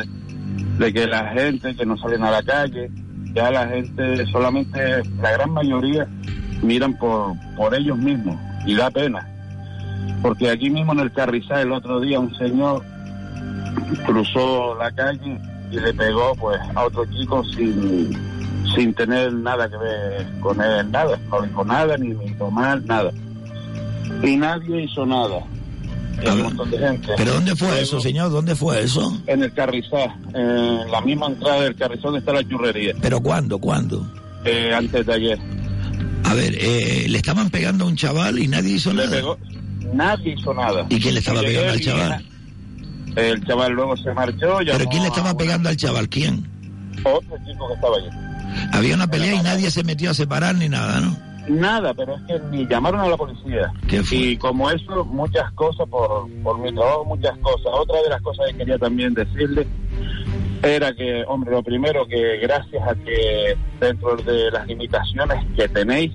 [0.79, 2.91] de que la gente que no salen a la calle,
[3.35, 6.07] ya la gente solamente, la gran mayoría,
[6.63, 8.37] miran por, por ellos mismos
[8.67, 9.27] y da pena.
[10.23, 12.83] Porque aquí mismo en el Carrizal el otro día un señor
[14.05, 15.39] cruzó la calle
[15.71, 18.11] y le pegó pues a otro chico sin,
[18.75, 22.85] sin tener nada que ver con él, nada, no dijo nada, ni me hizo mal,
[22.87, 23.11] nada.
[24.23, 25.41] Y nadie hizo nada.
[26.23, 27.13] Y un montón de gente.
[27.17, 28.31] ¿Pero dónde fue Luego, eso, señor?
[28.31, 29.21] ¿Dónde fue eso?
[29.27, 33.59] En el Carrizal, en la misma entrada del Carrizal donde está la churrería, ¿Pero cuándo?
[33.59, 34.11] ¿Cuándo?
[34.45, 35.39] eh, antes de ayer.
[36.25, 39.17] A ver, eh, le estaban pegando a un chaval y nadie hizo Le nada.
[39.17, 39.39] pegó,
[39.93, 40.87] nadie hizo nada.
[40.89, 42.25] ¿Y quién le estaba pegando al chaval?
[43.17, 44.59] El chaval luego se marchó.
[44.65, 46.09] ¿Pero quién le estaba pegando al chaval?
[46.09, 46.47] ¿Quién?
[47.05, 48.09] Otro chico que estaba allí.
[48.73, 51.17] Había una pelea y nadie se metió a separar ni nada, ¿no?
[51.49, 53.73] Nada, pero es que ni llamaron a la policía.
[54.11, 57.67] Y como eso, muchas cosas por, por mi trabajo, muchas cosas.
[57.73, 59.67] Otra de las cosas que quería también decirle
[60.63, 66.13] era que, hombre, lo primero que gracias a que dentro de las limitaciones que tenéis,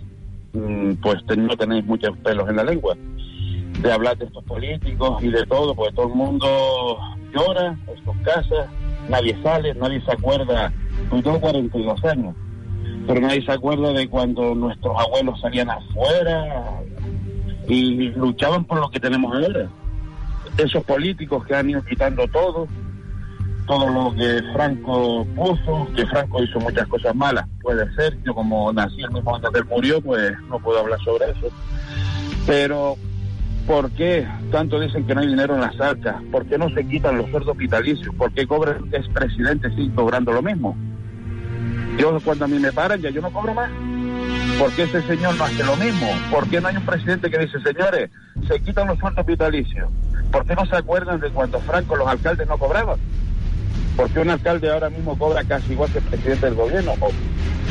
[0.53, 2.95] mm, pues no tenéis muchos pelos en la lengua.
[3.79, 6.97] De hablar de estos políticos y de todo, porque todo el mundo
[7.33, 8.67] llora en sus casas,
[9.09, 10.73] nadie sale, nadie se acuerda.
[11.09, 12.35] Yo tengo 42 años
[13.07, 16.81] pero nadie se acuerda de cuando nuestros abuelos salían afuera
[17.67, 19.69] y luchaban por lo que tenemos ahora.
[20.57, 22.67] Esos políticos que han ido quitando todo,
[23.67, 28.71] todo lo que Franco puso, que Franco hizo muchas cosas malas, puede ser, yo como
[28.73, 31.49] nací el mismo año que él murió, pues no puedo hablar sobre eso.
[32.45, 32.95] Pero,
[33.65, 36.15] ¿por qué tanto dicen que no hay dinero en las arcas?
[36.31, 38.13] ¿Por qué no se quitan los sueldos vitalicios?
[38.15, 40.75] ¿Por qué cobra el expresidente sigue cobrando lo mismo?
[41.97, 43.69] Yo cuando a mí me paran ya yo no cobro más.
[44.57, 46.07] ¿Por qué ese señor no hace lo mismo?
[46.29, 48.09] ¿Por qué no hay un presidente que dice, señores,
[48.47, 49.89] se quitan los sueldos vitalicios?
[50.31, 52.97] ¿Por qué no se acuerdan de cuando Franco los alcaldes no cobraban?
[53.95, 56.93] ¿Por qué un alcalde ahora mismo cobra casi igual que el presidente del gobierno?
[56.99, 57.09] O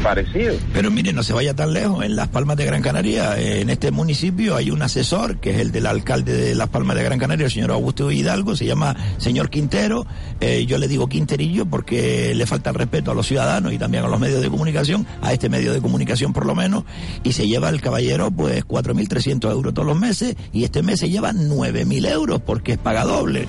[0.03, 0.55] parecido.
[0.73, 2.05] Pero mire, no se vaya tan lejos.
[2.05, 5.59] En Las Palmas de Gran Canaria, eh, en este municipio, hay un asesor, que es
[5.59, 8.97] el del alcalde de Las Palmas de Gran Canaria, el señor Augusto Hidalgo, se llama
[9.19, 10.07] señor Quintero.
[10.41, 14.09] Eh, yo le digo Quinterillo porque le falta respeto a los ciudadanos y también a
[14.09, 16.85] los medios de comunicación, a este medio de comunicación por lo menos,
[17.23, 21.11] y se lleva el caballero pues 4.300 euros todos los meses y este mes se
[21.11, 23.47] lleva 9.000 euros porque es paga doble.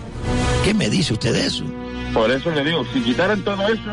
[0.65, 1.65] ¿Qué me dice usted de eso?
[2.13, 3.91] Por eso le digo, si quitaran todo eso,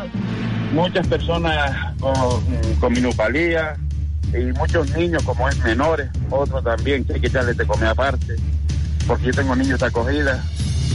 [0.73, 2.13] muchas personas con,
[2.79, 3.75] con minusvalía
[4.33, 8.35] y muchos niños como es menores, otros también que hay que echarle de comer aparte,
[9.07, 10.43] porque yo tengo niños de acogida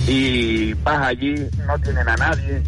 [0.07, 1.35] y vas allí,
[1.67, 2.63] no tienen a nadie.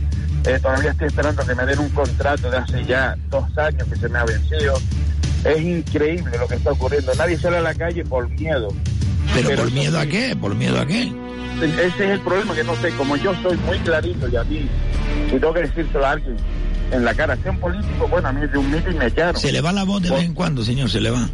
[0.45, 3.97] Eh, todavía estoy esperando que me den un contrato de hace ya dos años que
[3.97, 4.75] se me ha vencido.
[5.45, 7.13] Es increíble lo que está ocurriendo.
[7.15, 8.69] Nadie sale a la calle por miedo.
[9.35, 10.37] ¿Pero, Pero por miedo a qué?
[10.41, 11.13] ¿Por miedo a qué?
[11.63, 14.69] Ese es el problema que no sé, como yo soy muy clarito y a mí,
[15.31, 16.37] si tengo que decírselo a alguien
[16.93, 19.41] en la cara, sea un político, bueno, a mí de un meeting me echaron.
[19.41, 21.29] Se le va la voz de vez en cuando, señor, se le va.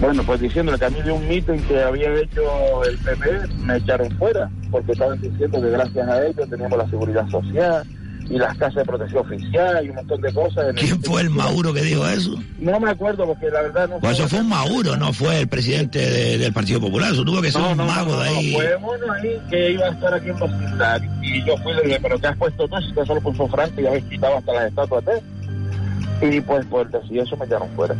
[0.00, 3.76] Bueno, pues diciéndole que a mí de un meeting que había hecho el PP me
[3.76, 7.86] echaron fuera, porque estaban diciendo que gracias a ellos teníamos la seguridad social
[8.28, 10.68] y las casas de protección oficial y un montón de cosas.
[10.70, 12.34] en ¿Quién fue el Mauro que dijo eso?
[12.58, 15.48] No me acuerdo porque la verdad no Pues eso fue un Mauro, no fue el
[15.48, 17.12] presidente de- del Partido Popular.
[17.12, 18.52] Eso tuvo que ser No, un no, mago no, de no, ahí.
[18.54, 21.82] fue uno ahí que iba a estar aquí en Bocindad y yo fui y le
[21.82, 22.76] dije, pero ¿qué has puesto tú?
[22.80, 26.36] Si usted solo puso Franco y habéis quitado hasta las estatuas de él.
[26.36, 27.94] Y pues por decir eso me echaron fuera.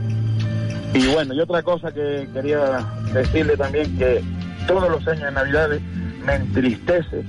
[0.95, 4.23] Y bueno, y otra cosa que quería decirle también que
[4.67, 5.83] todos los años de Navidades
[6.25, 7.23] me entristece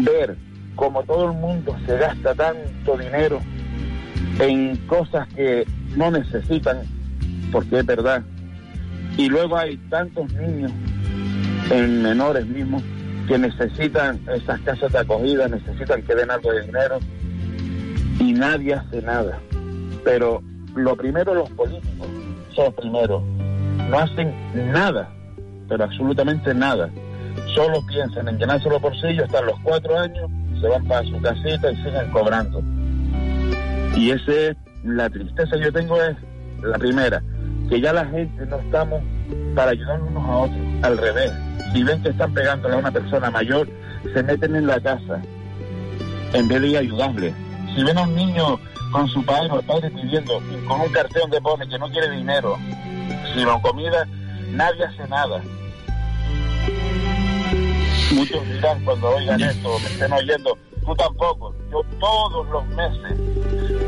[0.00, 0.34] ver
[0.76, 3.40] como todo el mundo se gasta tanto dinero
[4.38, 5.66] en cosas que
[5.96, 6.78] no necesitan,
[7.50, 8.22] porque es verdad.
[9.16, 10.72] Y luego hay tantos niños,
[11.70, 12.82] en menores mismos,
[13.28, 16.98] que necesitan esas casas de acogida, necesitan que den algo de dinero,
[18.18, 19.38] y nadie hace nada.
[20.04, 20.42] Pero
[20.74, 22.08] lo primero los políticos
[22.54, 23.22] son los primeros.
[23.90, 24.34] No hacen
[24.72, 25.10] nada,
[25.68, 26.90] pero absolutamente nada.
[27.54, 30.30] Solo piensan en llenarse los bolsillos, están los cuatro años,
[30.62, 32.62] se van para su casita y siguen cobrando.
[33.96, 36.16] Y esa es la tristeza que yo tengo es
[36.62, 37.22] la primera,
[37.68, 39.02] que ya la gente no estamos
[39.54, 41.32] para ayudar unos a otros, al revés.
[41.72, 43.68] Si ven que están pegándole a una persona mayor,
[44.14, 45.20] se meten en la casa
[46.32, 47.34] en vez de ayudarle.
[47.74, 48.58] Si ven a un niño
[48.92, 52.10] con su padre o el padre pidiendo, con un cartel donde pone que no quiere
[52.10, 52.56] dinero,
[53.34, 54.06] sino comida,
[54.52, 55.42] nadie hace nada.
[58.14, 61.54] Muchos dirán cuando oigan esto, me estén oyendo, tú tampoco.
[61.70, 63.18] Yo todos los meses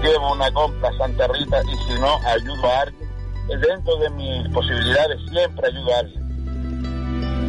[0.02, 3.10] llevo una compra a Santa Rita y si no, ayudo a alguien.
[3.48, 6.24] Dentro de mis posibilidades siempre ayudo a alguien.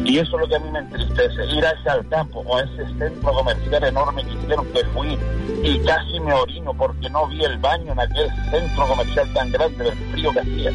[0.06, 2.56] Y eso es lo que a mí me entristece, ir a ese al campo o
[2.56, 5.18] a ese centro comercial enorme que hicieron que fui
[5.64, 9.82] y casi me orino porque no vi el baño en aquel centro comercial tan grande
[9.82, 10.70] del frío que hacía.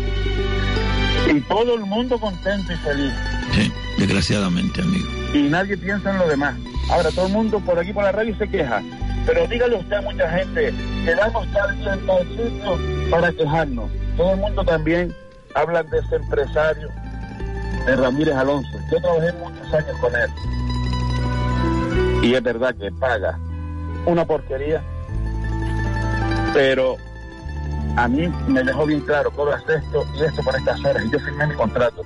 [1.34, 3.14] Y todo el mundo contento y feliz.
[3.54, 5.08] Sí, desgraciadamente, amigo.
[5.34, 6.56] Y nadie piensa en lo demás.
[6.90, 8.82] Ahora todo el mundo por aquí por la radio se queja.
[9.26, 10.74] Pero dígale usted a mucha gente
[11.06, 13.90] que damos tal día en tal sitio para quejarnos.
[14.18, 15.16] Todo el mundo también
[15.56, 16.90] habla de ese empresario,
[17.86, 18.70] de Ramírez Alonso.
[18.92, 20.30] Yo trabajé muchos años con él.
[22.24, 23.40] Y es verdad que paga
[24.06, 24.82] una porquería,
[26.54, 26.98] pero
[27.96, 31.20] a mí me dejó bien claro, cobras esto y esto por estas horas, y yo
[31.20, 32.04] firmé mi contrato.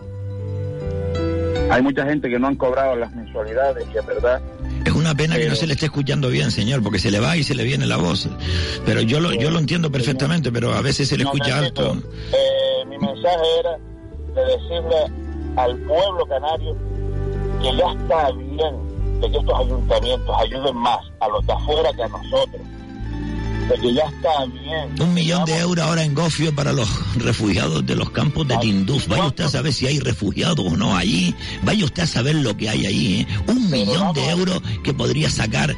[1.69, 4.41] Hay mucha gente que no han cobrado las mensualidades y es verdad.
[4.85, 7.35] Es una pena que no se le esté escuchando bien, señor, porque se le va
[7.37, 8.29] y se le viene la voz.
[8.85, 11.97] Pero yo lo, yo lo entiendo perfectamente, pero a veces se le escucha alto.
[12.33, 13.77] Eh, mi mensaje era
[14.35, 14.95] de decirle
[15.55, 16.77] al pueblo canario
[17.61, 22.03] que ya está bien de que estos ayuntamientos ayuden más a los de afuera que
[22.03, 22.61] a nosotros.
[23.69, 25.01] De que ya está bien.
[25.01, 29.07] Un millón de euros ahora en Gofio para los refugiados de los campos de Tinduf.
[29.07, 31.33] Vaya usted a saber si hay refugiados o no allí.
[31.63, 33.21] Vaya usted a saber lo que hay allí.
[33.21, 33.27] ¿eh?
[33.47, 35.75] Un millón de euros que podría sacar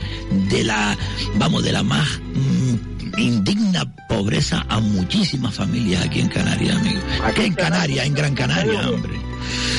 [0.50, 0.98] de la,
[1.36, 7.00] vamos, de la más mm, indigna pobreza a muchísimas familias aquí en Canarias, amigo.
[7.24, 9.14] Aquí en Canarias, en Gran Canaria, hombre.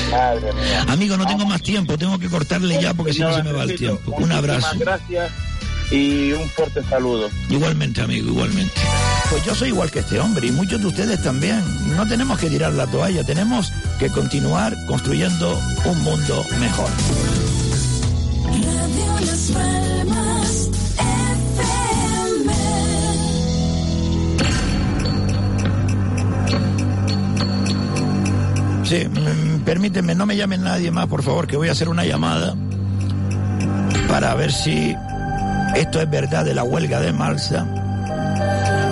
[0.09, 0.85] Madre mía.
[0.87, 3.63] Amigo, no tengo más tiempo, tengo que cortarle ya porque si no se me va
[3.63, 4.15] el tiempo.
[4.17, 4.75] Un abrazo.
[4.79, 5.31] Gracias
[5.91, 7.29] y un fuerte saludo.
[7.49, 8.73] Igualmente, amigo, igualmente.
[9.29, 11.61] Pues yo soy igual que este hombre y muchos de ustedes también.
[11.95, 16.89] No tenemos que tirar la toalla, tenemos que continuar construyendo un mundo mejor.
[18.45, 22.53] Radio Las Palmas FM.
[28.83, 32.05] Sí, mm, permíteme, no me llamen nadie más, por favor, que voy a hacer una
[32.05, 32.55] llamada
[34.07, 34.95] para ver si
[35.75, 37.65] esto es verdad de la huelga de Marsa.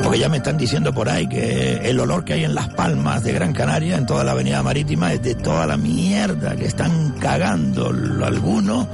[0.03, 3.23] Porque ya me están diciendo por ahí que el olor que hay en las palmas
[3.23, 7.11] de Gran Canaria, en toda la avenida marítima, es de toda la mierda que están
[7.19, 7.89] cagando
[8.23, 8.87] algunos,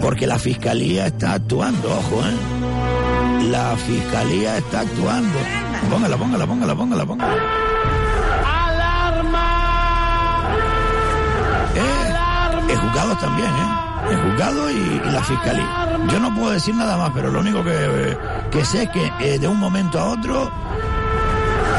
[0.00, 3.50] porque la fiscalía está actuando, ojo, ¿eh?
[3.50, 5.38] La fiscalía está actuando.
[5.90, 7.34] Póngala, póngala, póngala, póngala, póngala.
[11.74, 13.83] Eh, el juzgado también, ¿eh?
[14.10, 15.98] El juzgado y, la fiscalía.
[16.10, 18.16] Yo no puedo decir nada más, pero lo único que,
[18.50, 20.50] que sé es que eh, de un momento a otro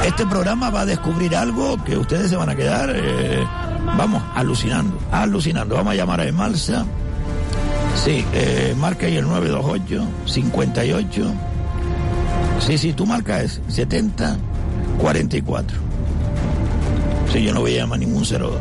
[0.06, 3.44] este programa va a descubrir algo que ustedes se van a quedar, eh,
[3.98, 5.76] vamos, alucinando, alucinando.
[5.76, 6.86] Vamos a llamar a Emalsa.
[8.04, 11.34] Sí, eh, marca ahí el 928 58.
[12.60, 14.38] Sí, sí, tu marca es 70
[15.00, 15.78] 44.
[17.32, 18.52] Sí, yo no voy a llamar ningún 02.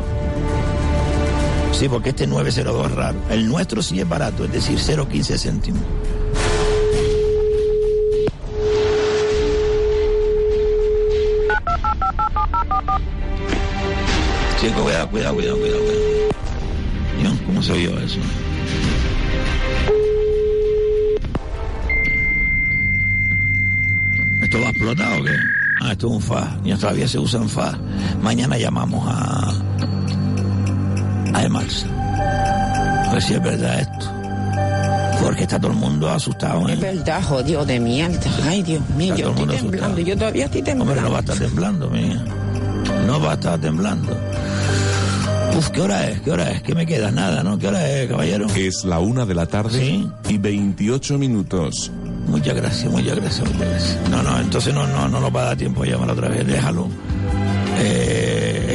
[1.77, 3.17] Sí, porque este 902 es raro.
[3.29, 5.81] El nuestro sí es barato, es decir, 0,15 céntimos.
[14.57, 15.79] Chico, cuidado, cuidado, cuidado, cuidado.
[17.19, 18.19] Dios, ¿cómo se oyó eso?
[24.41, 25.35] ¿Esto va a explotar o qué?
[25.81, 26.57] Ah, esto es un fa.
[26.63, 27.77] Ya todavía se usan fa.
[28.21, 29.64] Mañana llamamos a.
[31.45, 31.87] a Emalsa.
[33.09, 34.11] A ver si es verdad esto.
[35.21, 36.67] Porque está todo el mundo asustado.
[36.69, 36.73] ¿eh?
[36.73, 38.19] Es verdad, jodido de mierda.
[38.47, 39.85] Ay, Dios mío, Está yo todo el estoy mundo temblando.
[39.85, 39.99] asustado.
[40.07, 40.91] Yo todavía estoy temblando.
[40.91, 42.25] Hombre, no va a estar temblando, mía.
[43.07, 44.17] No va a estar temblando.
[45.57, 46.19] Uf, ¿qué hora es?
[46.21, 46.61] ¿Qué hora es?
[46.63, 47.11] ¿Qué me queda?
[47.11, 47.57] Nada, ¿no?
[47.57, 48.47] ¿Qué hora es, caballero?
[48.55, 51.91] Es la una de la tarde y 28 minutos.
[52.27, 53.97] Muchas gracias, muchas gracias, muchas gracias.
[54.11, 56.45] No, no, entonces no, no, no nos va a dar tiempo de llamar otra vez,
[56.45, 56.89] déjalo.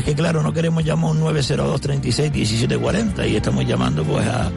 [0.01, 4.03] Es que claro, no queremos llamar a un 902 36 17 40 y estamos llamando
[4.03, 4.51] pues a,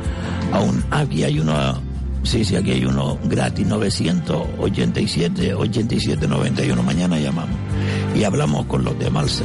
[0.54, 0.82] a un...
[0.90, 1.82] Aquí hay uno...
[2.24, 6.82] Sí, sí, aquí hay uno gratis, 987 87 91.
[6.82, 7.58] Mañana llamamos
[8.16, 9.44] y hablamos con los de Malsa.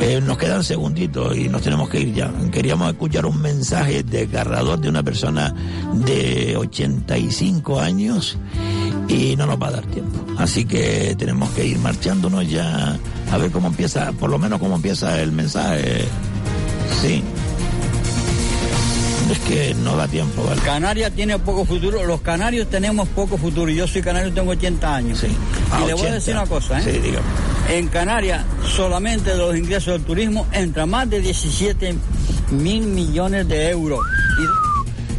[0.00, 2.32] Eh, nos quedan segunditos y nos tenemos que ir ya.
[2.50, 5.54] Queríamos escuchar un mensaje desgarrador de una persona
[5.94, 8.36] de 85 años
[9.06, 10.26] y no nos va a dar tiempo.
[10.38, 12.98] Así que tenemos que ir marchándonos ya
[13.30, 16.04] a ver cómo empieza, por lo menos cómo empieza el mensaje.
[17.02, 17.22] Sí.
[19.30, 20.60] Es que no da tiempo, ¿vale?
[20.62, 23.70] Canarias tiene poco futuro, los canarios tenemos poco futuro.
[23.72, 25.18] Yo soy canario, tengo 80 años.
[25.18, 25.26] Sí.
[25.26, 26.14] Y A le voy a 80.
[26.14, 26.82] decir una cosa, ¿eh?
[26.84, 27.26] Sí, dígame.
[27.68, 28.44] En Canarias,
[28.76, 31.96] solamente de los ingresos del turismo entra más de 17
[32.52, 33.98] mil millones de euros.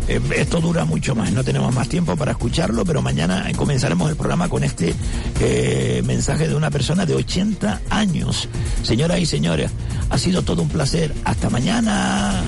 [0.08, 4.16] Eh, esto dura mucho más, no tenemos más tiempo para escucharlo, pero mañana comenzaremos el
[4.16, 4.94] programa con este
[5.40, 8.48] eh, mensaje de una persona de 80 años.
[8.84, 9.72] Señoras y señores,
[10.10, 11.14] ha sido todo un placer.
[11.26, 12.44] Hasta mañana.